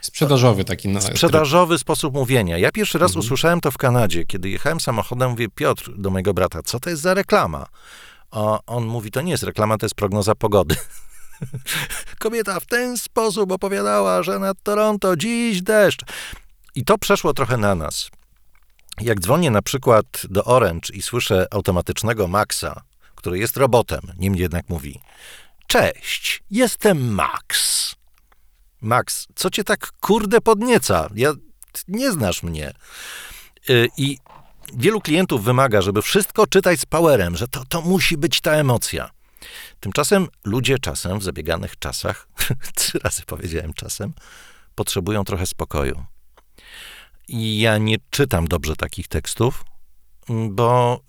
Sprzedażowy 0.00 0.64
taki. 0.64 0.88
Na... 0.88 1.00
Sprzedażowy 1.00 1.78
sposób 1.78 2.14
mówienia. 2.14 2.58
Ja 2.58 2.72
pierwszy 2.72 2.98
raz 2.98 3.10
mhm. 3.10 3.24
usłyszałem 3.24 3.60
to 3.60 3.70
w 3.70 3.78
Kanadzie, 3.78 4.26
kiedy 4.26 4.48
jechałem 4.50 4.80
samochodem, 4.80 5.30
mówię, 5.30 5.48
Piotr 5.54 5.92
do 5.98 6.10
mojego 6.10 6.34
brata, 6.34 6.62
co 6.62 6.80
to 6.80 6.90
jest 6.90 7.02
za 7.02 7.14
reklama? 7.14 7.66
A 8.30 8.58
on 8.66 8.84
mówi, 8.84 9.10
to 9.10 9.20
nie 9.20 9.32
jest 9.32 9.42
reklama, 9.42 9.78
to 9.78 9.86
jest 9.86 9.94
prognoza 9.94 10.34
pogody. 10.34 10.76
Kobieta 12.18 12.60
w 12.60 12.66
ten 12.66 12.96
sposób 12.98 13.52
opowiadała, 13.52 14.22
że 14.22 14.38
nad 14.38 14.62
Toronto 14.62 15.16
dziś 15.16 15.62
deszcz. 15.62 16.00
I 16.74 16.84
to 16.84 16.98
przeszło 16.98 17.34
trochę 17.34 17.56
na 17.56 17.74
nas. 17.74 18.10
Jak 19.00 19.20
dzwonię 19.20 19.50
na 19.50 19.62
przykład 19.62 20.06
do 20.30 20.44
Orange 20.44 20.94
i 20.94 21.02
słyszę 21.02 21.46
automatycznego 21.50 22.28
Maxa, 22.28 22.82
który 23.14 23.38
jest 23.38 23.56
robotem, 23.56 24.00
niemniej 24.18 24.42
jednak 24.42 24.68
mówi: 24.68 25.00
Cześć, 25.66 26.42
jestem 26.50 27.14
Max. 27.14 27.99
Max, 28.80 29.26
co 29.34 29.50
cię 29.50 29.64
tak 29.64 29.92
kurde 30.00 30.40
podnieca? 30.40 31.08
Ja, 31.14 31.32
nie 31.88 32.12
znasz 32.12 32.42
mnie. 32.42 32.72
Y, 33.70 33.88
I 33.96 34.18
wielu 34.74 35.00
klientów 35.00 35.44
wymaga, 35.44 35.82
żeby 35.82 36.02
wszystko 36.02 36.46
czytać 36.46 36.80
z 36.80 36.86
powerem, 36.86 37.36
że 37.36 37.48
to, 37.48 37.64
to 37.68 37.82
musi 37.82 38.16
być 38.16 38.40
ta 38.40 38.52
emocja. 38.52 39.10
Tymczasem 39.80 40.28
ludzie 40.44 40.78
czasem, 40.78 41.18
w 41.18 41.22
zabieganych 41.22 41.78
czasach, 41.78 42.28
trzy 42.76 42.98
razy 42.98 43.22
powiedziałem 43.26 43.72
czasem, 43.72 44.12
potrzebują 44.74 45.24
trochę 45.24 45.46
spokoju. 45.46 46.04
I 47.28 47.60
ja 47.60 47.78
nie 47.78 47.96
czytam 48.10 48.48
dobrze 48.48 48.76
takich 48.76 49.08
tekstów, 49.08 49.64
bo, 50.50 51.00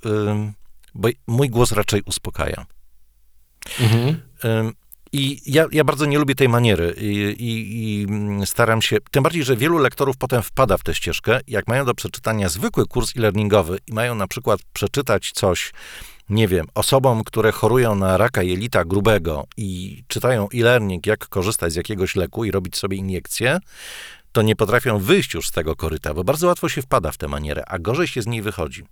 bo 0.95 1.09
mój 1.27 1.49
głos 1.49 1.71
raczej 1.71 2.01
uspokaja. 2.05 2.65
Mhm. 3.79 4.21
I 5.13 5.41
ja, 5.45 5.65
ja, 5.71 5.83
bardzo 5.83 6.05
nie 6.05 6.19
lubię 6.19 6.35
tej 6.35 6.49
maniery 6.49 6.95
I, 6.97 7.05
i, 7.39 8.01
i, 8.01 8.07
staram 8.45 8.81
się, 8.81 8.97
tym 9.11 9.23
bardziej, 9.23 9.43
że 9.43 9.55
wielu 9.57 9.77
lektorów 9.77 10.17
potem 10.17 10.41
wpada 10.41 10.77
w 10.77 10.83
tę 10.83 10.95
ścieżkę, 10.95 11.39
jak 11.47 11.67
mają 11.67 11.85
do 11.85 11.93
przeczytania 11.93 12.49
zwykły 12.49 12.87
kurs 12.87 13.17
e-learningowy 13.17 13.79
i 13.87 13.93
mają 13.93 14.15
na 14.15 14.27
przykład 14.27 14.59
przeczytać 14.73 15.31
coś, 15.31 15.73
nie 16.29 16.47
wiem, 16.47 16.65
osobom, 16.75 17.23
które 17.23 17.51
chorują 17.51 17.95
na 17.95 18.17
raka 18.17 18.43
jelita 18.43 18.85
grubego 18.85 19.45
i 19.57 20.03
czytają 20.07 20.47
e-learning, 20.53 21.05
jak 21.05 21.27
korzystać 21.27 21.73
z 21.73 21.75
jakiegoś 21.75 22.15
leku 22.15 22.45
i 22.45 22.51
robić 22.51 22.77
sobie 22.77 22.97
iniekcję, 22.97 23.59
to 24.31 24.41
nie 24.41 24.55
potrafią 24.55 24.99
wyjść 24.99 25.33
już 25.33 25.47
z 25.47 25.51
tego 25.51 25.75
koryta, 25.75 26.13
bo 26.13 26.23
bardzo 26.23 26.47
łatwo 26.47 26.69
się 26.69 26.81
wpada 26.81 27.11
w 27.11 27.17
tę 27.17 27.27
manierę, 27.27 27.63
a 27.67 27.79
gorzej 27.79 28.07
się 28.07 28.21
z 28.21 28.27
niej 28.27 28.41
wychodzi. 28.41 28.83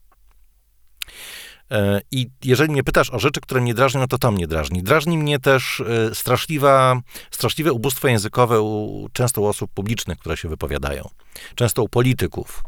E, 1.72 2.01
I 2.11 2.30
jeżeli 2.43 2.72
mnie 2.72 2.84
pytasz 2.84 3.09
o 3.09 3.20
rzeczy, 3.20 3.41
które 3.41 3.61
mnie 3.61 3.74
drażnią, 3.74 3.99
no 3.99 4.07
to 4.07 4.17
to 4.17 4.32
mnie 4.32 4.47
drażni. 4.47 4.84
Drażni 4.84 5.17
mnie 5.17 5.39
też 5.39 5.82
e, 5.82 6.15
straszliwa, 6.15 7.01
straszliwe 7.32 7.74
ubóstwo 7.74 8.07
językowe 8.07 8.61
u, 8.61 9.09
często 9.13 9.41
u 9.41 9.45
osób 9.45 9.72
publicznych, 9.74 10.17
które 10.17 10.38
się 10.38 10.49
wypowiadają. 10.49 11.09
Często 11.55 11.84
u 11.84 11.89
polityków, 11.89 12.63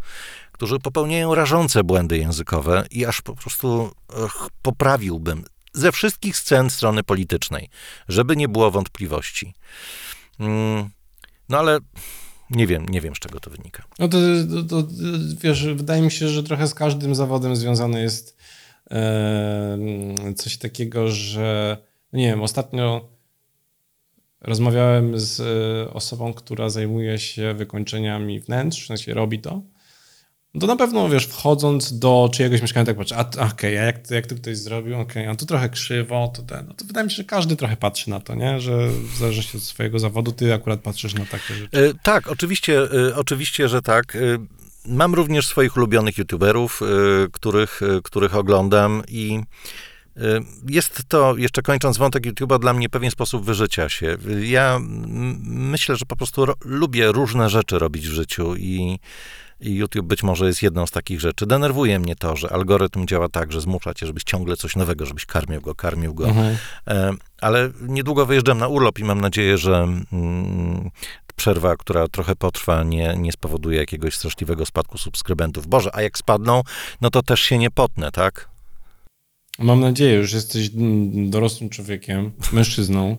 którzy 0.52 0.80
popełniają 0.80 1.36
rażące 1.36 1.84
błędy 1.84 2.18
językowe 2.18 2.86
i 2.92 3.06
aż 3.06 3.22
po 3.22 3.36
prostu 3.36 3.92
ach, 4.26 4.50
poprawiłbym 4.62 5.44
ze 5.74 5.92
wszystkich 5.92 6.38
scen 6.38 6.70
strony 6.70 7.04
politycznej, 7.04 7.70
żeby 8.08 8.36
nie 8.36 8.48
było 8.48 8.72
wątpliwości. 8.72 9.54
Mm, 10.40 10.90
no 11.50 11.60
ale 11.60 11.80
nie 12.50 12.68
wiem, 12.68 12.86
nie 12.90 13.02
wiem, 13.02 13.16
z 13.16 13.20
czego 13.20 13.40
to 13.40 13.50
wynika. 13.50 13.84
No 14.00 14.08
to, 14.08 14.18
to, 14.50 14.64
to, 14.64 14.88
wiesz, 15.42 15.66
wydaje 15.66 16.02
mi 16.02 16.12
się, 16.12 16.28
że 16.28 16.44
trochę 16.44 16.68
z 16.68 16.74
każdym 16.74 17.16
zawodem 17.16 17.56
związany 17.56 18.02
jest 18.02 18.38
coś 20.36 20.58
takiego, 20.58 21.08
że 21.08 21.78
no 22.14 22.20
nie 22.20 22.28
wiem, 22.28 22.42
ostatnio 22.42 23.10
rozmawiałem 24.42 25.20
z 25.20 25.40
e, 25.40 25.94
osobą, 25.94 26.34
która 26.34 26.70
zajmuje 26.70 27.20
się 27.20 27.54
wykończeniami 27.54 28.40
wnętrz, 28.40 28.84
w 28.84 28.88
sensie 28.88 29.14
robi 29.14 29.40
to. 29.40 29.62
To 30.60 30.68
na 30.68 30.76
pewno, 30.76 31.10
wiesz, 31.10 31.26
wchodząc 31.26 32.00
do 32.00 32.30
czyjegoś 32.34 32.62
mieszkania, 32.62 32.86
tak 32.86 32.98
patrzę, 32.98 33.16
a 33.16 33.22
okej, 33.30 33.42
okay, 33.52 33.80
a 33.80 33.84
jak, 33.86 34.12
jak 34.12 34.28
to 34.28 34.36
ktoś 34.36 34.58
zrobił, 34.58 35.00
okej, 35.00 35.24
okay, 35.24 35.34
a 35.34 35.36
tu 35.36 35.46
trochę 35.46 35.70
krzywo, 35.70 36.32
to 36.36 36.42
ten, 36.42 36.66
no 36.68 36.74
to 36.74 36.86
wydaje 36.86 37.04
mi 37.06 37.12
się, 37.12 37.18
że 37.18 37.24
każdy 37.24 37.56
trochę 37.56 37.78
patrzy 37.78 38.10
na 38.10 38.20
to, 38.20 38.36
nie? 38.36 38.60
Że 38.60 38.88
w 38.88 39.18
zależności 39.18 39.58
od 39.58 39.64
swojego 39.64 40.00
zawodu, 40.00 40.32
ty 40.32 40.54
akurat 40.54 40.80
patrzysz 40.80 41.14
na 41.14 41.26
takie 41.26 41.54
rzeczy. 41.54 41.78
E, 41.90 41.94
tak, 42.04 42.28
oczywiście, 42.28 42.82
e, 42.82 43.16
oczywiście, 43.16 43.68
że 43.68 43.82
tak. 43.82 44.18
Mam 44.86 45.16
również 45.16 45.48
swoich 45.48 45.78
ulubionych 45.78 46.18
youtuberów, 46.18 46.82
y, 46.82 47.32
których, 47.32 47.82
y, 47.82 48.02
których 48.04 48.36
oglądam 48.36 49.04
i 49.08 49.42
Jest 50.68 51.04
to, 51.08 51.38
jeszcze 51.38 51.62
kończąc 51.62 51.98
wątek 51.98 52.24
YouTube'a, 52.24 52.60
dla 52.60 52.74
mnie 52.74 52.90
pewien 52.90 53.12
sposób 53.12 53.46
wyżycia 53.46 53.90
się. 53.90 54.18
Ja 54.42 54.80
myślę, 55.44 55.96
że 55.96 56.06
po 56.06 56.16
prostu 56.16 56.46
lubię 56.66 57.12
różne 57.12 57.50
rzeczy 57.50 57.80
robić 57.80 58.10
w 58.10 58.14
życiu 58.14 58.56
i 58.56 59.00
i 59.62 59.76
YouTube 59.76 60.06
być 60.06 60.24
może 60.24 60.48
jest 60.48 60.64
jedną 60.64 60.88
z 60.88 60.92
takich 60.92 61.20
rzeczy. 61.20 61.46
Denerwuje 61.46 62.00
mnie 62.00 62.16
to, 62.16 62.36
że 62.36 62.54
algorytm 62.54 63.06
działa 63.06 63.30
tak, 63.30 63.52
że 63.52 63.62
zmusza 63.62 63.94
cię, 63.94 64.06
żebyś 64.08 64.24
ciągle 64.24 64.58
coś 64.58 64.76
nowego, 64.76 65.06
żebyś 65.06 65.26
karmił 65.26 65.62
go, 65.62 65.76
karmił 65.76 66.14
go. 66.14 66.28
Mhm. 66.28 66.58
E, 66.88 67.14
ale 67.42 67.70
niedługo 67.82 68.26
wyjeżdżam 68.26 68.58
na 68.58 68.68
urlop 68.68 69.00
i 69.00 69.04
mam 69.04 69.22
nadzieję, 69.22 69.58
że 69.58 69.88
mm, 70.14 70.90
przerwa, 71.42 71.76
która 71.76 72.08
trochę 72.08 72.36
potrwa, 72.36 72.84
nie, 72.84 73.16
nie 73.18 73.32
spowoduje 73.32 73.78
jakiegoś 73.78 74.16
straszliwego 74.16 74.66
spadku 74.66 74.98
subskrybentów. 74.98 75.68
Boże, 75.68 75.90
a 75.94 76.02
jak 76.02 76.18
spadną, 76.18 76.62
no 77.02 77.10
to 77.10 77.22
też 77.24 77.42
się 77.42 77.58
nie 77.58 77.72
potnę, 77.72 78.12
tak? 78.12 78.50
Mam 79.60 79.80
nadzieję, 79.80 80.28
że 80.28 80.38
jesteś 80.38 80.70
dorosłym 81.30 81.70
człowiekiem, 81.70 82.32
mężczyzną 82.54 83.18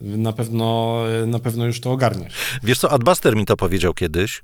na 0.00 0.32
pewno, 0.32 0.98
na 1.26 1.38
pewno 1.38 1.66
już 1.66 1.80
to 1.80 1.92
ogarniesz. 1.92 2.34
Wiesz 2.62 2.78
co, 2.78 2.90
Adbuster 2.90 3.36
mi 3.36 3.46
to 3.46 3.56
powiedział 3.56 3.94
kiedyś, 3.94 4.42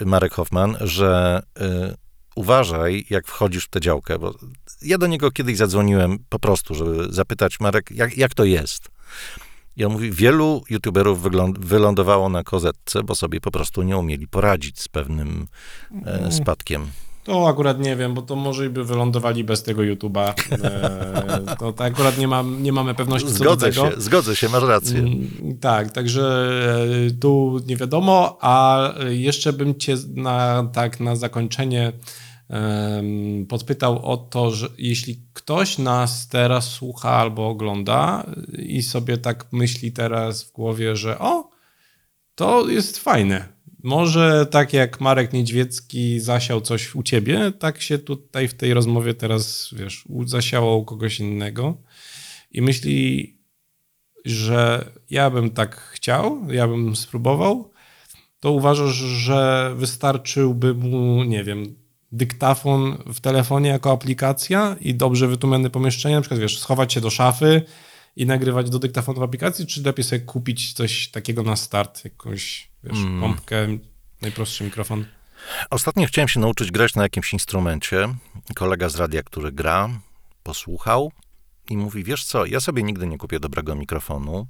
e, 0.00 0.04
Marek 0.04 0.32
Hoffman, 0.32 0.76
że 0.80 1.42
e, 1.60 1.94
uważaj, 2.36 3.06
jak 3.10 3.26
wchodzisz 3.26 3.64
w 3.64 3.68
tę 3.68 3.80
działkę, 3.80 4.18
bo 4.18 4.34
ja 4.82 4.98
do 4.98 5.06
niego 5.06 5.30
kiedyś 5.30 5.56
zadzwoniłem 5.56 6.18
po 6.28 6.38
prostu, 6.38 6.74
żeby 6.74 7.06
zapytać, 7.10 7.60
Marek, 7.60 7.90
jak, 7.90 8.16
jak 8.16 8.34
to 8.34 8.44
jest? 8.44 8.88
I 9.76 9.84
on 9.84 9.92
mówi, 9.92 10.12
wielu 10.12 10.62
youtuberów 10.70 11.22
wylądowało 11.58 12.28
na 12.28 12.42
kozetce, 12.42 13.02
bo 13.02 13.14
sobie 13.14 13.40
po 13.40 13.50
prostu 13.50 13.82
nie 13.82 13.96
umieli 13.96 14.28
poradzić 14.28 14.80
z 14.80 14.88
pewnym 14.88 15.46
e, 16.06 16.18
mm. 16.18 16.32
spadkiem. 16.32 16.86
To 17.24 17.48
akurat 17.48 17.80
nie 17.80 17.96
wiem, 17.96 18.14
bo 18.14 18.22
to 18.22 18.36
może 18.36 18.70
by 18.70 18.84
wylądowali 18.84 19.44
bez 19.44 19.62
tego 19.62 19.82
YouTube'a. 19.82 20.32
E, 20.52 21.56
to, 21.60 21.72
to 21.72 21.84
akurat 21.84 22.18
nie, 22.18 22.28
mam, 22.28 22.62
nie 22.62 22.72
mamy 22.72 22.94
pewności 22.94 23.30
zgodzę 23.30 23.72
co 23.72 23.82
do 23.82 23.86
tego. 23.86 23.96
Się, 23.96 24.02
zgodzę 24.02 24.36
się, 24.36 24.48
masz 24.48 24.62
rację. 24.62 24.98
Mm, 24.98 25.58
tak, 25.60 25.90
także 25.90 26.48
e, 27.08 27.10
tu 27.10 27.60
nie 27.66 27.76
wiadomo, 27.76 28.38
a 28.40 28.80
jeszcze 29.08 29.52
bym 29.52 29.74
cię 29.74 29.96
na, 30.14 30.68
tak 30.72 31.00
na 31.00 31.16
zakończenie 31.16 31.92
podpytał 33.48 34.06
o 34.06 34.16
to, 34.16 34.50
że 34.50 34.68
jeśli 34.78 35.20
ktoś 35.32 35.78
nas 35.78 36.28
teraz 36.28 36.70
słucha 36.70 37.10
albo 37.10 37.48
ogląda 37.48 38.26
i 38.58 38.82
sobie 38.82 39.18
tak 39.18 39.52
myśli 39.52 39.92
teraz 39.92 40.44
w 40.44 40.52
głowie, 40.52 40.96
że 40.96 41.18
o, 41.18 41.50
to 42.34 42.68
jest 42.68 42.98
fajne, 42.98 43.48
może 43.84 44.46
tak 44.46 44.72
jak 44.72 45.00
Marek 45.00 45.32
Niedźwiecki 45.32 46.20
zasiał 46.20 46.60
coś 46.60 46.94
u 46.94 47.02
ciebie, 47.02 47.52
tak 47.58 47.80
się 47.82 47.98
tutaj 47.98 48.48
w 48.48 48.54
tej 48.54 48.74
rozmowie 48.74 49.14
teraz, 49.14 49.70
wiesz, 49.76 50.04
zasiało 50.26 50.76
u 50.76 50.84
kogoś 50.84 51.20
innego 51.20 51.76
i 52.50 52.62
myśli, 52.62 53.34
że 54.24 54.90
ja 55.10 55.30
bym 55.30 55.50
tak 55.50 55.76
chciał, 55.76 56.52
ja 56.52 56.68
bym 56.68 56.96
spróbował, 56.96 57.70
to 58.40 58.52
uważasz, 58.52 58.94
że 58.94 59.72
wystarczyłby 59.76 60.74
mu, 60.74 61.24
nie 61.24 61.44
wiem, 61.44 61.83
dyktafon 62.16 63.02
w 63.14 63.20
telefonie 63.20 63.70
jako 63.70 63.92
aplikacja 63.92 64.76
i 64.80 64.94
dobrze 64.94 65.28
wytłumione 65.28 65.70
pomieszczenie, 65.70 66.14
na 66.14 66.20
przykład, 66.20 66.40
wiesz, 66.40 66.58
schować 66.58 66.92
się 66.92 67.00
do 67.00 67.10
szafy 67.10 67.62
i 68.16 68.26
nagrywać 68.26 68.70
do 68.70 68.78
dyktafonu 68.78 69.20
w 69.20 69.22
aplikacji, 69.22 69.66
czy 69.66 69.82
lepiej 69.82 70.04
sobie 70.04 70.20
kupić 70.20 70.72
coś 70.72 71.08
takiego 71.08 71.42
na 71.42 71.56
start, 71.56 72.04
jakąś 72.04 72.70
wiesz, 72.84 72.98
mm. 72.98 73.20
pompkę, 73.20 73.78
najprostszy 74.22 74.64
mikrofon. 74.64 75.04
Ostatnio 75.70 76.06
chciałem 76.06 76.28
się 76.28 76.40
nauczyć 76.40 76.70
grać 76.70 76.94
na 76.94 77.02
jakimś 77.02 77.32
instrumencie. 77.32 78.08
Kolega 78.54 78.88
z 78.88 78.96
radia, 78.96 79.22
który 79.22 79.52
gra, 79.52 79.90
posłuchał 80.42 81.12
i 81.70 81.76
mówi, 81.76 82.04
wiesz 82.04 82.24
co, 82.24 82.46
ja 82.46 82.60
sobie 82.60 82.82
nigdy 82.82 83.06
nie 83.06 83.18
kupię 83.18 83.40
dobrego 83.40 83.74
mikrofonu, 83.74 84.46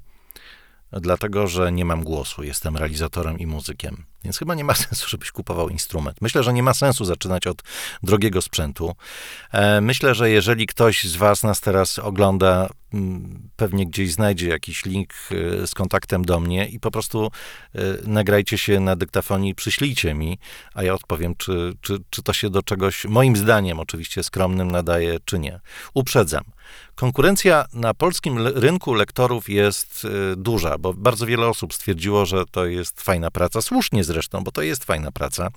dlatego 1.01 1.47
że 1.47 1.73
nie 1.73 1.85
mam 1.85 2.05
głosu, 2.05 2.43
jestem 2.43 2.77
realizatorem 2.77 3.39
i 3.39 3.47
muzykiem. 3.47 4.05
Więc 4.25 4.39
chyba 4.39 4.55
nie 4.55 4.65
ma 4.65 4.75
sensu, 4.85 5.09
żebyś 5.09 5.31
kupował 5.31 5.69
instrument. 5.69 6.17
Myślę, 6.21 6.43
że 6.43 6.53
nie 6.53 6.63
ma 6.63 6.75
sensu 6.75 7.05
zaczynać 7.05 7.47
od 7.47 7.63
drogiego 8.03 8.43
sprzętu. 8.43 8.95
E, 9.53 9.81
myślę, 9.81 10.15
że 10.15 10.31
jeżeli 10.31 10.67
ktoś 10.67 11.05
z 11.05 11.17
Was 11.17 11.43
nas 11.43 11.61
teraz 11.61 11.99
ogląda, 11.99 12.69
pewnie 13.57 13.87
gdzieś 13.87 14.13
znajdzie 14.13 14.49
jakiś 14.49 14.85
link 14.85 15.13
e, 15.13 15.67
z 15.67 15.75
kontaktem 15.75 16.25
do 16.25 16.41
mnie 16.41 16.69
i 16.69 16.81
po 16.81 16.91
prostu 16.91 17.31
e, 17.75 17.81
nagrajcie 18.07 18.59
się 18.59 18.81
na 18.81 18.97
dyktafonie 18.97 19.49
i 19.49 19.55
przyślijcie 19.55 20.15
mi, 20.15 20.39
a 20.75 20.83
ja 20.83 20.95
odpowiem, 20.95 21.35
czy, 21.37 21.73
czy, 21.81 21.99
czy 22.11 22.23
to 22.23 22.33
się 22.33 22.51
do 22.51 22.63
czegoś, 22.63 23.05
moim 23.05 23.37
zdaniem 23.37 23.81
oczywiście 23.81 24.23
skromnym, 24.23 24.71
nadaje, 24.71 25.19
czy 25.25 25.39
nie. 25.39 25.61
Uprzedzam. 25.95 26.45
Konkurencja 26.95 27.65
na 27.73 27.95
polskim 27.95 28.39
rynku 28.47 28.95
lektorów 28.95 29.49
jest 29.49 30.07
duża, 30.37 30.79
bo 30.79 30.95
bardzo 30.95 31.27
wiele 31.27 31.49
osób 31.49 31.75
stwierdziło, 31.75 32.27
że 32.27 32.45
to 32.51 32.67
jest 32.67 33.01
fajna 33.01 33.31
praca, 33.31 33.63
słusznie 33.63 34.05
zresztą, 34.05 34.45
bo 34.45 34.53
to 34.53 34.63
jest 34.63 34.85
fajna 34.85 35.13
praca. 35.13 35.49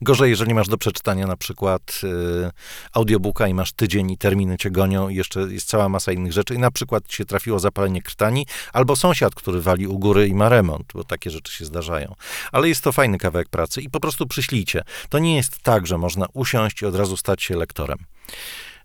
Gorzej, 0.00 0.30
jeżeli 0.30 0.54
masz 0.54 0.68
do 0.68 0.78
przeczytania 0.78 1.26
na 1.26 1.36
przykład 1.36 2.00
y, 2.04 2.50
audiobooka 2.92 3.48
i 3.48 3.54
masz 3.54 3.72
tydzień 3.72 4.10
i 4.10 4.18
terminy 4.18 4.56
cię 4.56 4.70
gonią 4.70 5.08
i 5.08 5.14
jeszcze 5.14 5.40
jest 5.40 5.68
cała 5.68 5.88
masa 5.88 6.12
innych 6.12 6.32
rzeczy 6.32 6.54
i 6.54 6.58
na 6.58 6.70
przykład 6.70 7.12
się 7.12 7.24
trafiło 7.24 7.58
zapalenie 7.58 8.02
krtani 8.02 8.46
albo 8.72 8.96
sąsiad, 8.96 9.34
który 9.34 9.60
wali 9.60 9.86
u 9.86 9.98
góry 9.98 10.28
i 10.28 10.34
ma 10.34 10.48
remont, 10.48 10.86
bo 10.94 11.04
takie 11.04 11.30
rzeczy 11.30 11.52
się 11.52 11.64
zdarzają. 11.64 12.14
Ale 12.52 12.68
jest 12.68 12.80
to 12.80 12.92
fajny 12.92 13.18
kawałek 13.18 13.48
pracy 13.48 13.80
i 13.80 13.90
po 13.90 14.00
prostu 14.00 14.26
przyślijcie. 14.26 14.82
To 15.08 15.18
nie 15.18 15.36
jest 15.36 15.58
tak, 15.58 15.86
że 15.86 15.98
można 15.98 16.26
usiąść 16.32 16.82
i 16.82 16.86
od 16.86 16.96
razu 16.96 17.16
stać 17.16 17.42
się 17.42 17.56
lektorem. 17.56 17.98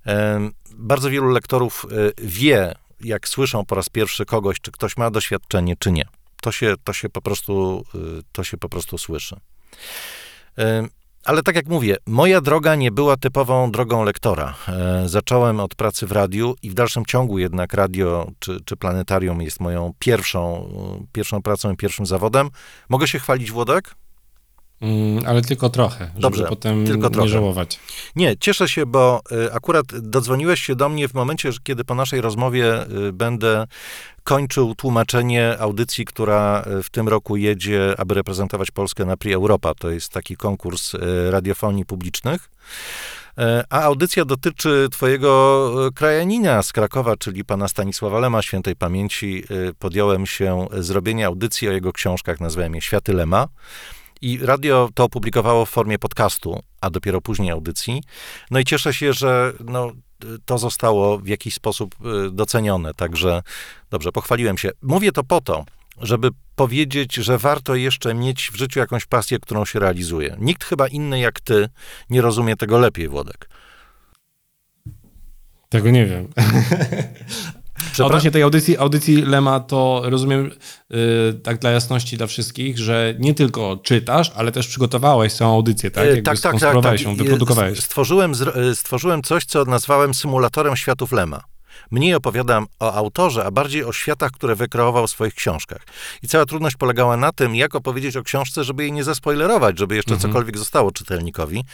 Y, 0.08 0.12
bardzo 0.76 1.10
wielu 1.10 1.30
lektorów 1.30 1.86
y, 1.92 2.12
wie, 2.18 2.76
jak 3.02 3.28
słyszą 3.28 3.66
po 3.66 3.76
raz 3.76 3.90
pierwszy 3.90 4.26
kogoś, 4.26 4.62
czy 4.62 4.72
ktoś 4.72 4.98
ma 4.98 5.12
doświadczenie, 5.12 5.76
czy 5.80 5.92
nie. 5.92 6.06
To 6.42 6.52
się, 6.52 6.76
to 6.84 6.94
się, 6.94 7.10
po, 7.10 7.22
prostu, 7.22 7.86
y, 7.96 8.24
to 8.32 8.44
się 8.44 8.58
po 8.58 8.70
prostu 8.70 8.98
słyszy. 8.98 9.36
Ale 11.26 11.44
tak 11.44 11.56
jak 11.56 11.68
mówię, 11.68 11.98
moja 12.08 12.42
droga 12.42 12.76
nie 12.76 12.92
była 12.92 13.18
typową 13.18 13.72
drogą 13.72 14.04
lektora. 14.04 14.56
Y, 15.06 15.10
zacząłem 15.10 15.60
od 15.60 15.76
pracy 15.76 16.08
w 16.08 16.12
radiu 16.12 16.56
i 16.64 16.70
w 16.70 16.74
dalszym 16.74 17.06
ciągu 17.06 17.40
jednak 17.40 17.74
radio 17.74 18.28
czy, 18.40 18.60
czy 18.66 18.78
planetarium 18.78 19.42
jest 19.42 19.60
moją 19.60 19.94
pierwszą, 20.00 20.70
pierwszą 21.12 21.42
pracą 21.42 21.72
i 21.72 21.78
pierwszym 21.78 22.06
zawodem. 22.06 22.50
Mogę 22.90 23.08
się 23.08 23.20
chwalić, 23.20 23.52
Włodek? 23.52 23.96
Mm, 24.82 25.24
ale 25.28 25.42
tylko 25.42 25.70
trochę, 25.70 26.06
żeby 26.06 26.22
Dobrze, 26.22 26.46
potem 26.50 26.86
tylko 26.86 27.08
nie 27.08 27.14
trochę. 27.14 27.30
żałować. 27.30 27.80
Nie, 28.16 28.38
cieszę 28.38 28.70
się, 28.70 28.86
bo 28.86 29.22
y, 29.32 29.54
akurat 29.54 29.86
dodzwoniłeś 30.00 30.62
się 30.62 30.76
do 30.76 30.90
mnie 30.90 31.08
w 31.08 31.14
momencie, 31.14 31.50
kiedy 31.64 31.84
po 31.84 31.96
naszej 31.96 32.22
rozmowie 32.22 32.92
y, 33.08 33.14
będę 33.14 33.68
kończył 34.24 34.76
tłumaczenie 34.76 35.60
audycji, 35.60 36.06
która 36.06 36.64
y, 36.80 36.84
w 36.84 36.90
tym 36.90 37.08
roku 37.08 37.38
jedzie, 37.38 37.94
aby 37.98 38.14
reprezentować 38.14 38.72
Polskę 38.72 39.06
na 39.06 39.18
Prix 39.18 39.36
Europa. 39.36 39.74
To 39.76 39.90
jest 39.90 40.10
taki 40.10 40.36
konkurs 40.36 40.92
radiofonii 41.30 41.86
publicznych. 41.86 42.50
A 43.70 43.82
audycja 43.82 44.26
dotyczy 44.26 44.88
twojego 44.92 45.72
krajanina 45.96 46.64
z 46.64 46.74
Krakowa, 46.74 47.18
czyli 47.18 47.46
pana 47.46 47.68
Stanisława 47.68 48.20
Lema, 48.20 48.42
świętej 48.42 48.76
pamięci. 48.76 49.44
Podjąłem 49.80 50.26
się 50.26 50.68
zrobienia 50.72 51.28
audycji 51.28 51.70
o 51.70 51.72
jego 51.72 51.94
książkach, 51.94 52.40
nazwałem 52.40 52.76
je 52.76 52.82
Światy 52.82 53.14
Lema. 53.14 53.48
I 54.22 54.38
radio 54.38 54.90
to 54.94 55.04
opublikowało 55.04 55.66
w 55.66 55.70
formie 55.70 56.00
podcastu, 56.00 56.60
a 56.82 56.90
dopiero 56.90 57.22
później 57.22 57.52
audycji. 57.52 58.04
No 58.52 58.60
i 58.60 58.66
cieszę 58.66 58.94
się, 58.94 59.14
że 59.14 59.54
no, 59.66 59.92
to 60.46 60.58
zostało 60.58 61.18
w 61.18 61.28
jakiś 61.28 61.54
sposób 61.54 61.96
y, 62.28 62.32
docenione. 62.32 62.94
Także 62.94 63.42
dobrze, 63.90 64.12
pochwaliłem 64.12 64.58
się. 64.58 64.70
Mówię 64.82 65.12
to 65.12 65.24
po 65.24 65.42
to, 65.42 65.66
żeby 66.02 66.30
powiedzieć, 66.56 67.16
że 67.16 67.38
warto 67.38 67.76
jeszcze 67.76 68.14
mieć 68.14 68.52
w 68.52 68.56
życiu 68.56 68.80
jakąś 68.80 69.06
pasję, 69.06 69.40
którą 69.40 69.66
się 69.66 69.80
realizuje. 69.80 70.36
Nikt 70.40 70.64
chyba 70.64 70.88
inny 70.88 71.20
jak 71.20 71.40
ty 71.40 71.70
nie 72.10 72.22
rozumie 72.22 72.56
tego 72.56 72.80
lepiej, 72.80 73.08
Włodek. 73.08 73.50
Tego 75.70 75.92
nie 75.92 76.06
wiem. 76.06 76.28
Odnośnie 78.04 78.32
tej 78.32 78.44
audycji, 78.44 78.78
audycji 78.78 79.22
Lema, 79.22 79.60
to 79.60 80.02
rozumiem, 80.06 80.52
yy, 80.90 80.98
tak 81.44 81.60
dla 81.60 81.72
jasności 81.72 82.18
dla 82.18 82.28
wszystkich, 82.28 82.78
że 82.78 83.16
nie 83.20 83.34
tylko 83.34 83.80
czytasz, 83.84 84.32
ale 84.36 84.52
też 84.52 84.68
przygotowałeś 84.68 85.34
całą 85.34 85.54
audycję, 85.54 85.92
tak? 85.92 86.04
E, 86.04 86.08
Jakby 86.08 86.22
tak, 86.22 86.40
tak, 86.40 86.60
tak, 86.60 86.84
tak. 86.84 87.02
ją, 87.02 87.16
wyprodukowałeś. 87.16 87.80
Stworzyłem, 87.80 88.34
stworzyłem 88.74 89.22
coś, 89.22 89.46
co 89.46 89.66
nazwałem 89.66 90.14
symulatorem 90.14 90.76
światów 90.76 91.12
Lema. 91.12 91.51
Mniej 91.92 92.16
opowiadam 92.16 92.68
o 92.80 92.94
autorze, 92.94 93.46
a 93.46 93.52
bardziej 93.52 93.86
o 93.86 93.94
światach, 93.94 94.32
które 94.32 94.56
wykreował 94.56 95.08
w 95.08 95.12
swoich 95.12 95.34
książkach. 95.34 95.82
I 96.24 96.28
cała 96.28 96.46
trudność 96.46 96.76
polegała 96.76 97.18
na 97.18 97.32
tym, 97.32 97.56
jak 97.56 97.76
opowiedzieć 97.76 98.18
o 98.18 98.24
książce, 98.24 98.64
żeby 98.64 98.84
jej 98.84 98.92
nie 98.92 99.04
zaspoilerować, 99.04 99.80
żeby 99.80 99.96
jeszcze 99.96 100.14
mhm. 100.14 100.32
cokolwiek 100.32 100.58
zostało 100.58 100.92
czytelnikowi. 100.92 101.66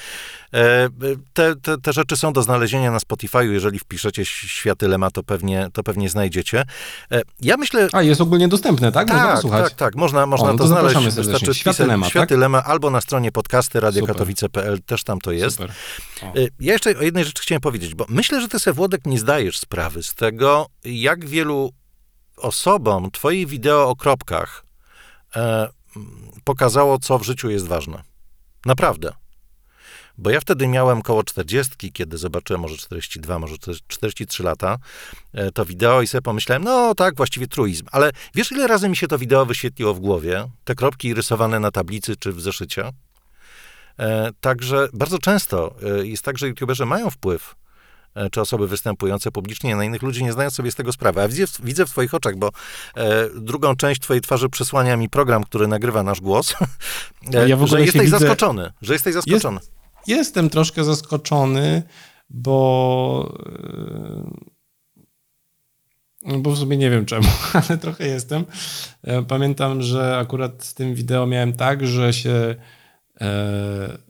E, 0.54 0.90
te, 1.34 1.56
te, 1.56 1.78
te, 1.78 1.94
rzeczy 1.94 2.18
są 2.18 2.34
do 2.34 2.42
znalezienia 2.42 2.92
na 2.92 2.98
Spotify'u. 2.98 3.52
Jeżeli 3.52 3.80
wpiszecie 3.80 4.26
Światy 4.26 4.88
Lema, 4.88 5.12
to 5.12 5.24
pewnie, 5.24 5.68
to 5.74 5.84
pewnie 5.84 6.10
znajdziecie. 6.10 6.64
E, 7.12 7.22
ja 7.42 7.58
myślę... 7.58 7.88
A, 7.92 8.02
jest 8.02 8.22
ogólnie 8.22 8.48
dostępne, 8.48 8.92
tak? 8.92 9.10
Można 9.10 9.28
tak, 9.28 9.42
słuchać. 9.42 9.64
tak, 9.64 9.74
tak. 9.74 9.96
Można, 9.96 10.26
można 10.26 10.50
o, 10.50 10.52
no 10.52 10.58
to, 10.58 10.64
to 10.64 10.68
znaleźć. 10.68 11.16
Wystarczy 11.16 11.54
Światy 11.54 11.86
Lema, 11.86 12.10
Światy 12.10 12.28
tak? 12.28 12.40
Lema 12.40 12.64
albo 12.64 12.90
na 12.90 13.02
stronie 13.02 13.32
podcasty 13.32 13.80
radiokatowice.pl, 13.80 14.82
też 14.82 15.04
tam 15.04 15.22
to 15.22 15.32
jest. 15.32 15.58
Super. 15.58 15.72
Ja 16.60 16.74
jeszcze 16.74 16.98
o 16.98 17.02
jednej 17.02 17.26
rzeczy 17.26 17.42
chciałem 17.42 17.62
powiedzieć, 17.62 17.96
bo 17.96 18.06
myślę, 18.10 18.42
że 18.42 18.48
ty 18.48 18.60
sobie, 18.60 18.74
Włodek, 18.74 19.06
nie 19.06 19.20
zdajesz 19.20 19.60
sprawy 19.60 20.04
z 20.08 20.16
tego, 20.16 20.68
jak 20.84 21.26
wielu 21.26 21.72
osobom 22.38 23.12
twoje 23.12 23.46
wideo 23.46 23.90
o 23.90 23.96
kropkach 23.96 24.66
e, 25.36 25.70
pokazało, 26.44 27.00
co 27.00 27.20
w 27.20 27.24
życiu 27.24 27.50
jest 27.50 27.68
ważne. 27.68 28.04
Naprawdę. 28.66 29.14
Bo 30.18 30.30
ja 30.30 30.40
wtedy 30.40 30.68
miałem 30.68 31.02
koło 31.02 31.24
40, 31.24 31.92
kiedy 31.92 32.18
zobaczyłem 32.18 32.62
może 32.62 32.78
42, 32.78 33.40
może 33.40 33.56
43 33.88 34.44
lata, 34.44 34.78
e, 35.34 35.52
to 35.52 35.66
wideo 35.66 36.02
i 36.02 36.08
sobie 36.08 36.22
pomyślałem, 36.22 36.64
no 36.64 36.96
tak, 36.96 37.16
właściwie 37.16 37.48
truizm. 37.48 37.86
Ale 37.92 38.12
wiesz, 38.36 38.52
ile 38.52 38.68
razy 38.68 38.90
mi 38.90 38.96
się 38.96 39.08
to 39.08 39.18
wideo 39.18 39.46
wyświetliło 39.46 39.94
w 39.94 40.00
głowie? 40.00 40.50
Te 40.64 40.76
kropki 40.76 41.14
rysowane 41.14 41.60
na 41.60 41.72
tablicy 41.72 42.16
czy 42.16 42.32
w 42.32 42.42
zeszycie? 42.42 42.92
E, 44.00 44.32
także 44.42 44.88
bardzo 44.94 45.20
często 45.20 45.76
e, 46.00 46.08
jest 46.08 46.24
tak, 46.24 46.38
że 46.38 46.48
youtuberzy 46.48 46.86
mają 46.86 47.10
wpływ 47.10 47.56
czy 48.32 48.42
osoby 48.42 48.68
występujące 48.68 49.32
publicznie 49.32 49.76
na 49.76 49.84
innych 49.84 50.02
ludzi, 50.02 50.24
nie 50.24 50.34
zdają 50.34 50.50
sobie 50.50 50.72
z 50.72 50.76
tego 50.76 50.92
sprawy. 50.92 51.22
A 51.22 51.28
widzę, 51.28 51.44
widzę 51.64 51.86
w 51.86 51.90
twoich 51.90 52.14
oczach, 52.14 52.36
bo 52.36 52.50
e, 52.96 53.30
drugą 53.36 53.76
część 53.76 54.02
twojej 54.02 54.22
twarzy 54.22 54.50
przesłania 54.50 54.98
mi 54.98 55.10
program, 55.10 55.44
który 55.44 55.68
nagrywa 55.68 56.04
nasz 56.04 56.22
głos, 56.22 56.54
e, 57.34 57.50
ja 57.50 57.68
że 57.68 57.82
jesteś 57.82 58.02
widzę... 58.02 58.20
zaskoczony, 58.20 58.72
że 58.82 58.94
jesteś 58.94 59.14
zaskoczony. 59.14 59.60
Jest, 59.60 59.72
jestem 60.08 60.50
troszkę 60.50 60.84
zaskoczony, 60.84 61.84
bo 62.30 63.38
bo 66.38 66.52
w 66.52 66.58
sumie 66.58 66.78
nie 66.78 66.90
wiem 66.90 67.06
czemu, 67.06 67.28
ale 67.70 67.78
trochę 67.78 68.08
jestem. 68.08 68.46
Pamiętam, 69.28 69.82
że 69.82 70.18
akurat 70.18 70.64
z 70.64 70.74
tym 70.74 70.96
wideo 70.96 71.28
miałem 71.28 71.54
tak, 71.54 71.88
że 71.88 72.14
się 72.14 72.32
E, 72.32 72.56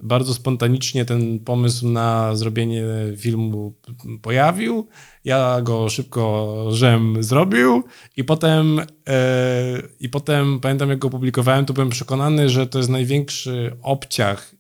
bardzo 0.04 0.34
spontanicznie 0.34 1.06
ten 1.06 1.40
pomysł 1.40 1.88
na 1.88 2.36
zrobienie 2.36 2.84
filmu 3.18 3.74
pojawił. 4.22 4.88
Ja 5.26 5.62
go 5.62 5.90
szybko 5.90 6.66
żem 6.72 7.24
zrobił 7.24 7.84
i 8.18 8.24
potem, 8.24 8.80
e, 9.10 9.82
i 10.00 10.10
potem 10.10 10.60
pamiętam 10.60 10.90
jak 10.90 11.00
go 11.00 11.10
publikowałem, 11.10 11.66
to 11.66 11.74
byłem 11.74 11.90
przekonany, 11.90 12.50
że 12.50 12.68
to 12.68 12.78
jest 12.78 12.90
największy 12.90 13.78
obciach 13.82 14.56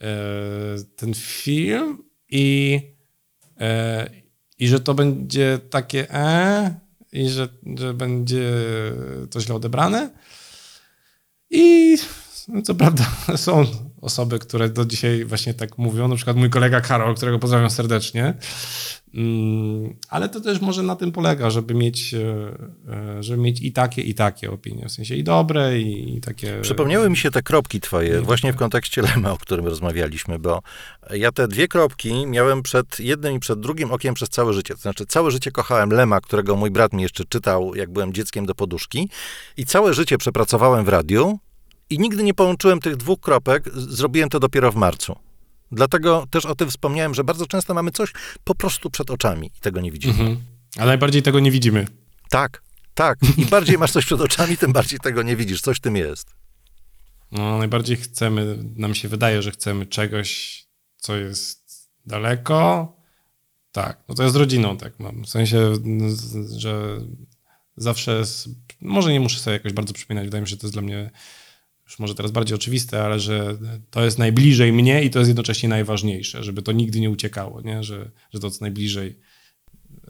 e, 0.00 0.06
ten 0.96 1.14
film 1.14 2.04
i, 2.30 2.80
i 4.58 4.68
że 4.68 4.80
to 4.80 4.94
będzie 4.94 5.58
takie 5.70 6.14
e 6.14 6.74
i 7.12 7.28
że, 7.28 7.48
że 7.76 7.94
będzie 7.94 8.50
to 9.30 9.40
źle 9.40 9.54
odebrane. 9.54 10.10
I 11.50 11.96
co 12.64 12.74
prawda 12.74 13.04
są 13.36 13.64
osoby, 14.00 14.38
które 14.38 14.68
do 14.68 14.84
dzisiaj 14.84 15.24
właśnie 15.24 15.54
tak 15.54 15.78
mówią, 15.78 16.08
na 16.08 16.16
przykład 16.16 16.36
mój 16.36 16.50
kolega 16.50 16.80
Karol, 16.80 17.14
którego 17.14 17.38
pozdrawiam 17.38 17.70
serdecznie, 17.70 18.34
mm, 19.14 19.96
ale 20.08 20.28
to 20.28 20.40
też 20.40 20.60
może 20.60 20.82
na 20.82 20.96
tym 20.96 21.12
polega, 21.12 21.50
żeby 21.50 21.74
mieć, 21.74 22.14
e, 22.14 22.18
e, 22.88 23.22
żeby 23.22 23.42
mieć 23.42 23.60
i 23.60 23.72
takie, 23.72 24.02
i 24.02 24.14
takie 24.14 24.50
opinie, 24.50 24.88
w 24.88 24.92
sensie 24.92 25.14
i 25.14 25.24
dobre, 25.24 25.78
i, 25.78 26.20
takie... 26.20 26.58
Przypomniały 26.62 27.10
mi 27.10 27.16
się 27.16 27.30
te 27.30 27.42
kropki 27.42 27.80
twoje, 27.80 28.20
właśnie 28.20 28.52
w 28.52 28.56
kontekście 28.56 29.02
Lema, 29.02 29.32
o 29.32 29.38
którym 29.38 29.66
rozmawialiśmy, 29.66 30.38
bo 30.38 30.62
ja 31.10 31.32
te 31.32 31.48
dwie 31.48 31.68
kropki 31.68 32.26
miałem 32.26 32.62
przed 32.62 33.00
jednym 33.00 33.34
i 33.34 33.40
przed 33.40 33.60
drugim 33.60 33.92
okiem 33.92 34.14
przez 34.14 34.28
całe 34.28 34.52
życie. 34.52 34.74
To 34.74 34.80
znaczy, 34.80 35.06
całe 35.06 35.30
życie 35.30 35.50
kochałem 35.50 35.90
Lema, 35.90 36.20
którego 36.20 36.56
mój 36.56 36.70
brat 36.70 36.92
mi 36.92 37.02
jeszcze 37.02 37.24
czytał, 37.24 37.74
jak 37.74 37.90
byłem 37.92 38.12
dzieckiem 38.12 38.46
do 38.46 38.54
poduszki. 38.54 39.08
I 39.56 39.66
całe 39.66 39.94
życie 39.94 40.18
przepracowałem 40.18 40.84
w 40.84 40.88
radiu, 40.88 41.38
i 41.90 41.98
nigdy 41.98 42.22
nie 42.22 42.34
połączyłem 42.34 42.80
tych 42.80 42.96
dwóch 42.96 43.20
kropek, 43.20 43.64
zrobiłem 43.74 44.28
to 44.28 44.40
dopiero 44.40 44.72
w 44.72 44.76
marcu. 44.76 45.16
Dlatego 45.72 46.26
też 46.30 46.46
o 46.46 46.54
tym 46.54 46.70
wspomniałem, 46.70 47.14
że 47.14 47.24
bardzo 47.24 47.46
często 47.46 47.74
mamy 47.74 47.90
coś 47.90 48.12
po 48.44 48.54
prostu 48.54 48.90
przed 48.90 49.10
oczami 49.10 49.46
i 49.46 49.60
tego 49.60 49.80
nie 49.80 49.92
widzimy. 49.92 50.12
Mhm. 50.12 50.36
A 50.76 50.84
najbardziej 50.84 51.22
tego 51.22 51.40
nie 51.40 51.50
widzimy. 51.50 51.86
Tak, 52.30 52.62
tak. 52.94 53.18
Im 53.36 53.48
bardziej 53.56 53.78
masz 53.78 53.92
coś 53.92 54.04
przed 54.04 54.20
oczami, 54.20 54.56
tym 54.56 54.72
bardziej 54.72 54.98
tego 54.98 55.22
nie 55.22 55.36
widzisz. 55.36 55.60
Coś 55.60 55.76
w 55.76 55.80
tym 55.80 55.96
jest. 55.96 56.34
No, 57.32 57.58
najbardziej 57.58 57.96
chcemy, 57.96 58.58
nam 58.76 58.94
się 58.94 59.08
wydaje, 59.08 59.42
że 59.42 59.50
chcemy 59.50 59.86
czegoś, 59.86 60.62
co 60.96 61.16
jest 61.16 61.90
daleko. 62.06 62.92
Tak, 63.72 64.04
no 64.08 64.14
to 64.14 64.22
jest 64.22 64.32
z 64.32 64.36
rodziną, 64.36 64.76
tak 64.76 65.00
mam. 65.00 65.24
W 65.24 65.28
sensie, 65.28 65.72
że 66.56 67.00
zawsze, 67.76 68.22
może 68.80 69.12
nie 69.12 69.20
muszę 69.20 69.38
sobie 69.38 69.54
jakoś 69.54 69.72
bardzo 69.72 69.94
przypominać, 69.94 70.26
wydaje 70.26 70.42
mi 70.42 70.48
się, 70.48 70.50
że 70.50 70.56
to 70.56 70.66
jest 70.66 70.74
dla 70.74 70.82
mnie 70.82 71.10
już 71.88 71.98
może 71.98 72.14
teraz 72.14 72.32
bardziej 72.32 72.54
oczywiste, 72.54 73.04
ale 73.04 73.20
że 73.20 73.58
to 73.90 74.04
jest 74.04 74.18
najbliżej 74.18 74.72
mnie 74.72 75.04
i 75.04 75.10
to 75.10 75.18
jest 75.18 75.28
jednocześnie 75.28 75.68
najważniejsze, 75.68 76.44
żeby 76.44 76.62
to 76.62 76.72
nigdy 76.72 77.00
nie 77.00 77.10
uciekało, 77.10 77.60
nie? 77.60 77.82
Że, 77.82 78.10
że 78.34 78.40
to, 78.40 78.50
co 78.50 78.58
najbliżej. 78.60 79.18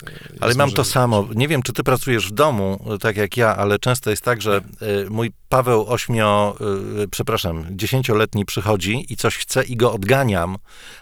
E, 0.07 0.11
ale 0.41 0.55
mam 0.55 0.71
to 0.71 0.85
samo. 0.85 1.29
Nie 1.35 1.49
wiem, 1.49 1.63
czy 1.63 1.73
ty 1.73 1.83
pracujesz 1.83 2.29
w 2.29 2.35
domu, 2.35 2.85
tak 3.01 3.17
jak 3.17 3.37
ja, 3.37 3.57
ale 3.57 3.79
często 3.79 4.11
jest 4.11 4.23
tak, 4.23 4.43
że 4.43 4.57
e, 4.57 5.11
mój 5.11 5.33
Paweł 5.49 5.87
ośmio, 5.89 6.57
e, 7.03 7.09
przepraszam, 7.09 7.67
dziesięcioletni 7.71 8.45
przychodzi 8.45 9.13
i 9.13 9.17
coś 9.17 9.37
chce 9.37 9.65
i 9.65 9.77
go 9.77 9.93
odganiam, 9.93 10.57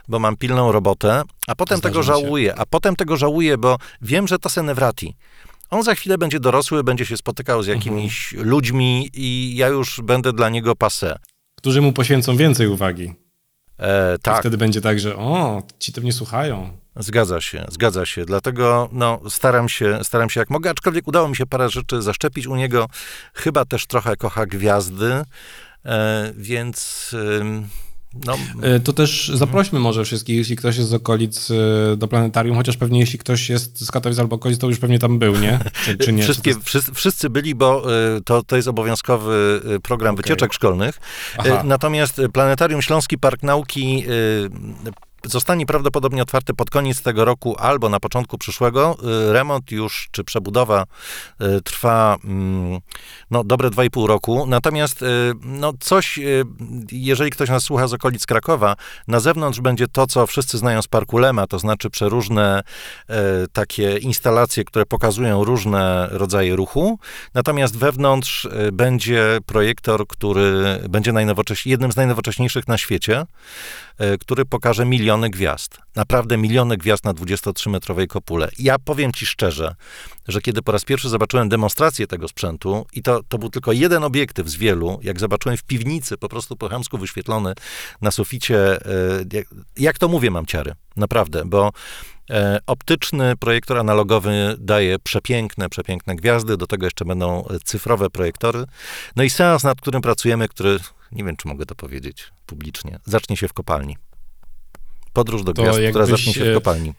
bo 0.09 0.18
mam 0.18 0.37
pilną 0.37 0.72
robotę, 0.72 1.22
a 1.47 1.55
potem 1.55 1.79
Zdarza 1.79 1.93
tego 1.93 2.03
żałuję. 2.03 2.55
A 2.55 2.66
potem 2.66 2.97
tego 2.97 3.16
żałuję, 3.16 3.59
bo 3.59 3.79
wiem, 4.03 4.29
że 4.29 4.39
to 4.39 4.49
senewrati. 4.49 5.16
On 5.70 5.82
za 5.82 5.94
chwilę 5.94 6.18
będzie 6.18 6.40
dorosły, 6.40 6.84
będzie 6.84 7.06
się 7.06 7.16
spotykał 7.16 7.62
z 7.62 7.66
jakimiś 7.66 8.32
mhm. 8.32 8.50
ludźmi 8.50 9.10
i 9.14 9.56
ja 9.56 9.68
już 9.68 10.00
będę 10.00 10.32
dla 10.32 10.48
niego 10.48 10.76
pase. 10.76 11.18
Którzy 11.54 11.80
mu 11.80 11.92
poświęcą 11.92 12.36
więcej 12.36 12.66
uwagi. 12.66 13.14
E, 13.78 14.18
tak. 14.18 14.36
I 14.36 14.40
wtedy 14.40 14.56
będzie 14.56 14.80
tak, 14.80 15.00
że 15.00 15.16
o, 15.16 15.62
ci 15.78 15.92
to 15.92 16.00
mnie 16.00 16.12
słuchają. 16.12 16.70
Zgadza 16.96 17.40
się, 17.40 17.66
zgadza 17.68 18.06
się. 18.06 18.24
Dlatego 18.24 18.88
no, 18.92 19.20
staram, 19.28 19.68
się, 19.68 19.98
staram 20.02 20.30
się 20.30 20.40
jak 20.40 20.50
mogę, 20.50 20.70
aczkolwiek 20.70 21.08
udało 21.08 21.28
mi 21.28 21.36
się 21.36 21.46
parę 21.46 21.70
rzeczy 21.70 22.02
zaszczepić 22.02 22.46
u 22.46 22.56
niego. 22.56 22.88
Chyba 23.34 23.64
też 23.64 23.86
trochę 23.86 24.16
kocha 24.16 24.46
gwiazdy, 24.46 25.22
e, 25.84 26.32
więc... 26.36 27.14
No. 28.26 28.36
E, 28.62 28.80
to 28.80 28.92
też 28.92 29.32
zaprośmy 29.34 29.78
może 29.78 30.04
wszystkich, 30.04 30.36
jeśli 30.36 30.56
ktoś 30.56 30.76
jest 30.76 30.88
z 30.88 30.94
okolic 30.94 31.50
e, 31.50 31.96
do 31.96 32.08
planetarium, 32.08 32.56
chociaż 32.56 32.76
pewnie 32.76 33.00
jeśli 33.00 33.18
ktoś 33.18 33.50
jest 33.50 33.80
z 33.80 33.90
Katowic 33.90 34.18
albo 34.18 34.36
okolic, 34.36 34.58
to 34.58 34.68
już 34.68 34.78
pewnie 34.78 34.98
tam 34.98 35.18
był, 35.18 35.36
nie? 35.36 35.58
Czy, 35.84 35.96
czy 35.96 36.12
nie? 36.12 36.22
Wszystkie, 36.22 36.54
wszyscy, 36.62 36.94
wszyscy, 36.94 37.30
byli, 37.30 37.54
bo 37.54 37.94
e, 38.16 38.20
to, 38.20 38.42
to 38.42 38.56
jest 38.56 38.68
obowiązkowy 38.68 39.60
program 39.82 40.14
okay. 40.14 40.22
wycieczek 40.22 40.52
szkolnych. 40.52 41.00
Aha. 41.38 41.62
Natomiast 41.64 42.20
Planetarium 42.32 42.82
Śląski 42.82 43.18
Park 43.18 43.42
Nauki 43.42 44.04
Zostanie 45.27 45.66
prawdopodobnie 45.66 46.22
otwarty 46.22 46.55
pod 46.55 46.70
koniec 46.70 47.03
tego 47.03 47.24
roku 47.24 47.57
albo 47.59 47.89
na 47.89 48.01
początku 48.01 48.39
przyszłego. 48.39 48.97
Y, 49.29 49.33
remont 49.33 49.70
już, 49.70 50.09
czy 50.11 50.24
przebudowa 50.24 50.85
y, 51.43 51.61
trwa 51.62 52.16
mm, 52.24 52.81
no, 53.31 53.45
dobre 53.45 53.70
2,5 53.70 54.07
roku. 54.07 54.47
Natomiast 54.47 55.03
y, 55.03 55.07
no, 55.43 55.72
coś, 55.81 56.18
jeżeli 56.93 57.31
ktoś 57.31 57.49
nas 57.49 57.62
słucha 57.62 57.89
z 57.89 57.95
okolic 57.95 58.27
Krakowa, 58.27 58.77
na 59.09 59.20
zewnątrz 59.20 59.61
będzie 59.61 59.89
to, 59.89 60.07
co 60.07 60.27
wszyscy 60.27 60.59
znają 60.59 60.83
z 60.83 60.89
Parku 60.89 61.18
Lema, 61.18 61.47
to 61.47 61.59
znaczy 61.59 61.91
przeróżne 61.91 62.62
takie 63.53 63.99
instalacje, 63.99 64.64
które 64.64 64.87
pokazują 64.87 65.45
różne 65.45 66.09
rodzaje 66.11 66.57
ruchu. 66.57 66.99
Natomiast 67.35 67.79
wewnątrz 67.79 68.49
będzie 68.72 69.39
projektor, 69.47 70.07
który 70.07 70.81
będzie 70.89 71.12
jednym 71.66 71.93
z 71.93 71.97
najnowocześniejszych 71.97 72.68
na 72.68 72.79
świecie. 72.79 73.27
E, 73.99 74.18
który 74.18 74.44
pokaże 74.44 74.86
miliony 74.86 75.30
gwiazd. 75.30 75.78
Naprawdę 75.94 76.36
miliony 76.36 76.76
gwiazd 76.76 77.05
na 77.05 77.14
23-metrowej 77.14 78.07
kopule. 78.07 78.49
Ja 78.59 78.78
powiem 78.78 79.12
ci 79.12 79.26
szczerze, 79.26 79.74
że 80.28 80.40
kiedy 80.40 80.62
po 80.62 80.72
raz 80.72 80.84
pierwszy 80.84 81.09
zobaczyłem 81.09 81.49
demonstrację 81.49 82.07
tego 82.07 82.28
sprzętu, 82.28 82.86
i 82.92 83.03
to, 83.03 83.20
to 83.28 83.38
był 83.38 83.51
tylko 83.51 83.72
jeden 83.72 84.05
obiektyw 84.05 84.49
z 84.49 84.57
wielu, 84.57 84.99
jak 85.03 85.20
zobaczyłem 85.20 85.59
w 85.59 85.62
piwnicy, 85.62 86.16
po 86.16 86.28
prostu 86.28 86.57
po 86.57 86.68
chamsku 86.68 86.99
wyświetlony 86.99 87.55
na 88.01 88.11
suficie, 88.11 88.86
e, 88.86 89.24
jak, 89.32 89.47
jak 89.76 89.99
to 89.99 90.09
mówię, 90.09 90.30
mam 90.30 90.47
ciary. 90.47 90.72
Naprawdę, 90.97 91.42
bo 91.44 91.72
e, 92.30 92.59
Optyczny 92.66 93.36
projektor 93.36 93.78
analogowy 93.78 94.57
daje 94.59 94.99
przepiękne, 94.99 95.68
przepiękne 95.68 96.16
gwiazdy, 96.16 96.57
do 96.57 96.66
tego 96.66 96.86
jeszcze 96.86 97.05
będą 97.05 97.49
cyfrowe 97.64 98.11
projektory. 98.11 98.64
No 99.16 99.22
i 99.22 99.30
seans, 99.30 99.64
nad 99.64 99.80
którym 99.80 100.03
pracujemy, 100.03 100.49
który 100.49 100.78
nie 101.16 101.24
wiem, 101.24 101.36
czy 101.36 101.48
mogę 101.48 101.66
to 101.66 101.74
powiedzieć 101.74 102.32
publicznie, 102.46 102.98
zacznie 103.04 103.36
się 103.36 103.48
w 103.48 103.52
kopalni. 103.52 103.96
Podróż 105.12 105.44
do 105.44 105.52
gwiazd, 105.52 105.78
która 105.90 106.06
zacznie 106.06 106.32
się 106.32 106.50
w 106.50 106.54
kopalni. 106.54 106.94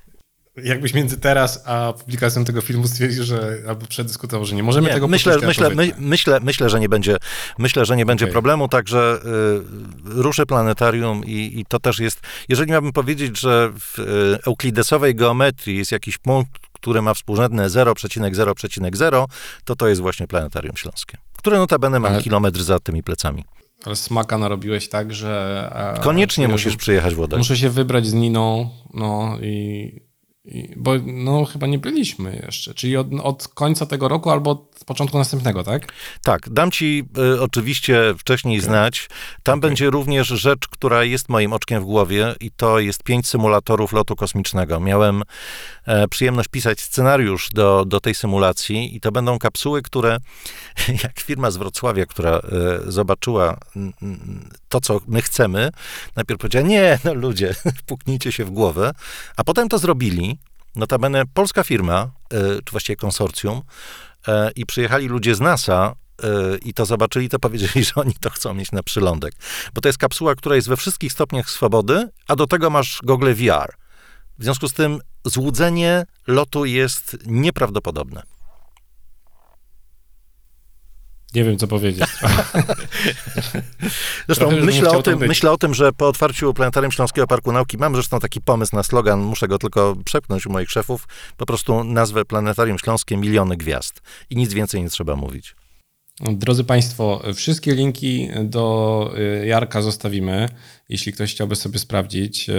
Jakbyś 0.64 0.94
między 0.94 1.18
teraz 1.18 1.64
a 1.66 1.94
publikacją 1.94 2.46
tego 2.46 2.62
filmu 2.62 2.88
stwierdził, 2.88 3.24
że 3.24 3.58
albo 3.68 3.86
przedyskutował, 3.86 4.46
że 4.46 4.56
nie 4.56 4.64
możemy 4.64 4.88
Nie, 4.88 4.94
tego 4.94 5.08
myślę, 5.08 5.38
myślę, 5.46 5.70
to 5.70 5.76
my, 5.76 5.92
myślę, 5.98 6.40
myślę, 6.44 6.70
że 6.70 6.80
nie 6.80 6.90
będzie, 6.90 7.18
myślę, 7.58 7.86
że 7.86 7.98
nie 7.98 8.06
będzie 8.06 8.28
problemu, 8.28 8.68
także 8.68 9.20
y, 9.26 10.22
ruszy 10.22 10.46
planetarium 10.46 11.26
i, 11.26 11.60
i 11.60 11.66
to 11.66 11.80
też 11.80 12.00
jest, 12.00 12.20
jeżeli 12.50 12.72
miałbym 12.72 12.92
powiedzieć, 12.92 13.40
że 13.40 13.72
w 13.80 14.00
y, 14.00 14.04
euklidesowej 14.46 15.16
geometrii 15.16 15.78
jest 15.78 15.92
jakiś 15.92 16.18
punkt, 16.18 16.52
który 16.74 17.02
ma 17.02 17.14
współrzędne 17.14 17.68
0,0,0, 17.68 19.26
to 19.66 19.76
to 19.76 19.88
jest 19.88 20.02
właśnie 20.02 20.28
planetarium 20.28 20.78
śląskie, 20.78 21.18
które 21.38 21.58
notabene 21.58 22.00
ma 22.00 22.10
Ale- 22.10 22.22
kilometr 22.22 22.64
za 22.64 22.80
tymi 22.80 23.04
plecami. 23.04 23.44
Ale 23.86 23.96
smaka 23.96 24.38
narobiłeś 24.38 24.90
tak, 24.90 25.14
że... 25.14 25.70
a, 25.74 26.00
Koniecznie 26.00 26.46
czuję, 26.46 26.48
musisz 26.48 26.76
przyjechać 26.76 27.16
Włodek. 27.16 27.38
Muszę 27.38 27.58
się 27.58 27.70
wybrać 27.70 28.08
z 28.08 28.14
Niną, 28.14 28.70
no 28.94 29.38
i... 29.42 30.02
i 30.46 30.74
bo 30.78 30.92
no 31.06 31.46
chyba 31.46 31.68
nie 31.68 31.80
byliśmy 31.80 32.42
jeszcze, 32.46 32.74
czyli 32.74 32.98
od, 32.98 33.08
od 33.24 33.48
końca 33.48 33.86
tego 33.86 34.08
roku 34.08 34.30
albo 34.30 34.70
od 34.78 34.86
początku 34.86 35.18
następnego, 35.18 35.64
tak? 35.64 35.94
Tak, 36.24 36.50
dam 36.50 36.72
ci 36.72 37.04
y, 37.36 37.42
oczywiście 37.42 38.14
wcześniej 38.18 38.60
znać. 38.60 39.10
Tam 39.44 39.60
będzie 39.60 39.90
również 39.90 40.28
rzecz, 40.28 40.68
która 40.68 41.04
jest 41.04 41.30
moim 41.30 41.54
oczkiem 41.54 41.82
w 41.82 41.86
głowie 41.86 42.36
i 42.40 42.52
to 42.52 42.80
jest 42.80 43.04
pięć 43.04 43.28
symulatorów 43.28 43.94
lotu 43.94 44.16
kosmicznego. 44.16 44.80
Miałem 44.80 45.24
e, 45.86 46.08
przyjemność 46.08 46.50
pisać 46.50 46.82
scenariusz 46.82 47.50
do, 47.50 47.86
do 47.86 48.00
tej 48.00 48.16
symulacji 48.16 48.96
i 48.96 49.00
to 49.00 49.12
będą 49.12 49.40
kapsuły, 49.40 49.82
które 49.82 50.18
jak 51.04 51.20
firma 51.20 51.52
z 51.52 51.58
Wrocławia, 51.58 52.06
która 52.06 52.32
e, 52.32 52.42
zobaczyła 52.92 53.58
to, 54.70 54.82
co 54.82 55.02
my 55.08 55.22
chcemy, 55.22 55.70
najpierw 56.16 56.40
powiedziała, 56.40 56.68
nie, 56.68 57.00
no 57.04 57.14
ludzie, 57.14 57.56
puknijcie 57.86 58.32
się 58.32 58.46
w 58.46 58.50
głowę, 58.50 58.92
a 59.38 59.44
potem 59.44 59.70
to 59.70 59.78
zrobili. 59.78 60.38
Notabene 60.76 61.24
polska 61.34 61.64
firma, 61.64 62.00
e, 62.02 62.10
czy 62.66 62.72
właściwie 62.72 62.96
konsorcjum, 62.96 63.62
i 64.56 64.66
przyjechali 64.66 65.08
ludzie 65.08 65.36
z 65.36 65.40
NASA 65.40 65.96
e, 66.24 66.58
i 66.58 66.74
to 66.74 66.86
zobaczyli, 66.86 67.30
to 67.30 67.40
powiedzieli, 67.40 67.86
że 67.86 67.94
oni 67.96 68.14
to 68.14 68.30
chcą 68.30 68.54
mieć 68.54 68.72
na 68.72 68.84
przylądek. 68.84 69.34
Bo 69.74 69.82
to 69.82 69.90
jest 69.90 69.98
kapsuła, 69.98 70.36
która 70.36 70.56
jest 70.56 70.70
we 70.70 70.78
wszystkich 70.78 71.12
stopniach 71.12 71.50
swobody, 71.50 72.10
a 72.28 72.36
do 72.36 72.48
tego 72.48 72.70
masz 72.70 73.00
gogle 73.04 73.34
VR. 73.34 73.74
W 74.40 74.44
związku 74.44 74.68
z 74.68 74.74
tym 74.74 75.00
złudzenie 75.26 76.06
lotu 76.28 76.66
jest 76.66 77.18
nieprawdopodobne. 77.26 78.37
Nie 81.36 81.44
wiem, 81.44 81.58
co 81.58 81.68
powiedzieć. 81.68 82.06
Zresztą 84.28 84.52
już 84.52 84.66
myślę 84.66 84.90
o, 84.90 85.04
tym, 85.04 85.20
myślę 85.20 85.52
o 85.52 85.58
tym, 85.58 85.74
że 85.74 85.94
po 85.94 86.08
otwarciu 86.08 86.54
Planetarium 86.54 86.92
Śląskiego 86.92 87.28
Parku 87.28 87.52
Nauki 87.52 87.78
mam 87.78 87.94
zresztą 87.94 88.20
taki 88.20 88.42
pomysł 88.42 88.76
na 88.76 88.84
slogan, 88.84 89.20
muszę 89.20 89.48
go 89.48 89.58
tylko 89.58 89.96
przepchnąć 90.06 90.46
u 90.46 90.52
moich 90.52 90.70
szefów, 90.70 91.08
po 91.38 91.46
prostu 91.46 91.84
nazwę 91.84 92.26
Planetarium 92.26 92.80
Śląskie 92.80 93.18
Miliony 93.18 93.58
Gwiazd. 93.58 94.02
I 94.30 94.36
nic 94.36 94.54
więcej 94.54 94.84
nie 94.84 94.90
trzeba 94.90 95.16
mówić. 95.16 95.56
Drodzy 96.22 96.64
Państwo, 96.64 97.22
wszystkie 97.36 97.76
linki 97.76 98.30
do 98.44 99.12
y, 99.42 99.48
Jarka 99.48 99.82
zostawimy, 99.82 100.50
jeśli 100.90 101.14
ktoś 101.14 101.34
chciałby 101.34 101.56
sobie 101.56 101.80
sprawdzić. 101.80 102.50
Y, 102.50 102.54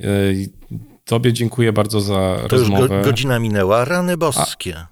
y, 0.00 0.50
Tobie 1.04 1.32
dziękuję 1.32 1.72
bardzo 1.72 2.00
za 2.00 2.36
To 2.48 2.56
już 2.56 2.68
rozmowę. 2.68 2.88
go, 2.88 3.04
godzina 3.04 3.38
minęła, 3.38 3.84
rany 3.84 4.16
boskie. 4.16 4.86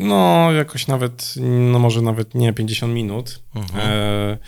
No, 0.00 0.52
jakoś 0.52 0.86
nawet, 0.86 1.34
no 1.72 1.78
może 1.78 2.02
nawet 2.02 2.34
nie 2.34 2.52
50 2.52 2.94
minut. 2.94 3.42
Mhm. 3.54 3.80
E, 3.80 4.38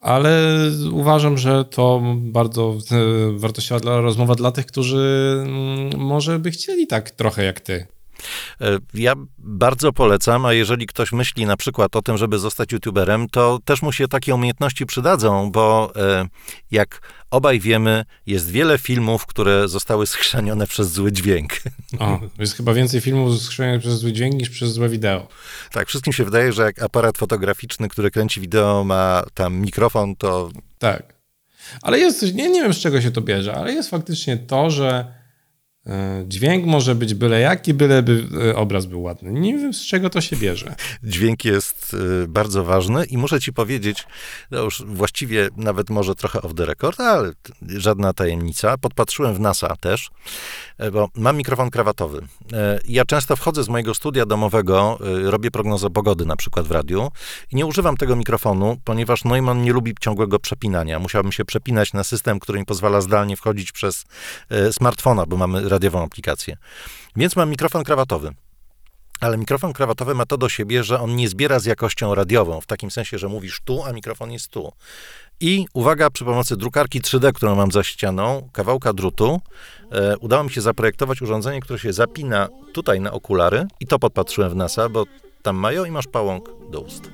ale 0.00 0.50
uważam, 0.92 1.38
że 1.38 1.64
to 1.64 2.02
bardzo 2.16 2.76
e, 2.90 3.38
wartościowa 3.38 3.80
dla, 3.80 4.00
rozmowa 4.00 4.34
dla 4.34 4.52
tych, 4.52 4.66
którzy 4.66 5.34
mm, 5.46 6.00
może 6.00 6.38
by 6.38 6.50
chcieli 6.50 6.86
tak 6.86 7.10
trochę 7.10 7.44
jak 7.44 7.60
ty. 7.60 7.86
E, 8.60 8.78
Ja 8.94 9.12
bardzo 9.38 9.92
polecam, 9.92 10.46
a 10.46 10.52
jeżeli 10.52 10.86
ktoś 10.86 11.12
myśli 11.12 11.46
na 11.46 11.56
przykład 11.56 11.96
o 11.96 12.02
tym, 12.02 12.16
żeby 12.18 12.38
zostać 12.38 12.72
youtuberem, 12.72 13.28
to 13.28 13.58
też 13.64 13.82
mu 13.82 13.92
się 13.92 14.08
takie 14.08 14.34
umiejętności 14.34 14.86
przydadzą, 14.86 15.50
bo 15.52 15.92
e, 15.96 16.26
jak 16.70 17.00
obaj 17.30 17.60
wiemy, 17.60 18.04
jest 18.26 18.50
wiele 18.50 18.78
filmów, 18.78 19.26
które 19.26 19.68
zostały 19.68 20.06
schrzanione 20.06 20.66
przez 20.66 20.90
zły 20.92 21.12
dźwięk. 21.12 21.52
O, 21.98 22.20
jest 22.38 22.56
chyba 22.56 22.74
więcej 22.74 23.00
filmów 23.00 23.42
skrzyżowanych 23.42 23.80
przez 23.80 23.94
zły 23.98 24.12
dźwięk 24.12 24.34
niż 24.34 24.50
przez 24.50 24.72
złe 24.72 24.88
wideo. 24.88 25.28
Tak, 25.72 25.88
wszystkim 25.88 26.12
się 26.12 26.24
wydaje, 26.24 26.52
że 26.52 26.62
jak 26.62 26.82
aparat 26.82 27.18
fotograficzny, 27.18 27.88
który 27.88 28.10
kręci 28.10 28.40
wideo, 28.40 28.84
ma 28.84 29.22
tam 29.34 29.54
mikrofon, 29.56 30.16
to 30.16 30.50
Tak. 30.78 31.14
Ale 31.82 31.98
jest, 31.98 32.20
coś- 32.20 32.32
nie, 32.34 32.50
nie 32.50 32.62
wiem 32.62 32.74
z 32.74 32.78
czego 32.78 33.00
się 33.00 33.10
to 33.10 33.20
bierze, 33.20 33.54
ale 33.54 33.72
jest 33.72 33.90
faktycznie 33.90 34.36
to, 34.36 34.70
że 34.70 35.14
dźwięk 36.28 36.66
może 36.66 36.94
być 36.94 37.14
byle 37.14 37.40
jaki, 37.40 37.74
byleby 37.74 38.24
e, 38.50 38.56
obraz 38.56 38.86
był 38.86 39.02
ładny. 39.02 39.32
Nie 39.32 39.58
wiem 39.58 39.74
z 39.74 39.86
czego 39.86 40.10
to 40.10 40.20
się 40.20 40.36
bierze. 40.36 40.74
dźwięk 41.02 41.44
jest 41.44 41.94
y, 41.94 42.28
bardzo 42.28 42.64
ważny 42.64 43.04
i 43.04 43.18
muszę 43.18 43.40
ci 43.40 43.52
powiedzieć, 43.52 44.06
no 44.50 44.62
już 44.62 44.82
właściwie 44.86 45.48
nawet 45.56 45.90
może 45.90 46.14
trochę 46.14 46.42
off 46.42 46.54
the 46.54 46.66
record, 46.66 47.00
ale 47.00 47.32
żadna 47.62 48.12
tajemnica. 48.12 48.78
Podpatrzyłem 48.78 49.34
w 49.34 49.40
NASA 49.40 49.76
też, 49.76 50.10
e, 50.78 50.90
bo 50.90 51.08
mam 51.16 51.36
mikrofon 51.36 51.70
krawatowy. 51.70 52.20
E, 52.52 52.80
Ja 52.88 53.04
często 53.04 53.36
wchodzę 53.36 53.64
z 53.64 53.68
mojego 53.68 53.94
studia 53.94 54.26
domowego, 54.26 54.98
robię 55.24 55.50
prognozę 55.50 55.90
pogody 55.90 56.26
na 56.26 56.36
przykład 56.36 56.66
w 56.66 56.70
radiu 56.70 57.10
i 57.52 57.56
nie 57.56 57.66
używam 57.66 57.96
tego 57.96 58.16
mikrofonu, 58.16 58.76
ponieważ 58.84 59.24
Neumann 59.24 59.62
nie 59.62 59.72
lubi 59.72 59.94
ciągłego 60.00 60.38
przepinania. 60.38 60.98
Musiałbym 60.98 61.32
się 61.32 61.44
przepinać 61.44 61.92
na 61.92 62.04
system, 62.04 62.40
który 62.40 62.58
mi 62.58 62.64
pozwala 62.64 63.00
zdalnie 63.00 63.36
wchodzić 63.36 63.72
przez 63.72 64.04
e, 64.50 64.72
smartfona, 64.72 65.26
bo 65.26 65.36
mamy 65.36 65.68
radiową 65.74 66.04
aplikację. 66.04 66.56
Więc 67.16 67.36
mam 67.36 67.50
mikrofon 67.50 67.84
krawatowy. 67.84 68.34
Ale 69.20 69.38
mikrofon 69.38 69.72
krawatowy 69.72 70.14
ma 70.14 70.26
to 70.26 70.36
do 70.36 70.48
siebie, 70.48 70.84
że 70.84 71.00
on 71.00 71.16
nie 71.16 71.28
zbiera 71.28 71.58
z 71.58 71.64
jakością 71.64 72.14
radiową, 72.14 72.60
w 72.60 72.66
takim 72.66 72.90
sensie, 72.90 73.18
że 73.18 73.28
mówisz 73.28 73.60
tu, 73.64 73.82
a 73.84 73.92
mikrofon 73.92 74.32
jest 74.32 74.48
tu. 74.48 74.72
I 75.40 75.66
uwaga, 75.74 76.10
przy 76.10 76.24
pomocy 76.24 76.56
drukarki 76.56 77.00
3D, 77.00 77.32
którą 77.32 77.54
mam 77.54 77.72
za 77.72 77.82
ścianą, 77.84 78.48
kawałka 78.52 78.92
drutu, 78.92 79.40
e, 79.92 80.18
udało 80.18 80.44
mi 80.44 80.50
się 80.50 80.60
zaprojektować 80.60 81.22
urządzenie, 81.22 81.60
które 81.60 81.78
się 81.78 81.92
zapina 81.92 82.48
tutaj 82.72 83.00
na 83.00 83.12
okulary 83.12 83.66
i 83.80 83.86
to 83.86 83.98
podpatrzyłem 83.98 84.50
w 84.50 84.56
NASA, 84.56 84.88
bo 84.88 85.04
tam 85.42 85.56
mają 85.56 85.84
i 85.84 85.90
masz 85.90 86.06
pałąk 86.06 86.50
do 86.70 86.80
ust. 86.80 87.10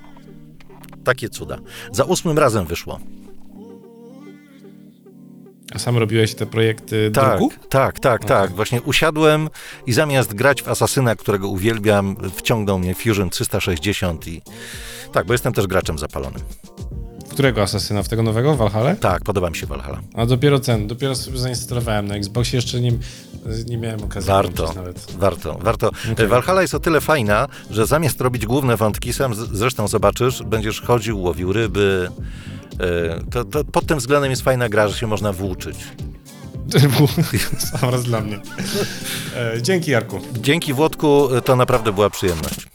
Takie 1.05 1.29
cuda. 1.29 1.59
Za 1.93 2.05
ósmym 2.05 2.39
razem 2.39 2.67
wyszło. 2.67 3.01
A 5.75 5.79
sam 5.79 5.97
robiłeś 5.99 6.35
te 6.35 6.47
projekty 6.47 7.11
Tak, 7.15 7.39
druku? 7.39 7.55
tak, 7.69 8.01
tak, 8.01 8.25
tak. 8.25 8.51
Właśnie 8.53 8.83
usiadłem 8.83 9.49
i 9.87 9.93
zamiast 9.93 10.35
grać 10.35 10.63
w 10.63 10.69
Asasyna, 10.69 11.17
którego 11.17 11.49
uwielbiam, 11.49 12.17
wciągnął 12.37 12.79
mnie 12.79 12.95
Fusion 12.95 13.31
360 13.31 14.29
i 14.29 14.43
tak, 15.13 15.27
bo 15.27 15.33
jestem 15.35 15.53
też 15.53 15.67
graczem 15.67 15.99
zapalonym. 15.99 16.43
Którego 17.31 17.63
asasyna? 17.63 18.03
W 18.03 18.09
tego 18.09 18.23
nowego? 18.23 18.57
Valhalla? 18.57 18.95
Tak, 18.97 19.25
podoba 19.25 19.51
mi 19.51 19.57
się 19.57 19.67
Valhalla. 19.67 20.01
A 20.15 20.27
dopiero 20.27 20.61
ten, 20.61 20.87
dopiero 20.87 21.15
sobie 21.15 21.39
zainstalowałem 21.39 22.07
na 22.07 22.15
Xboxie, 22.15 22.57
jeszcze 22.57 22.81
nie, 22.81 22.93
nie 23.67 23.79
miałem 23.79 24.03
okazji 24.05 24.29
Warto, 24.29 24.75
warto, 25.19 25.59
warto. 25.63 25.91
Okej. 26.13 26.27
Valhalla 26.29 26.63
jest 26.63 26.75
o 26.75 26.81
tyle 26.81 27.01
fajna, 27.01 27.49
że 27.71 27.87
zamiast 27.87 28.21
robić 28.21 28.47
główne 28.47 28.77
wątki, 28.77 29.13
sam 29.13 29.35
zresztą 29.35 29.89
zobaczysz, 29.89 30.43
będziesz 30.43 30.81
chodził, 30.81 31.21
łowił 31.23 31.53
ryby. 31.53 32.09
E, 32.81 33.21
To, 33.31 33.45
to 33.45 33.65
pod 33.65 33.87
tym 33.87 33.99
względem 33.99 34.31
jest 34.31 34.43
fajna 34.43 34.69
gra, 34.69 34.89
że 34.89 34.95
się 34.99 35.07
można 35.07 35.33
włóczyć. 35.33 35.77
Sam 37.81 37.91
raz 37.91 38.05
dla 38.05 38.21
mnie. 38.21 38.41
E, 39.37 39.63
dzięki 39.63 39.91
Jarku. 39.91 40.21
Dzięki 40.41 40.73
Włodku, 40.73 41.29
to 41.45 41.57
naprawdę 41.57 41.93
była 41.93 42.11
przyjemność. 42.11 42.67